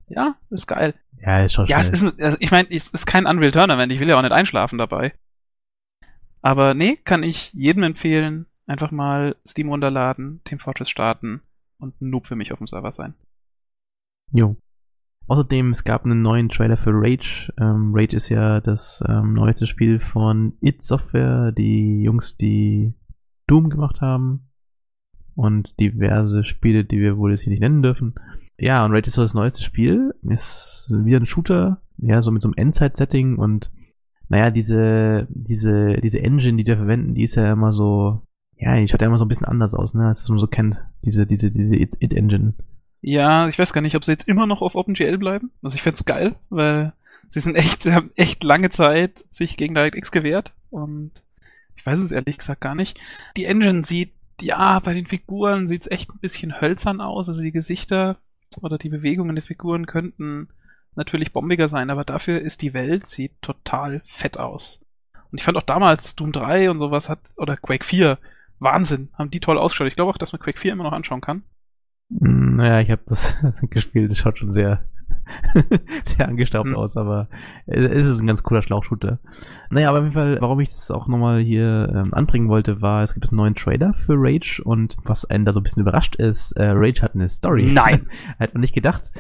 ja, 0.08 0.34
ist 0.50 0.66
geil. 0.66 0.94
ja, 1.20 1.44
ist 1.44 1.52
schon 1.54 1.66
Ja, 1.66 1.78
es 1.80 1.86
schnell. 1.86 1.94
ist, 1.94 2.02
ein, 2.20 2.24
also 2.24 2.36
ich 2.40 2.50
meine, 2.50 2.68
es 2.70 2.88
ist 2.90 3.06
kein 3.06 3.26
Unreal 3.26 3.52
Tournament. 3.52 3.92
Ich 3.92 4.00
will 4.00 4.08
ja 4.08 4.18
auch 4.18 4.22
nicht 4.22 4.32
einschlafen 4.32 4.78
dabei. 4.78 5.12
Aber 6.42 6.74
nee, 6.74 6.96
kann 6.96 7.22
ich 7.22 7.52
jedem 7.52 7.82
empfehlen. 7.84 8.46
Einfach 8.66 8.90
mal 8.90 9.36
Steam 9.46 9.68
runterladen, 9.68 10.40
Team 10.44 10.58
Fortress 10.58 10.90
starten 10.90 11.42
und 11.78 12.00
ein 12.00 12.10
Noob 12.10 12.26
für 12.26 12.36
mich 12.36 12.52
auf 12.52 12.58
dem 12.58 12.66
Server 12.66 12.92
sein. 12.92 13.14
Jo. 14.32 14.56
Außerdem, 15.28 15.70
es 15.70 15.84
gab 15.84 16.04
einen 16.04 16.22
neuen 16.22 16.48
Trailer 16.48 16.76
für 16.76 16.92
Rage. 16.92 17.52
Ähm, 17.58 17.92
Rage 17.94 18.16
ist 18.16 18.28
ja 18.28 18.60
das 18.60 19.02
ähm, 19.08 19.34
neueste 19.34 19.66
Spiel 19.66 19.98
von 19.98 20.56
id 20.60 20.82
Software, 20.82 21.52
die 21.52 22.02
Jungs, 22.02 22.36
die 22.36 22.94
Doom 23.46 23.70
gemacht 23.70 24.00
haben. 24.00 24.48
Und 25.34 25.78
diverse 25.80 26.44
Spiele, 26.44 26.84
die 26.84 27.00
wir 27.00 27.18
wohl 27.18 27.32
jetzt 27.32 27.42
hier 27.42 27.50
nicht 27.50 27.60
nennen 27.60 27.82
dürfen. 27.82 28.14
Ja, 28.56 28.84
und 28.84 28.92
Rage 28.92 29.08
ist 29.08 29.14
so 29.14 29.22
das 29.22 29.34
neueste 29.34 29.62
Spiel. 29.62 30.14
Ist 30.22 30.94
wieder 31.04 31.20
ein 31.20 31.26
Shooter, 31.26 31.82
ja, 31.98 32.22
so 32.22 32.30
mit 32.30 32.42
so 32.42 32.48
einem 32.48 32.54
Endzeit-Setting 32.56 33.36
und 33.36 33.70
naja, 34.28 34.50
diese, 34.50 35.28
diese, 35.30 35.98
diese 36.02 36.20
Engine, 36.20 36.56
die 36.56 36.64
die 36.64 36.74
verwenden, 36.74 37.14
die 37.14 37.22
ist 37.22 37.36
ja 37.36 37.52
immer 37.52 37.70
so, 37.70 38.26
ja, 38.56 38.76
die 38.76 38.88
schaut 38.88 39.02
ja 39.02 39.08
immer 39.08 39.18
so 39.18 39.24
ein 39.24 39.28
bisschen 39.28 39.46
anders 39.46 39.74
aus, 39.74 39.94
ne, 39.94 40.08
als 40.08 40.22
was 40.22 40.28
man 40.28 40.38
so 40.38 40.46
kennt. 40.46 40.82
Diese, 41.04 41.26
diese, 41.26 41.50
diese 41.50 41.76
It-Engine. 41.76 42.54
Ja, 43.02 43.48
ich 43.48 43.58
weiß 43.58 43.72
gar 43.72 43.82
nicht, 43.82 43.96
ob 43.96 44.04
sie 44.04 44.12
jetzt 44.12 44.28
immer 44.28 44.46
noch 44.46 44.62
auf 44.62 44.74
OpenGL 44.74 45.18
bleiben. 45.18 45.50
Also 45.62 45.76
ich 45.76 45.82
find's 45.82 46.04
geil, 46.04 46.36
weil 46.48 46.92
sie 47.30 47.40
sind 47.40 47.54
echt, 47.54 47.82
sie 47.84 47.92
haben 47.92 48.10
echt 48.16 48.42
lange 48.42 48.70
Zeit 48.70 49.24
sich 49.30 49.56
gegen 49.56 49.74
DirectX 49.74 50.10
gewehrt 50.10 50.52
und 50.70 51.12
ich 51.76 51.84
weiß 51.84 52.00
es 52.00 52.10
ehrlich 52.10 52.38
gesagt 52.38 52.60
gar 52.60 52.74
nicht. 52.74 52.98
Die 53.36 53.44
Engine 53.44 53.84
sieht, 53.84 54.12
ja, 54.40 54.80
bei 54.80 54.94
den 54.94 55.06
Figuren 55.06 55.68
sieht's 55.68 55.86
echt 55.86 56.10
ein 56.10 56.20
bisschen 56.20 56.60
hölzern 56.60 57.00
aus, 57.00 57.28
also 57.28 57.40
die 57.40 57.52
Gesichter 57.52 58.16
oder 58.60 58.78
die 58.78 58.88
Bewegungen 58.88 59.36
der 59.36 59.44
Figuren 59.44 59.86
könnten 59.86 60.48
natürlich 60.94 61.32
bombiger 61.32 61.68
sein, 61.68 61.90
aber 61.90 62.04
dafür 62.04 62.40
ist 62.40 62.62
die 62.62 62.74
Welt, 62.74 63.06
sieht 63.06 63.40
total 63.42 64.02
fett 64.06 64.38
aus. 64.38 64.80
Und 65.30 65.38
ich 65.38 65.44
fand 65.44 65.58
auch 65.58 65.62
damals 65.62 66.16
Doom 66.16 66.32
3 66.32 66.70
und 66.70 66.78
sowas 66.78 67.08
hat, 67.08 67.20
oder 67.36 67.56
Quake 67.56 67.84
4, 67.84 68.18
Wahnsinn, 68.58 69.08
haben 69.18 69.30
die 69.30 69.40
toll 69.40 69.58
ausgeschaut. 69.58 69.88
Ich 69.88 69.96
glaube 69.96 70.10
auch, 70.12 70.18
dass 70.18 70.32
man 70.32 70.40
Quake 70.40 70.58
4 70.58 70.72
immer 70.72 70.84
noch 70.84 70.92
anschauen 70.92 71.20
kann. 71.20 71.42
Mm, 72.08 72.56
Naja, 72.56 72.80
ich 72.80 72.90
habe 72.90 73.02
das 73.06 73.36
gespielt. 73.70 74.10
Das 74.10 74.18
schaut 74.18 74.38
schon 74.38 74.48
sehr, 74.48 74.84
sehr 76.04 76.28
angestaubt 76.28 76.66
Hm. 76.68 76.74
aus, 76.76 76.96
aber 76.96 77.28
es 77.66 78.06
ist 78.06 78.20
ein 78.20 78.26
ganz 78.26 78.42
cooler 78.42 78.62
Schlauchshooter. 78.62 79.18
Naja, 79.70 79.88
aber 79.88 79.98
auf 79.98 80.04
jeden 80.04 80.14
Fall, 80.14 80.38
warum 80.40 80.60
ich 80.60 80.68
das 80.68 80.90
auch 80.90 81.06
nochmal 81.08 81.40
hier 81.40 81.90
ähm, 81.94 82.14
anbringen 82.14 82.48
wollte, 82.48 82.80
war, 82.82 83.02
es 83.02 83.14
gibt 83.14 83.28
einen 83.30 83.36
neuen 83.36 83.54
Trailer 83.54 83.92
für 83.94 84.14
Rage 84.16 84.62
und 84.64 84.96
was 85.04 85.24
einen 85.24 85.44
da 85.44 85.52
so 85.52 85.60
ein 85.60 85.62
bisschen 85.64 85.82
überrascht 85.82 86.16
ist, 86.16 86.52
äh, 86.52 86.66
Rage 86.68 87.02
hat 87.02 87.14
eine 87.14 87.28
Story. 87.28 87.70
Nein. 87.72 88.08
Hätte 88.38 88.54
man 88.54 88.60
nicht 88.62 88.74
gedacht. 88.74 89.10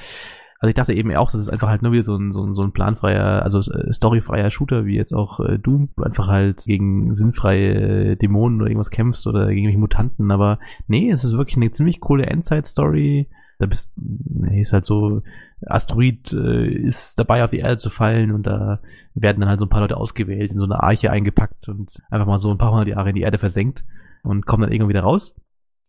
Also 0.58 0.68
ich 0.68 0.74
dachte 0.74 0.94
eben 0.94 1.14
auch, 1.14 1.30
das 1.30 1.40
ist 1.40 1.48
einfach 1.48 1.68
halt 1.68 1.82
nur 1.82 1.92
wieder 1.92 2.02
so 2.02 2.16
ein, 2.16 2.32
so 2.32 2.44
ein, 2.44 2.52
so 2.52 2.62
ein 2.62 2.72
planfreier, 2.72 3.42
also 3.42 3.58
äh, 3.58 3.92
storyfreier 3.92 4.50
Shooter, 4.50 4.86
wie 4.86 4.96
jetzt 4.96 5.12
auch 5.12 5.40
äh, 5.40 5.58
Doom, 5.58 5.90
wo 5.96 6.02
einfach 6.02 6.28
halt 6.28 6.64
gegen 6.64 7.14
sinnfreie 7.14 8.12
äh, 8.12 8.16
Dämonen 8.16 8.60
oder 8.60 8.70
irgendwas 8.70 8.90
kämpfst 8.90 9.26
oder 9.26 9.46
gegen 9.46 9.58
irgendwelche 9.58 9.78
Mutanten, 9.78 10.30
aber 10.30 10.58
nee, 10.86 11.10
es 11.10 11.24
ist 11.24 11.36
wirklich 11.36 11.56
eine 11.56 11.70
ziemlich 11.70 12.00
coole 12.00 12.26
Endzeit-Story. 12.26 13.28
Da 13.58 13.64
bist, 13.64 13.94
nee, 13.96 14.60
ist 14.60 14.74
halt 14.74 14.84
so, 14.84 15.22
Asteroid 15.64 16.32
äh, 16.34 16.68
ist 16.68 17.18
dabei 17.18 17.42
auf 17.42 17.50
die 17.50 17.58
Erde 17.58 17.78
zu 17.78 17.88
fallen 17.88 18.30
und 18.30 18.46
da 18.46 18.80
werden 19.14 19.40
dann 19.40 19.48
halt 19.48 19.60
so 19.60 19.66
ein 19.66 19.70
paar 19.70 19.80
Leute 19.80 19.96
ausgewählt, 19.96 20.50
in 20.50 20.58
so 20.58 20.66
eine 20.66 20.82
Arche 20.82 21.10
eingepackt 21.10 21.68
und 21.68 21.90
einfach 22.10 22.26
mal 22.26 22.36
so 22.36 22.50
ein 22.50 22.58
paar 22.58 22.72
hundert 22.72 22.88
Jahre 22.88 23.08
in 23.08 23.14
die 23.14 23.22
Erde 23.22 23.38
versenkt 23.38 23.84
und 24.22 24.44
kommen 24.44 24.62
dann 24.62 24.72
irgendwann 24.72 24.90
wieder 24.90 25.02
raus. 25.02 25.34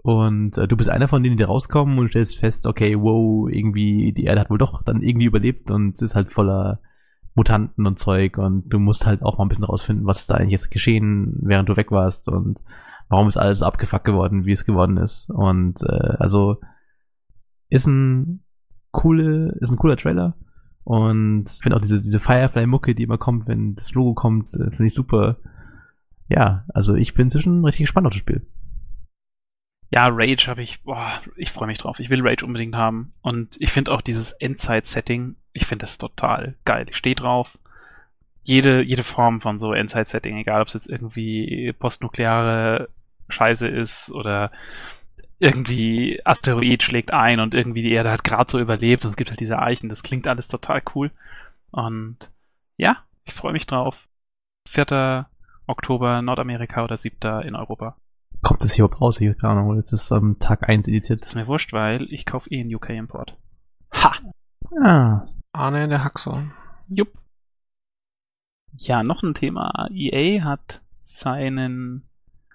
Und 0.03 0.57
äh, 0.57 0.67
du 0.67 0.77
bist 0.77 0.89
einer 0.89 1.07
von 1.07 1.23
denen, 1.23 1.37
die 1.37 1.43
rauskommen 1.43 1.97
und 1.97 2.09
stellst 2.09 2.37
fest, 2.37 2.67
okay, 2.67 2.95
wow, 2.99 3.49
irgendwie, 3.49 4.13
die 4.13 4.25
Erde 4.25 4.41
hat 4.41 4.49
wohl 4.49 4.57
doch 4.57 4.83
dann 4.83 5.01
irgendwie 5.01 5.25
überlebt 5.25 5.71
und 5.71 6.01
ist 6.01 6.15
halt 6.15 6.31
voller 6.31 6.79
Mutanten 7.35 7.85
und 7.85 7.99
Zeug 7.99 8.37
und 8.37 8.67
du 8.69 8.79
musst 8.79 9.05
halt 9.05 9.21
auch 9.21 9.37
mal 9.37 9.45
ein 9.45 9.49
bisschen 9.49 9.65
rausfinden, 9.65 10.07
was 10.07 10.19
ist 10.19 10.29
da 10.29 10.35
eigentlich 10.35 10.53
jetzt 10.53 10.71
geschehen, 10.71 11.37
während 11.41 11.69
du 11.69 11.77
weg 11.77 11.91
warst 11.91 12.27
und 12.27 12.61
warum 13.09 13.27
ist 13.27 13.37
alles 13.37 13.59
so 13.59 13.65
abgefuckt 13.65 14.05
geworden, 14.05 14.45
wie 14.45 14.51
es 14.51 14.65
geworden 14.65 14.97
ist. 14.97 15.29
Und 15.29 15.81
äh, 15.83 16.15
also 16.19 16.57
ist 17.69 17.87
ein 17.87 18.43
coole, 18.91 19.55
ist 19.59 19.71
ein 19.71 19.77
cooler 19.77 19.97
Trailer. 19.97 20.35
Und 20.83 21.45
ich 21.51 21.61
finde 21.61 21.75
auch 21.75 21.81
diese, 21.81 22.01
diese 22.01 22.19
Firefly-Mucke, 22.19 22.95
die 22.95 23.03
immer 23.03 23.17
kommt, 23.17 23.47
wenn 23.47 23.75
das 23.75 23.93
Logo 23.93 24.13
kommt, 24.13 24.53
äh, 24.53 24.71
finde 24.71 24.85
ich 24.85 24.93
super. 24.93 25.37
Ja, 26.29 26.65
also 26.73 26.95
ich 26.95 27.13
bin 27.13 27.25
inzwischen 27.25 27.63
richtig 27.63 27.81
gespannt 27.81 28.07
auf 28.07 28.13
das 28.13 28.19
Spiel. 28.19 28.47
Ja, 29.89 30.07
Rage 30.11 30.47
habe 30.47 30.61
ich, 30.61 30.83
boah, 30.83 31.21
ich 31.35 31.51
freue 31.51 31.67
mich 31.67 31.77
drauf. 31.77 31.99
Ich 31.99 32.09
will 32.09 32.21
Rage 32.21 32.45
unbedingt 32.45 32.75
haben. 32.75 33.13
Und 33.21 33.55
ich 33.59 33.71
finde 33.71 33.91
auch 33.91 34.01
dieses 34.01 34.33
Endzeit-Setting, 34.33 35.35
ich 35.53 35.65
finde 35.65 35.83
das 35.83 35.97
total 35.97 36.55
geil. 36.65 36.87
Ich 36.89 36.97
stehe 36.97 37.15
drauf. 37.15 37.57
Jede, 38.43 38.81
jede 38.81 39.03
Form 39.03 39.41
von 39.41 39.59
so 39.59 39.73
Endzeit-Setting, 39.73 40.37
egal 40.37 40.61
ob 40.61 40.67
es 40.67 40.73
jetzt 40.73 40.89
irgendwie 40.89 41.73
postnukleare 41.73 42.89
Scheiße 43.29 43.67
ist 43.67 44.11
oder 44.11 44.51
irgendwie 45.39 46.21
Asteroid 46.25 46.81
schlägt 46.83 47.13
ein 47.13 47.39
und 47.39 47.53
irgendwie 47.53 47.83
die 47.83 47.91
Erde 47.91 48.11
hat 48.11 48.23
gerade 48.23 48.49
so 48.49 48.59
überlebt 48.59 49.05
und 49.05 49.11
es 49.11 49.17
gibt 49.17 49.29
halt 49.29 49.39
diese 49.39 49.59
Eichen. 49.59 49.89
Das 49.89 50.03
klingt 50.03 50.27
alles 50.27 50.47
total 50.47 50.81
cool. 50.95 51.11
Und 51.71 52.31
ja, 52.77 53.03
ich 53.25 53.33
freue 53.33 53.53
mich 53.53 53.67
drauf. 53.67 53.95
4. 54.69 55.27
Oktober 55.67 56.21
Nordamerika 56.21 56.83
oder 56.83 56.97
7. 56.97 57.41
in 57.43 57.55
Europa. 57.55 57.95
Kommt 58.41 58.63
das 58.63 58.73
hier 58.73 58.85
überhaupt 58.85 59.01
raus? 59.01 59.17
Hier, 59.17 59.35
keine 59.35 59.53
Ahnung, 59.53 59.75
jetzt 59.75 59.91
ist 59.91 60.11
am 60.11 60.39
Tag 60.39 60.67
1 60.67 60.87
editiert. 60.87 61.21
Das 61.21 61.29
ist 61.29 61.35
mir 61.35 61.47
wurscht, 61.47 61.73
weil 61.73 62.03
ich 62.11 62.25
kaufe 62.25 62.49
eh 62.49 62.61
einen 62.61 62.73
UK-Import. 62.73 63.37
Ha! 63.93 64.13
Ah, 64.83 65.25
Arne 65.51 65.87
der 65.87 66.03
Haxor. 66.03 66.43
Jupp. 66.87 67.09
Ja, 68.73 69.03
noch 69.03 69.23
ein 69.23 69.33
Thema. 69.33 69.87
EA 69.91 70.43
hat 70.43 70.81
seinen, 71.05 72.07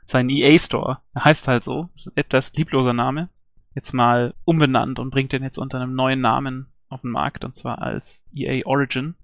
seinen 0.07 0.31
EA 0.31 0.59
Store, 0.59 0.99
er 1.15 1.25
heißt 1.25 1.49
halt 1.49 1.65
so, 1.65 1.91
ist 1.97 2.09
ein 2.09 2.17
etwas 2.17 2.53
liebloser 2.55 2.93
Name, 2.93 3.29
jetzt 3.75 3.93
mal 3.93 4.35
umbenannt 4.45 4.99
und 4.99 5.11
bringt 5.11 5.33
den 5.33 5.43
jetzt 5.43 5.59
unter 5.59 5.81
einem 5.81 5.95
neuen 5.95 6.21
Namen 6.21 6.69
auf 6.89 7.01
den 7.01 7.11
Markt, 7.11 7.45
und 7.45 7.57
zwar 7.57 7.81
als 7.81 8.25
EA 8.33 8.65
Origin. 8.67 9.15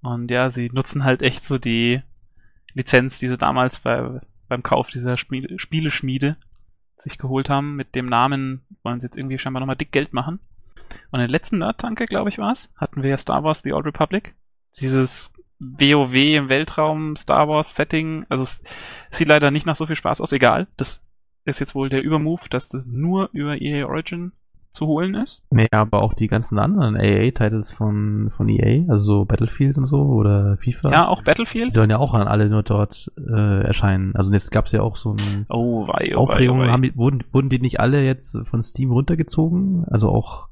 Und 0.00 0.30
ja, 0.30 0.50
sie 0.50 0.70
nutzen 0.72 1.04
halt 1.04 1.22
echt 1.22 1.44
so 1.44 1.58
die 1.58 2.02
Lizenz, 2.74 3.18
die 3.18 3.28
sie 3.28 3.36
damals 3.36 3.80
bei, 3.80 4.20
beim 4.52 4.62
Kauf 4.62 4.90
dieser 4.90 5.16
Spiele, 5.16 5.58
Spieleschmiede 5.58 6.36
sich 6.98 7.16
geholt 7.16 7.48
haben. 7.48 7.74
Mit 7.74 7.94
dem 7.94 8.06
Namen 8.06 8.60
wollen 8.82 9.00
sie 9.00 9.06
jetzt 9.06 9.16
irgendwie 9.16 9.38
scheinbar 9.38 9.60
nochmal 9.60 9.76
dick 9.76 9.92
Geld 9.92 10.12
machen. 10.12 10.40
Und 11.10 11.20
in 11.20 11.26
der 11.26 11.28
letzten 11.28 11.58
Nerd-Tanke, 11.58 12.04
glaube 12.04 12.28
ich, 12.28 12.36
war 12.36 12.52
es, 12.52 12.70
hatten 12.76 13.02
wir 13.02 13.08
ja 13.08 13.16
Star 13.16 13.42
Wars 13.44 13.62
The 13.62 13.72
Old 13.72 13.86
Republic. 13.86 14.34
Dieses 14.78 15.32
WoW 15.58 16.14
im 16.14 16.50
Weltraum, 16.50 17.16
Star 17.16 17.48
Wars 17.48 17.74
Setting. 17.74 18.26
Also 18.28 18.42
es 18.44 18.62
sieht 19.10 19.28
leider 19.28 19.50
nicht 19.50 19.64
nach 19.64 19.76
so 19.76 19.86
viel 19.86 19.96
Spaß 19.96 20.20
aus. 20.20 20.32
Egal. 20.32 20.66
Das 20.76 21.02
ist 21.46 21.58
jetzt 21.58 21.74
wohl 21.74 21.88
der 21.88 22.02
Übermove, 22.02 22.50
dass 22.50 22.68
das 22.68 22.84
nur 22.84 23.30
über 23.32 23.60
EA 23.60 23.86
Origin 23.86 24.32
zu 24.72 24.86
holen 24.86 25.14
ist. 25.14 25.42
nee, 25.50 25.66
aber 25.70 26.02
auch 26.02 26.14
die 26.14 26.28
ganzen 26.28 26.58
anderen 26.58 26.96
AA-Titles 26.96 27.70
von, 27.70 28.30
von 28.34 28.48
EA, 28.48 28.90
also 28.90 29.04
so 29.04 29.24
Battlefield 29.26 29.76
und 29.76 29.84
so 29.84 30.00
oder 30.00 30.56
FIFA. 30.56 30.90
Ja, 30.90 31.08
auch 31.08 31.18
Die 31.18 31.24
Battlefield. 31.24 31.72
sollen 31.72 31.90
ja 31.90 31.98
auch 31.98 32.14
an 32.14 32.26
alle 32.26 32.48
nur 32.48 32.62
dort 32.62 33.12
äh, 33.18 33.64
erscheinen. 33.64 34.16
Also 34.16 34.32
jetzt 34.32 34.50
gab 34.50 34.66
es 34.66 34.72
ja 34.72 34.80
auch 34.80 34.96
so 34.96 35.12
ein 35.14 35.46
Oh, 35.50 35.86
wei, 35.88 36.12
oh, 36.16 36.20
Aufregung. 36.20 36.58
wei, 36.58 36.64
oh, 36.64 36.66
wei. 36.68 36.72
Haben 36.72 36.82
die, 36.82 36.96
wurden, 36.96 37.22
wurden 37.32 37.50
die 37.50 37.58
nicht 37.60 37.80
alle 37.80 38.02
jetzt 38.02 38.38
von 38.44 38.62
Steam 38.62 38.90
runtergezogen? 38.92 39.84
Also 39.90 40.08
auch 40.08 40.48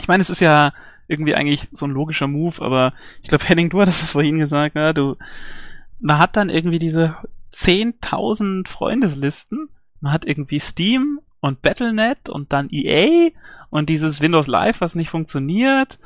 Ich 0.00 0.08
meine, 0.08 0.20
es 0.20 0.30
ist 0.30 0.40
ja 0.40 0.72
irgendwie 1.06 1.34
eigentlich 1.36 1.68
so 1.72 1.86
ein 1.86 1.92
logischer 1.92 2.26
Move, 2.26 2.60
aber 2.64 2.94
ich 3.22 3.28
glaube, 3.28 3.44
Henning, 3.44 3.70
du 3.70 3.80
hattest 3.80 4.02
es 4.02 4.10
vorhin 4.10 4.38
gesagt, 4.38 4.74
ja, 4.74 4.92
du, 4.92 5.16
man 6.00 6.18
hat 6.18 6.36
dann 6.36 6.48
irgendwie 6.48 6.78
diese 6.80 7.14
10.000 7.52 8.66
Freundeslisten, 8.68 9.68
man 10.00 10.12
hat 10.12 10.24
irgendwie 10.26 10.58
Steam 10.60 11.20
und 11.44 11.60
Battle.net 11.60 12.30
und 12.30 12.54
dann 12.54 12.70
EA 12.70 13.30
und 13.68 13.90
dieses 13.90 14.22
Windows 14.22 14.46
Live, 14.46 14.80
was 14.80 14.94
nicht 14.94 15.10
funktioniert. 15.10 15.98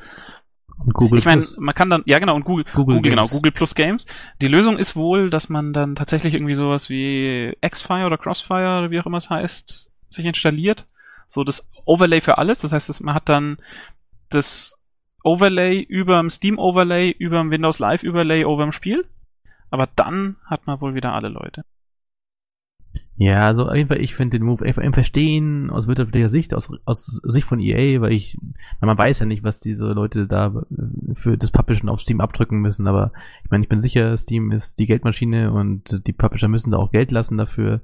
und 0.79 0.94
Google 0.94 1.20
ich 1.20 1.27
meine, 1.27 1.44
man 1.59 1.74
kann 1.77 1.90
dann, 1.90 2.03
ja 2.07 2.18
genau, 2.18 2.35
und 2.35 2.44
Google, 2.44 2.64
Google 2.74 2.96
Google, 2.96 3.11
genau. 3.11 3.27
Google 3.27 3.53
Plus 3.53 3.77
Games. 3.77 4.05
Die 4.40 4.48
Lösung 4.48 4.79
ist 4.79 4.96
wohl, 4.96 5.31
dass 5.31 5.48
man 5.48 5.72
dann 5.72 5.94
tatsächlich 5.94 6.35
irgendwie 6.35 6.57
sowas 6.57 6.90
wie 6.90 7.57
Xfire 7.64 8.07
oder 8.07 8.18
Crossfire 8.18 8.81
oder 8.81 8.90
wie 8.90 8.98
auch 8.98 9.07
immer 9.07 9.18
es 9.18 9.31
heißt, 9.31 9.92
sich 10.11 10.24
installiert. 10.24 10.87
So 11.29 11.44
das 11.44 11.68
Overlay 11.85 12.20
für 12.20 12.38
alles. 12.38 12.61
Das 12.61 12.72
heißt, 12.72 12.88
dass 12.88 12.98
man 12.98 13.14
hat 13.14 13.29
dann 13.29 13.59
das 14.31 14.77
Overlay 15.22 15.81
überm 15.81 16.31
Steam 16.31 16.59
Overlay, 16.59 17.11
überm 17.12 17.53
Windows 17.53 17.79
Live 17.79 18.03
Overlay 18.03 18.44
overm 18.44 18.72
Spiel. 18.72 19.05
Aber 19.70 19.88
dann 19.94 20.35
hat 20.46 20.66
man 20.66 20.81
wohl 20.81 20.96
wieder 20.96 21.12
alle 21.12 21.29
Leute. 21.29 21.64
Ja, 23.20 23.46
also 23.48 23.66
auf 23.66 23.74
jeden 23.74 23.88
Fall, 23.88 24.00
ich 24.00 24.14
finde 24.14 24.38
den 24.38 24.46
Move 24.46 24.64
einfach 24.64 24.83
im 24.83 24.92
Verstehen 24.92 25.70
aus 25.70 25.88
wirtschaftlicher 25.88 26.28
Sicht, 26.28 26.54
aus, 26.54 26.70
aus 26.85 27.04
Sicht 27.24 27.48
von 27.48 27.59
EA, 27.59 28.00
weil 28.00 28.12
ich, 28.12 28.38
man 28.81 28.96
weiß 28.96 29.18
ja 29.18 29.26
nicht, 29.26 29.42
was 29.42 29.59
diese 29.59 29.87
Leute 29.87 30.28
da 30.28 30.54
äh, 30.70 31.14
für 31.14 31.37
das 31.37 31.50
Publishen 31.50 31.88
auf 31.88 32.00
Steam 32.00 32.20
abdrücken 32.20 32.61
müssen, 32.61 32.87
aber 32.87 33.11
ich 33.42 33.50
meine, 33.50 33.64
ich 33.64 33.68
bin 33.68 33.81
sicher, 33.81 34.16
Steam 34.16 34.52
ist 34.52 34.78
die 34.78 34.87
Geldmaschine 34.87 35.50
und 35.50 36.07
die 36.07 36.12
Publisher 36.12 36.46
müssen 36.46 36.70
da 36.70 36.76
auch 36.76 36.92
Geld 36.92 37.11
lassen 37.11 37.37
dafür, 37.37 37.81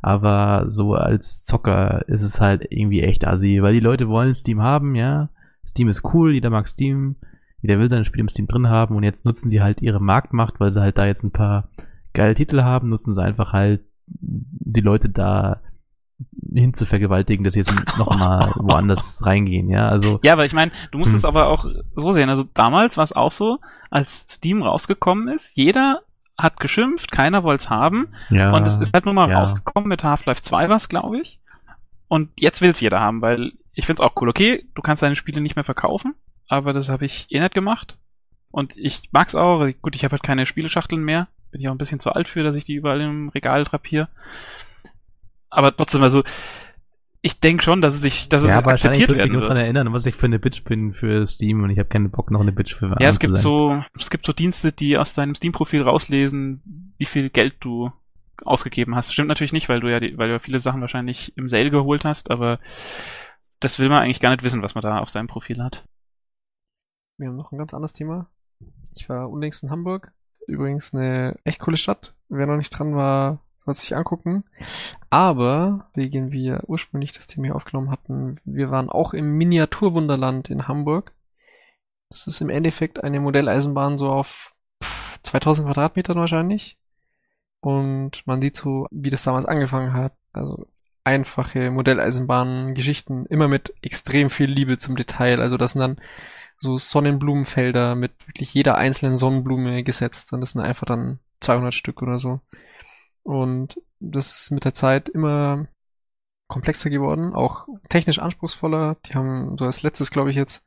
aber 0.00 0.70
so 0.70 0.94
als 0.94 1.44
Zocker 1.44 2.08
ist 2.08 2.22
es 2.22 2.40
halt 2.40 2.64
irgendwie 2.70 3.02
echt 3.02 3.26
assi, 3.26 3.58
weil 3.60 3.74
die 3.74 3.80
Leute 3.80 4.08
wollen 4.08 4.32
Steam 4.32 4.62
haben, 4.62 4.94
ja, 4.94 5.28
Steam 5.66 5.88
ist 5.88 6.14
cool, 6.14 6.32
jeder 6.32 6.48
mag 6.48 6.66
Steam, 6.66 7.16
jeder 7.60 7.78
will 7.78 7.90
sein 7.90 8.06
Spiel 8.06 8.20
im 8.20 8.30
Steam 8.30 8.46
drin 8.46 8.70
haben 8.70 8.96
und 8.96 9.02
jetzt 9.02 9.26
nutzen 9.26 9.50
die 9.50 9.60
halt 9.60 9.82
ihre 9.82 10.00
Marktmacht, 10.00 10.60
weil 10.60 10.70
sie 10.70 10.80
halt 10.80 10.96
da 10.96 11.04
jetzt 11.04 11.24
ein 11.24 11.30
paar 11.30 11.68
geile 12.14 12.32
Titel 12.32 12.62
haben, 12.62 12.88
nutzen 12.88 13.12
sie 13.12 13.22
einfach 13.22 13.52
halt 13.52 13.82
die 14.20 14.80
Leute 14.80 15.08
da 15.08 15.60
hin 16.52 16.74
zu 16.74 16.84
vergewaltigen, 16.86 17.44
dass 17.44 17.52
sie 17.54 17.60
jetzt 17.60 17.72
noch 17.98 18.16
mal 18.16 18.52
woanders 18.56 19.24
reingehen, 19.24 19.68
ja, 19.68 19.88
also 19.88 20.18
Ja, 20.22 20.32
aber 20.32 20.44
ich 20.44 20.52
meine, 20.52 20.72
du 20.90 20.98
musst 20.98 21.12
Hm. 21.12 21.18
es 21.18 21.24
aber 21.24 21.48
auch 21.48 21.64
so 21.94 22.12
sehen. 22.12 22.28
Also 22.30 22.44
damals 22.54 22.96
war 22.96 23.04
es 23.04 23.12
auch 23.12 23.32
so, 23.32 23.58
als 23.90 24.24
Steam 24.28 24.62
rausgekommen 24.62 25.28
ist, 25.28 25.56
jeder 25.56 26.00
hat 26.36 26.60
geschimpft, 26.60 27.10
keiner 27.10 27.42
wollte 27.42 27.62
es 27.64 27.70
haben. 27.70 28.08
ja, 28.30 28.52
Und 28.52 28.66
es 28.66 28.76
ist 28.76 28.94
halt 28.94 29.04
nur 29.04 29.14
mal 29.14 29.28
ja. 29.30 29.38
rausgekommen 29.40 29.88
mit 29.88 30.04
Half-Life 30.04 30.40
2 30.42 30.68
was, 30.68 30.88
glaube 30.88 31.20
ich. 31.20 31.40
Und 32.08 32.30
jetzt 32.38 32.60
will 32.60 32.70
es 32.70 32.80
jeder 32.80 33.00
haben, 33.00 33.20
weil 33.22 33.52
ich 33.74 33.86
find's 33.86 34.00
auch 34.00 34.12
cool. 34.20 34.28
Okay, 34.28 34.64
du 34.74 34.82
kannst 34.82 35.02
deine 35.02 35.16
Spiele 35.16 35.40
nicht 35.40 35.56
mehr 35.56 35.64
verkaufen, 35.64 36.14
aber 36.48 36.72
das 36.72 36.88
habe 36.88 37.06
ich 37.06 37.26
eh 37.30 37.40
nicht 37.40 37.54
gemacht. 37.54 37.98
Und 38.50 38.76
ich 38.76 39.08
mag's 39.12 39.34
auch. 39.34 39.66
Gut, 39.82 39.94
ich 39.94 40.04
habe 40.04 40.12
halt 40.12 40.22
keine 40.22 40.46
Spieleschachteln 40.46 41.02
mehr. 41.02 41.28
Bin 41.50 41.60
ich 41.60 41.68
auch 41.68 41.72
ein 41.72 41.78
bisschen 41.78 42.00
zu 42.00 42.10
alt 42.12 42.28
für, 42.28 42.42
dass 42.42 42.56
ich 42.56 42.64
die 42.64 42.74
überall 42.74 43.00
im 43.00 43.28
Regal 43.30 43.64
drapiere. 43.64 44.08
Aber 45.50 45.74
trotzdem, 45.74 46.02
also 46.02 46.22
ich 47.20 47.40
denke 47.40 47.64
schon, 47.64 47.80
dass 47.80 47.94
es 47.94 48.00
sich, 48.02 48.28
dass 48.28 48.44
ja, 48.44 48.50
es 48.50 48.56
aber 48.56 48.72
akzeptiert 48.72 49.08
wird 49.08 49.18
mich 49.18 49.18
werden 49.18 49.32
nur 49.32 49.42
wird. 49.42 49.50
daran 49.50 49.56
erinnern, 49.58 49.92
was 49.92 50.06
ich 50.06 50.14
für 50.14 50.26
eine 50.26 50.38
Bitch 50.38 50.64
bin 50.64 50.92
für 50.92 51.26
Steam 51.26 51.62
und 51.64 51.70
ich 51.70 51.78
habe 51.78 51.88
keinen 51.88 52.10
Bock 52.10 52.30
noch 52.30 52.40
eine 52.40 52.52
Bitch 52.52 52.74
für 52.74 52.94
Ja, 52.98 53.08
es 53.08 53.18
zu 53.18 53.18
gibt 53.18 53.34
sein. 53.34 53.42
so, 53.42 53.84
es 53.98 54.10
gibt 54.10 54.26
so 54.26 54.32
Dienste, 54.32 54.72
die 54.72 54.96
aus 54.98 55.14
deinem 55.14 55.34
Steam-Profil 55.34 55.82
rauslesen, 55.82 56.94
wie 56.98 57.06
viel 57.06 57.30
Geld 57.30 57.56
du 57.60 57.92
ausgegeben 58.44 58.94
hast. 58.94 59.12
Stimmt 59.12 59.28
natürlich 59.28 59.52
nicht, 59.52 59.68
weil 59.68 59.80
du 59.80 59.88
ja, 59.90 60.00
die, 60.00 60.16
weil 60.16 60.28
du 60.28 60.34
ja 60.34 60.38
viele 60.38 60.60
Sachen 60.60 60.80
wahrscheinlich 60.80 61.36
im 61.36 61.48
Sale 61.48 61.70
geholt 61.70 62.04
hast, 62.04 62.30
aber 62.30 62.60
das 63.60 63.78
will 63.80 63.88
man 63.88 64.02
eigentlich 64.02 64.20
gar 64.20 64.30
nicht 64.30 64.44
wissen, 64.44 64.62
was 64.62 64.74
man 64.74 64.82
da 64.82 64.98
auf 65.00 65.10
seinem 65.10 65.26
Profil 65.26 65.62
hat. 65.62 65.84
Wir 67.18 67.28
haben 67.28 67.36
noch 67.36 67.50
ein 67.50 67.58
ganz 67.58 67.74
anderes 67.74 67.92
Thema. 67.94 68.30
Ich 68.96 69.08
war 69.08 69.28
unlängst 69.28 69.64
in 69.64 69.70
Hamburg. 69.70 70.12
Übrigens 70.48 70.94
eine 70.94 71.36
echt 71.44 71.60
coole 71.60 71.76
Stadt. 71.76 72.14
Wer 72.28 72.46
noch 72.46 72.56
nicht 72.56 72.70
dran 72.70 72.96
war, 72.96 73.40
soll 73.58 73.74
sich 73.74 73.94
angucken. 73.94 74.44
Aber, 75.10 75.90
wegen 75.94 76.32
wir 76.32 76.62
ursprünglich 76.66 77.12
das 77.12 77.26
Thema 77.26 77.46
hier 77.46 77.56
aufgenommen 77.56 77.90
hatten, 77.90 78.40
wir 78.44 78.70
waren 78.70 78.88
auch 78.88 79.12
im 79.12 79.36
Miniaturwunderland 79.36 80.48
in 80.48 80.66
Hamburg. 80.66 81.12
Das 82.08 82.26
ist 82.26 82.40
im 82.40 82.48
Endeffekt 82.48 83.04
eine 83.04 83.20
Modelleisenbahn 83.20 83.98
so 83.98 84.08
auf 84.10 84.54
pff, 84.82 85.20
2000 85.22 85.66
Quadratmetern 85.66 86.16
wahrscheinlich. 86.16 86.78
Und 87.60 88.26
man 88.26 88.40
sieht 88.40 88.56
so, 88.56 88.86
wie 88.90 89.10
das 89.10 89.24
damals 89.24 89.44
angefangen 89.44 89.92
hat. 89.92 90.14
Also 90.32 90.66
einfache 91.04 91.70
Modelleisenbahn-Geschichten, 91.70 93.26
immer 93.26 93.48
mit 93.48 93.74
extrem 93.82 94.30
viel 94.30 94.50
Liebe 94.50 94.78
zum 94.78 94.96
Detail. 94.96 95.40
Also 95.40 95.58
das 95.58 95.72
sind 95.72 95.80
dann 95.80 95.96
so 96.58 96.76
Sonnenblumenfelder 96.76 97.94
mit 97.94 98.12
wirklich 98.26 98.52
jeder 98.54 98.76
einzelnen 98.76 99.14
Sonnenblume 99.14 99.82
gesetzt. 99.84 100.32
Und 100.32 100.40
das 100.40 100.52
sind 100.52 100.62
einfach 100.62 100.86
dann 100.86 101.20
200 101.40 101.72
Stück 101.74 102.02
oder 102.02 102.18
so. 102.18 102.40
Und 103.22 103.80
das 104.00 104.40
ist 104.40 104.50
mit 104.50 104.64
der 104.64 104.74
Zeit 104.74 105.08
immer 105.08 105.66
komplexer 106.48 106.90
geworden, 106.90 107.34
auch 107.34 107.66
technisch 107.88 108.18
anspruchsvoller. 108.18 108.96
Die 109.06 109.14
haben 109.14 109.56
so 109.58 109.66
als 109.66 109.82
letztes, 109.82 110.10
glaube 110.10 110.30
ich, 110.30 110.36
jetzt 110.36 110.64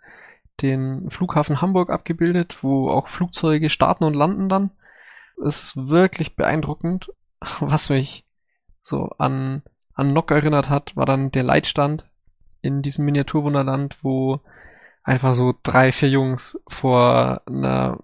den 0.62 1.10
Flughafen 1.10 1.62
Hamburg 1.62 1.89
abgebildet, 1.89 2.63
wo 2.63 2.89
auch 2.89 3.08
Flugzeuge 3.08 3.69
starten 3.69 4.04
und 4.04 4.13
landen 4.13 4.47
dann. 4.47 4.71
Es 5.43 5.63
ist 5.63 5.89
wirklich 5.89 6.36
beeindruckend. 6.36 7.12
Was 7.60 7.89
mich 7.89 8.25
so 8.82 9.10
an, 9.17 9.63
an 9.93 10.13
Nock 10.13 10.32
erinnert 10.32 10.69
hat, 10.69 10.95
war 10.95 11.06
dann 11.06 11.32
der 11.32 11.43
Leitstand 11.43 12.10
in 12.62 12.82
diesem 12.84 13.06
Miniaturwunderland, 13.06 14.04
wo 14.04 14.41
einfach 15.03 15.33
so 15.33 15.53
drei, 15.63 15.91
vier 15.91 16.09
Jungs 16.09 16.59
vor 16.67 17.41
einer 17.45 17.99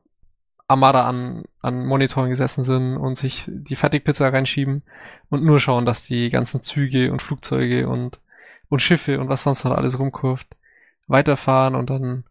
Armada 0.67 1.05
an, 1.05 1.45
an 1.61 1.85
Monitoren 1.85 2.29
gesessen 2.29 2.63
sind 2.63 2.97
und 2.97 3.17
sich 3.17 3.45
die 3.47 3.75
Fertigpizza 3.75 4.27
reinschieben 4.27 4.83
und 5.29 5.43
nur 5.43 5.59
schauen, 5.59 5.85
dass 5.85 6.05
die 6.05 6.29
ganzen 6.29 6.61
Züge 6.61 7.11
und 7.11 7.21
Flugzeuge 7.21 7.87
und, 7.87 8.19
und 8.67 8.81
Schiffe 8.81 9.19
und 9.19 9.29
was 9.29 9.43
sonst 9.43 9.63
noch 9.63 9.71
alles 9.71 9.97
rumkurft, 9.97 10.47
weiterfahren 11.07 11.75
und 11.75 11.89
dann 11.89 12.25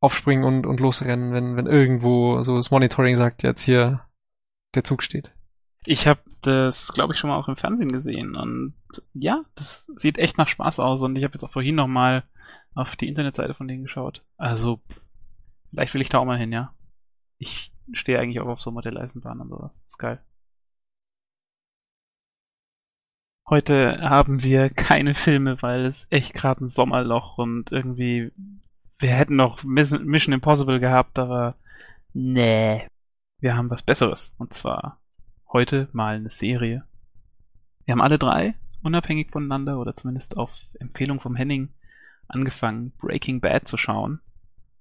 aufspringen 0.00 0.44
und, 0.44 0.66
und 0.66 0.80
losrennen, 0.80 1.32
wenn, 1.32 1.56
wenn 1.56 1.66
irgendwo 1.66 2.42
so 2.42 2.56
das 2.56 2.70
Monitoring 2.70 3.16
sagt, 3.16 3.42
jetzt 3.42 3.62
hier 3.62 4.00
der 4.74 4.84
Zug 4.84 5.02
steht. 5.02 5.32
Ich 5.86 6.06
habe 6.06 6.20
das, 6.42 6.92
glaube 6.92 7.14
ich, 7.14 7.18
schon 7.18 7.30
mal 7.30 7.38
auch 7.38 7.48
im 7.48 7.56
Fernsehen 7.56 7.90
gesehen 7.90 8.36
und 8.36 8.74
ja, 9.14 9.44
das 9.54 9.90
sieht 9.96 10.18
echt 10.18 10.36
nach 10.36 10.48
Spaß 10.48 10.78
aus 10.78 11.02
und 11.02 11.16
ich 11.16 11.24
habe 11.24 11.34
jetzt 11.34 11.42
auch 11.42 11.52
vorhin 11.52 11.76
noch 11.76 11.86
mal 11.86 12.24
auf 12.74 12.96
die 12.96 13.08
Internetseite 13.08 13.54
von 13.54 13.68
denen 13.68 13.82
geschaut. 13.82 14.24
Also 14.36 14.80
vielleicht 15.70 15.94
will 15.94 16.02
ich 16.02 16.08
da 16.08 16.18
auch 16.18 16.24
mal 16.24 16.38
hin, 16.38 16.52
ja. 16.52 16.74
Ich 17.38 17.72
stehe 17.92 18.18
eigentlich 18.18 18.40
auch 18.40 18.48
auf 18.48 18.60
so 18.60 18.70
Modelleisenbahnen 18.70 19.42
und 19.42 19.48
sowas. 19.48 19.72
Ist 19.88 19.98
geil. 19.98 20.22
Heute 23.48 24.00
haben 24.02 24.42
wir 24.42 24.68
keine 24.68 25.14
Filme, 25.14 25.62
weil 25.62 25.86
es 25.86 26.06
echt 26.10 26.34
gerade 26.34 26.64
ein 26.64 26.68
Sommerloch 26.68 27.38
und 27.38 27.72
irgendwie 27.72 28.30
wir 28.98 29.14
hätten 29.14 29.36
noch 29.36 29.62
Miss- 29.64 29.98
Mission 29.98 30.34
Impossible 30.34 30.80
gehabt, 30.80 31.18
aber 31.18 31.54
nee. 32.12 32.88
wir 33.40 33.56
haben 33.56 33.70
was 33.70 33.82
Besseres. 33.82 34.34
Und 34.38 34.52
zwar 34.52 35.00
heute 35.52 35.88
mal 35.92 36.16
eine 36.16 36.30
Serie. 36.30 36.84
Wir 37.84 37.92
haben 37.92 38.00
alle 38.00 38.18
drei, 38.18 38.54
unabhängig 38.82 39.30
voneinander 39.30 39.78
oder 39.78 39.94
zumindest 39.94 40.36
auf 40.36 40.50
Empfehlung 40.78 41.20
vom 41.20 41.36
Henning, 41.36 41.68
angefangen, 42.28 42.92
Breaking 42.98 43.40
Bad 43.40 43.66
zu 43.66 43.76
schauen. 43.76 44.20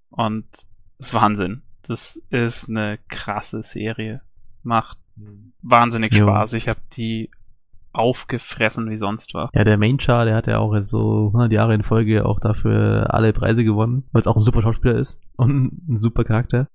Und 0.09 0.45
das 0.97 1.07
ist 1.07 1.13
Wahnsinn. 1.13 1.63
Das 1.83 2.21
ist 2.29 2.69
eine 2.69 2.99
krasse 3.07 3.63
Serie. 3.63 4.21
Macht 4.63 4.97
wahnsinnig 5.61 6.13
Jo. 6.13 6.25
Spaß. 6.27 6.53
Ich 6.53 6.67
habe 6.67 6.79
die 6.93 7.31
aufgefressen 7.93 8.89
wie 8.89 8.97
sonst 8.97 9.33
was. 9.33 9.49
Ja, 9.53 9.63
der 9.63 9.77
Main 9.77 9.99
Char, 9.99 10.25
der 10.25 10.35
hat 10.35 10.47
ja 10.47 10.59
auch 10.59 10.73
jetzt 10.75 10.89
so 10.89 11.27
100 11.27 11.51
Jahre 11.51 11.73
in 11.73 11.83
Folge 11.83 12.25
auch 12.25 12.39
dafür 12.39 13.13
alle 13.13 13.33
Preise 13.33 13.63
gewonnen, 13.63 14.03
weil 14.11 14.21
es 14.21 14.27
auch 14.27 14.35
ein 14.35 14.43
super 14.43 14.61
Schauspieler 14.61 14.97
ist 14.97 15.19
und 15.35 15.89
ein 15.89 15.97
super 15.97 16.23
Charakter. 16.23 16.67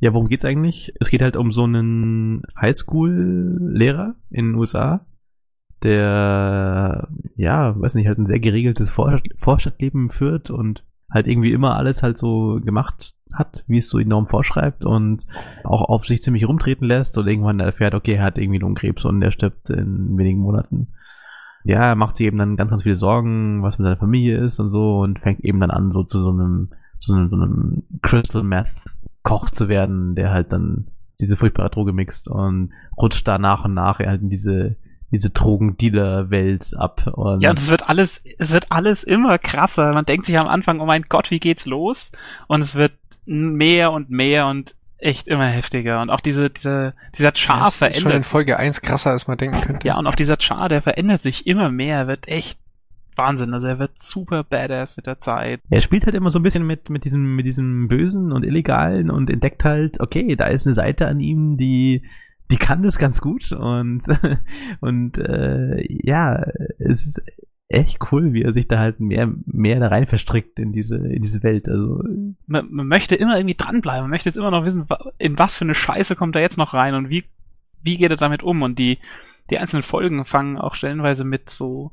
Ja, 0.00 0.12
worum 0.12 0.28
geht's 0.28 0.44
eigentlich? 0.44 0.92
Es 1.00 1.10
geht 1.10 1.22
halt 1.22 1.36
um 1.36 1.52
so 1.52 1.62
einen 1.64 2.42
Highschool-Lehrer 2.60 4.16
in 4.30 4.46
den 4.46 4.54
USA, 4.56 5.06
der, 5.84 7.08
ja, 7.36 7.78
weiß 7.80 7.94
nicht, 7.94 8.06
halt 8.06 8.18
ein 8.18 8.26
sehr 8.26 8.40
geregeltes 8.40 8.90
Vor 8.90 9.20
Vorstadtleben 9.36 10.08
führt 10.08 10.50
und 10.50 10.84
halt 11.10 11.26
irgendwie 11.26 11.52
immer 11.52 11.76
alles 11.76 12.02
halt 12.02 12.16
so 12.16 12.60
gemacht 12.64 13.14
hat, 13.32 13.64
wie 13.66 13.78
es 13.78 13.88
so 13.88 13.98
die 13.98 14.04
Norm 14.04 14.26
vorschreibt 14.26 14.84
und 14.84 15.26
auch 15.64 15.82
auf 15.82 16.06
sich 16.06 16.22
ziemlich 16.22 16.48
rumtreten 16.48 16.86
lässt 16.86 17.16
und 17.18 17.26
irgendwann 17.26 17.60
erfährt, 17.60 17.94
okay, 17.94 18.14
er 18.14 18.24
hat 18.24 18.38
irgendwie 18.38 18.58
Lungenkrebs 18.58 19.04
und 19.04 19.22
er 19.22 19.30
stirbt 19.30 19.70
in 19.70 20.16
wenigen 20.16 20.40
Monaten. 20.40 20.88
Ja, 21.64 21.90
er 21.90 21.94
macht 21.96 22.16
sich 22.16 22.26
eben 22.26 22.38
dann 22.38 22.56
ganz, 22.56 22.70
ganz 22.70 22.82
viele 22.82 22.96
Sorgen, 22.96 23.62
was 23.62 23.78
mit 23.78 23.84
seiner 23.84 23.96
Familie 23.96 24.38
ist 24.38 24.58
und 24.58 24.68
so 24.68 25.00
und 25.00 25.20
fängt 25.20 25.44
eben 25.44 25.60
dann 25.60 25.70
an, 25.70 25.90
so 25.90 26.02
zu 26.02 26.20
so 26.20 26.30
einem, 26.30 26.70
so 26.98 27.14
einem, 27.14 27.28
so 27.28 27.36
einem 27.36 27.82
Crystal 28.02 28.42
Meth 28.42 28.72
Koch 29.22 29.50
zu 29.50 29.68
werden, 29.68 30.14
der 30.14 30.30
halt 30.30 30.52
dann 30.52 30.88
diese 31.20 31.36
furchtbare 31.36 31.70
Droge 31.70 31.92
mixt 31.92 32.28
und 32.28 32.72
rutscht 33.00 33.26
da 33.28 33.38
nach 33.38 33.64
und 33.64 33.74
nach 33.74 34.00
halt 34.00 34.22
in 34.22 34.28
diese, 34.28 34.76
diese 35.12 35.30
Drogendealer-Welt 35.30 36.74
ab. 36.76 37.06
Und 37.12 37.42
Ja, 37.42 37.50
und 37.50 37.58
es 37.58 37.70
wird 37.70 37.88
alles, 37.88 38.24
es 38.38 38.50
wird 38.50 38.66
alles 38.70 39.04
immer 39.04 39.38
krasser. 39.38 39.92
Man 39.92 40.06
denkt 40.06 40.26
sich 40.26 40.38
am 40.38 40.48
Anfang, 40.48 40.80
oh 40.80 40.86
mein 40.86 41.04
Gott, 41.08 41.30
wie 41.30 41.38
geht's 41.38 41.66
los? 41.66 42.10
Und 42.48 42.62
es 42.62 42.74
wird 42.74 42.92
mehr 43.24 43.92
und 43.92 44.10
mehr 44.10 44.46
und 44.46 44.74
echt 44.98 45.28
immer 45.28 45.46
heftiger. 45.46 46.00
Und 46.00 46.10
auch 46.10 46.20
diese, 46.20 46.50
diese, 46.50 46.94
dieser 47.16 47.32
Char 47.34 47.64
Das 47.64 47.74
ist 47.74 47.78
schon 47.78 47.88
in 47.88 48.00
verändert. 48.00 48.26
Folge 48.26 48.56
1 48.56 48.82
krasser, 48.82 49.10
als 49.10 49.26
man 49.26 49.36
denken 49.36 49.60
könnte. 49.60 49.86
Ja, 49.86 49.98
und 49.98 50.06
auch 50.06 50.14
dieser 50.14 50.36
Char, 50.40 50.68
der 50.68 50.82
verändert 50.82 51.22
sich 51.22 51.46
immer 51.46 51.70
mehr, 51.70 51.98
Er 51.98 52.06
wird 52.06 52.28
echt 52.28 52.58
Wahnsinn. 53.16 53.52
Also 53.52 53.66
er 53.66 53.78
wird 53.78 54.00
super 54.00 54.44
badass 54.44 54.96
mit 54.96 55.06
der 55.06 55.18
Zeit. 55.18 55.60
Er 55.68 55.80
spielt 55.80 56.06
halt 56.06 56.14
immer 56.14 56.30
so 56.30 56.38
ein 56.38 56.42
bisschen 56.42 56.66
mit, 56.66 56.88
mit 56.88 57.04
diesem, 57.04 57.36
mit 57.36 57.46
diesem 57.46 57.88
Bösen 57.88 58.32
und 58.32 58.44
Illegalen 58.44 59.10
und 59.10 59.28
entdeckt 59.28 59.64
halt, 59.64 60.00
okay, 60.00 60.36
da 60.36 60.46
ist 60.46 60.66
eine 60.66 60.74
Seite 60.74 61.06
an 61.08 61.20
ihm, 61.20 61.56
die, 61.56 62.02
die 62.50 62.56
kann 62.56 62.82
das 62.82 62.98
ganz 62.98 63.20
gut 63.20 63.52
und, 63.52 64.02
und 64.80 65.18
äh, 65.18 65.82
ja, 65.88 66.44
es 66.78 67.06
ist 67.06 67.22
echt 67.72 68.12
cool, 68.12 68.32
wie 68.32 68.42
er 68.42 68.52
sich 68.52 68.68
da 68.68 68.78
halt 68.78 69.00
mehr, 69.00 69.32
mehr 69.46 69.80
da 69.80 69.88
rein 69.88 70.06
verstrickt 70.06 70.58
in 70.58 70.72
diese, 70.72 70.96
in 70.96 71.22
diese 71.22 71.42
Welt. 71.42 71.68
Also, 71.68 72.02
Man, 72.46 72.68
man 72.70 72.86
möchte 72.86 73.14
immer 73.14 73.36
irgendwie 73.36 73.54
dranbleiben. 73.54 74.02
Man 74.02 74.10
möchte 74.10 74.28
jetzt 74.28 74.36
immer 74.36 74.50
noch 74.50 74.64
wissen, 74.64 74.86
in 75.18 75.38
was 75.38 75.54
für 75.54 75.64
eine 75.64 75.74
Scheiße 75.74 76.14
kommt 76.14 76.36
er 76.36 76.42
jetzt 76.42 76.58
noch 76.58 76.74
rein 76.74 76.94
und 76.94 77.08
wie, 77.08 77.24
wie 77.82 77.96
geht 77.96 78.10
er 78.10 78.16
damit 78.16 78.42
um? 78.42 78.62
Und 78.62 78.78
die, 78.78 78.98
die 79.50 79.58
einzelnen 79.58 79.82
Folgen 79.82 80.24
fangen 80.24 80.58
auch 80.58 80.74
stellenweise 80.74 81.24
mit 81.24 81.48
so, 81.48 81.92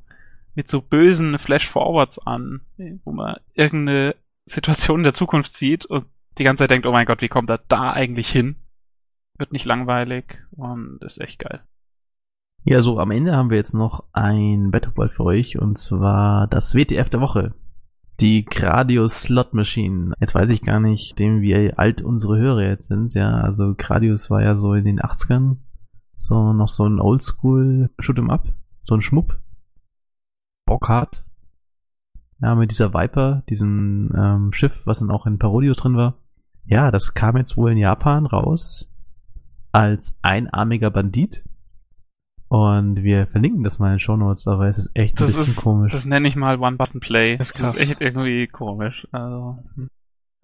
mit 0.53 0.67
so 0.67 0.81
bösen 0.81 1.39
Flash-Forwards 1.39 2.19
an, 2.19 2.61
wo 3.05 3.11
man 3.11 3.37
irgendeine 3.53 4.15
Situation 4.45 4.99
in 4.99 5.05
der 5.05 5.13
Zukunft 5.13 5.53
sieht 5.53 5.85
und 5.85 6.05
die 6.37 6.43
ganze 6.43 6.63
Zeit 6.63 6.71
denkt, 6.71 6.87
oh 6.87 6.91
mein 6.91 7.05
Gott, 7.05 7.21
wie 7.21 7.27
kommt 7.27 7.49
er 7.49 7.61
da 7.67 7.91
eigentlich 7.91 8.29
hin? 8.29 8.55
Wird 9.39 9.53
nicht 9.53 9.65
langweilig 9.65 10.43
und 10.51 11.01
ist 11.01 11.19
echt 11.19 11.39
geil. 11.39 11.61
ja, 12.65 12.81
so 12.81 12.99
am 12.99 13.09
Ende 13.09 13.35
haben 13.35 13.49
wir 13.49 13.57
jetzt 13.57 13.73
noch 13.73 14.03
ein 14.11 14.69
Battleball 14.69 15.07
für 15.07 15.23
euch 15.23 15.57
und 15.57 15.77
zwar 15.77 16.47
das 16.47 16.75
WTF 16.75 17.09
der 17.09 17.21
Woche. 17.21 17.53
Die 18.19 18.43
Gradius 18.43 19.21
Slot 19.21 19.53
Machine. 19.53 20.13
Jetzt 20.19 20.35
weiß 20.35 20.49
ich 20.49 20.61
gar 20.61 20.81
nicht, 20.81 21.17
dem 21.19 21.39
wie 21.41 21.73
alt 21.73 22.01
unsere 22.01 22.37
Hörer 22.37 22.63
jetzt 22.63 22.87
sind. 22.87 23.13
Ja, 23.13 23.37
also 23.37 23.75
Gradius 23.77 24.29
war 24.29 24.43
ja 24.43 24.57
so 24.57 24.73
in 24.73 24.83
den 24.83 24.99
80ern 24.99 25.55
so 26.17 26.51
noch 26.51 26.67
so 26.67 26.85
ein 26.85 26.99
Oldschool 26.99 27.89
Shoot'em 28.01 28.29
Up, 28.29 28.49
so 28.83 28.93
ein 28.93 29.01
Schmupp. 29.01 29.39
Bockhart. 30.65 31.23
Ja, 32.41 32.55
mit 32.55 32.71
dieser 32.71 32.93
Viper, 32.93 33.43
diesem 33.49 34.11
ähm, 34.13 34.51
Schiff, 34.51 34.85
was 34.85 34.99
dann 34.99 35.11
auch 35.11 35.25
in 35.25 35.39
Parodius 35.39 35.77
drin 35.77 35.95
war. 35.95 36.17
Ja, 36.65 36.91
das 36.91 37.13
kam 37.13 37.37
jetzt 37.37 37.55
wohl 37.55 37.71
in 37.71 37.77
Japan 37.77 38.25
raus 38.25 38.93
als 39.71 40.17
einarmiger 40.21 40.91
Bandit. 40.91 41.43
Und 42.47 43.03
wir 43.03 43.27
verlinken 43.27 43.63
das 43.63 43.77
mal 43.77 43.87
in 43.87 43.93
den 43.93 43.99
Shownotes, 43.99 44.47
aber 44.47 44.67
es 44.67 44.79
ist 44.79 44.91
echt 44.95 45.13
ein 45.21 45.27
Das 45.27 45.37
bisschen 45.37 45.51
ist, 45.53 45.61
komisch. 45.61 45.91
das 45.91 46.05
nenne 46.05 46.27
ich 46.27 46.35
mal 46.35 46.59
One-Button-Play. 46.59 47.37
Das 47.37 47.51
ist 47.51 47.61
Das 47.61 47.75
ist 47.75 47.91
echt 47.91 48.01
irgendwie 48.01 48.47
komisch. 48.47 49.07
Also, 49.11 49.59
hm. 49.75 49.89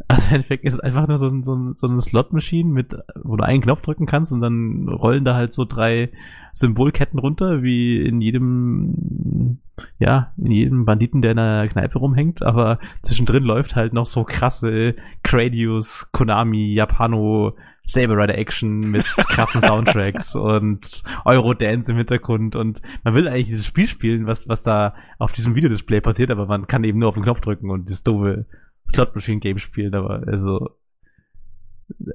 Also 0.07 0.27
im 0.27 0.35
Endeffekt 0.35 0.65
ist 0.65 0.75
es 0.75 0.79
einfach 0.79 1.07
nur 1.07 1.17
so, 1.17 1.27
ein, 1.27 1.43
so, 1.43 1.55
ein, 1.55 1.73
so 1.75 1.87
eine 1.87 2.01
Slot-Machine, 2.01 2.69
mit, 2.69 2.95
wo 3.23 3.37
du 3.37 3.43
einen 3.43 3.61
Knopf 3.61 3.81
drücken 3.81 4.05
kannst 4.05 4.31
und 4.31 4.41
dann 4.41 4.89
rollen 4.89 5.23
da 5.23 5.35
halt 5.35 5.53
so 5.53 5.65
drei 5.65 6.11
Symbolketten 6.53 7.19
runter, 7.19 7.63
wie 7.63 8.01
in 8.01 8.21
jedem, 8.21 9.59
ja, 9.99 10.33
in 10.37 10.51
jedem 10.51 10.85
Banditen, 10.85 11.21
der 11.21 11.31
in 11.31 11.37
der 11.37 11.67
Kneipe 11.69 11.99
rumhängt, 11.99 12.43
aber 12.43 12.79
zwischendrin 13.01 13.43
läuft 13.43 13.75
halt 13.75 13.93
noch 13.93 14.05
so 14.05 14.23
krasse 14.23 14.95
Gradius, 15.23 16.09
Konami, 16.11 16.73
Japano, 16.73 17.55
Saber 17.85 18.17
Rider 18.17 18.37
Action 18.37 18.79
mit 18.79 19.05
krassen 19.05 19.61
Soundtracks 19.61 20.35
und 20.35 21.03
Eurodance 21.23 21.91
im 21.91 21.97
Hintergrund 21.97 22.55
und 22.55 22.81
man 23.03 23.13
will 23.13 23.27
eigentlich 23.27 23.47
dieses 23.47 23.65
Spiel 23.65 23.87
spielen, 23.87 24.27
was, 24.27 24.49
was 24.49 24.63
da 24.63 24.95
auf 25.19 25.31
diesem 25.33 25.55
Videodisplay 25.55 26.01
passiert, 26.01 26.31
aber 26.31 26.47
man 26.47 26.67
kann 26.67 26.83
eben 26.83 26.99
nur 26.99 27.09
auf 27.09 27.15
den 27.15 27.23
Knopf 27.23 27.41
drücken 27.41 27.69
und 27.69 27.89
das 27.89 28.03
doofe 28.03 28.45
Slot 28.93 29.15
Machine 29.15 29.39
Game 29.39 29.59
spielen, 29.59 29.93
aber 29.95 30.23
also 30.27 30.77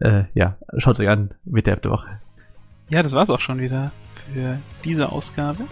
äh, 0.01 0.25
ja, 0.35 0.57
schaut 0.79 0.99
euch 1.01 1.09
an, 1.09 1.35
WTF 1.45 1.81
der 1.81 1.91
Woche. 1.91 2.21
Ja, 2.89 3.03
das 3.03 3.13
war's 3.13 3.31
auch 3.31 3.41
schon 3.41 3.61
wieder 3.61 3.93
für 4.33 4.59
diese 4.85 5.11
Ausgabe. 5.11 5.65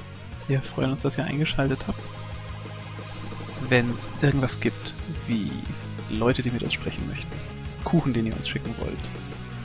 Wir 0.47 0.61
freuen 0.61 0.93
uns, 0.93 1.03
dass 1.03 1.19
ihr 1.19 1.25
eingeschaltet 1.25 1.81
habt. 1.87 2.01
Wenn 3.69 3.91
es 3.91 4.13
irgendwas 4.23 4.61
gibt, 4.61 4.95
wie 5.27 5.51
Leute, 6.11 6.43
die 6.43 6.51
mit 6.51 6.63
uns 6.63 6.73
sprechen 6.73 7.07
möchten, 7.09 7.29
Kuchen, 7.85 8.13
den 8.13 8.27
ihr 8.27 8.37
uns 8.37 8.49
schicken 8.49 8.73
wollt, 8.79 8.99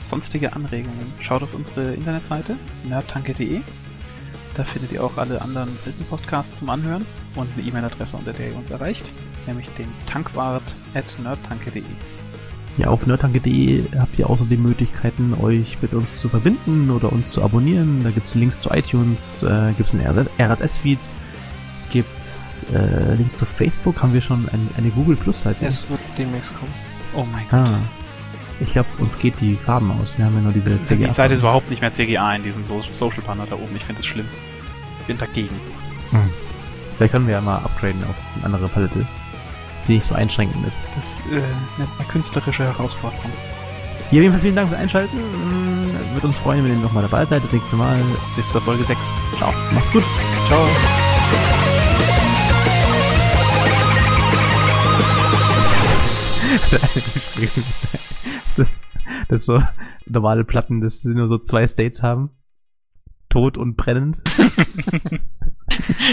sonstige 0.00 0.52
Anregungen, 0.52 1.12
schaut 1.20 1.42
auf 1.42 1.54
unsere 1.54 1.94
Internetseite 1.94 2.56
nerdtanke.de. 2.84 3.60
Da 4.56 4.64
findet 4.64 4.92
ihr 4.92 5.02
auch 5.02 5.16
alle 5.16 5.40
anderen 5.40 5.70
alten 5.86 6.04
Podcasts 6.04 6.58
zum 6.58 6.70
Anhören 6.70 7.04
und 7.34 7.48
eine 7.56 7.66
E-Mail-Adresse, 7.66 8.16
unter 8.16 8.32
der 8.32 8.50
ihr 8.50 8.56
uns 8.56 8.70
erreicht, 8.70 9.04
nämlich 9.46 9.68
den 9.78 9.88
tankwart.nerdtanke.de. 10.06 11.82
Ja, 12.76 12.88
auf 12.88 13.06
nerdtanke.de 13.06 13.84
habt 13.98 14.18
ihr 14.18 14.28
außerdem 14.28 14.60
Möglichkeiten, 14.60 15.34
euch 15.40 15.78
mit 15.80 15.94
uns 15.94 16.18
zu 16.18 16.28
verbinden 16.28 16.90
oder 16.90 17.12
uns 17.12 17.30
zu 17.30 17.42
abonnieren. 17.42 18.02
Da 18.02 18.10
gibt's 18.10 18.34
Links 18.34 18.60
zu 18.60 18.70
iTunes, 18.70 19.44
äh, 19.44 19.72
gibt's 19.76 19.92
einen 19.92 20.26
RSS-Feed, 20.40 20.98
gibt's 21.92 22.66
äh, 22.74 23.14
Links 23.14 23.36
zu 23.36 23.46
Facebook, 23.46 24.02
haben 24.02 24.12
wir 24.12 24.20
schon 24.20 24.48
ein, 24.52 24.68
eine 24.76 24.90
Google 24.90 25.14
Plus-Seite. 25.16 25.64
Es 25.64 25.88
wird 25.88 26.00
demnächst 26.18 26.52
kommen. 26.56 26.72
Oh 27.14 27.24
mein 27.30 27.44
Gott. 27.44 27.70
Ah. 27.70 27.78
Ich 28.60 28.72
glaube, 28.72 28.88
uns 28.98 29.18
geht 29.18 29.34
die 29.40 29.56
Farben 29.56 29.92
aus. 30.00 30.16
Wir 30.16 30.24
haben 30.24 30.34
ja 30.34 30.40
nur 30.40 30.52
diese 30.52 30.70
Das, 30.70 30.80
das, 30.80 30.88
die 30.88 30.96
CGA 30.96 31.14
Seite 31.14 31.34
ist 31.34 31.40
überhaupt 31.40 31.70
nicht 31.70 31.80
mehr 31.80 31.92
CGA 31.92 32.34
in 32.34 32.42
diesem 32.42 32.66
so 32.66 32.82
Social 32.92 33.22
Banner 33.26 33.46
da 33.48 33.56
oben. 33.56 33.74
Ich 33.76 33.84
finde 33.84 34.00
es 34.00 34.06
schlimm. 34.06 34.26
Ich 35.00 35.06
bin 35.06 35.18
dagegen. 35.18 35.54
Hm. 36.10 36.30
Vielleicht 36.96 37.12
können 37.12 37.26
wir 37.26 37.34
ja 37.34 37.40
mal 37.40 37.56
upgraden 37.56 38.02
auf 38.04 38.14
eine 38.36 38.44
andere 38.46 38.68
Palette, 38.68 39.04
die 39.86 39.94
nicht 39.94 40.04
so 40.04 40.14
einschränkend 40.14 40.66
ist. 40.66 40.82
Das 40.96 41.20
äh, 41.32 41.40
man 41.98 42.08
künstlerische 42.08 42.64
Herausforderung. 42.64 43.30
Hier 44.10 44.20
auf 44.20 44.22
jeden 44.22 44.32
Fall 44.32 44.42
vielen 44.42 44.56
Dank 44.56 44.68
fürs 44.68 44.80
Einschalten. 44.80 45.18
Würde 46.12 46.26
uns 46.28 46.36
freuen, 46.36 46.64
wenn 46.64 46.72
ihr 46.72 46.78
nochmal 46.78 47.02
dabei 47.02 47.24
seid. 47.24 47.42
Das 47.42 47.52
nächste 47.52 47.76
Mal. 47.76 48.00
Bis 48.36 48.50
zur 48.50 48.60
Folge 48.60 48.84
6. 48.84 48.98
Ciao. 49.36 49.52
Macht's 49.72 49.92
gut. 49.92 50.04
Ciao. 50.46 50.66
das 58.56 58.82
ist 59.28 59.46
so 59.46 59.60
normale 60.06 60.44
Platten, 60.44 60.80
dass 60.80 61.00
sie 61.00 61.08
nur 61.08 61.28
so 61.28 61.38
zwei 61.38 61.66
States 61.66 62.02
haben. 62.02 62.30
Tot 63.34 63.58
und 63.58 63.76
brennend. 63.76 64.20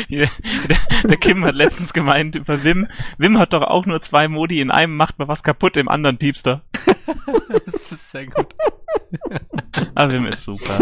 Der, 0.09 0.28
der 1.07 1.17
Kim 1.17 1.45
hat 1.45 1.53
letztens 1.53 1.93
gemeint 1.93 2.36
über 2.36 2.63
Wim. 2.63 2.88
Wim 3.19 3.38
hat 3.38 3.53
doch 3.53 3.61
auch 3.61 3.86
nur 3.86 4.01
zwei 4.01 4.28
Modi. 4.28 4.59
In 4.59 4.72
einem 4.72 4.97
macht 4.97 5.19
man 5.19 5.28
was 5.28 5.43
kaputt, 5.43 5.78
im 5.78 5.88
anderen 5.88 6.17
piepst 6.17 6.47
er. 6.47 6.63
das 7.63 7.91
ist 7.91 8.09
sehr 8.09 8.26
gut. 8.26 8.55
Aber 9.93 10.13
Wim 10.13 10.26
ist 10.26 10.41
super. 10.41 10.80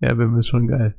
Ja, 0.00 0.18
Wim 0.18 0.38
ist 0.38 0.48
schon 0.48 0.68
geil. 0.68 0.94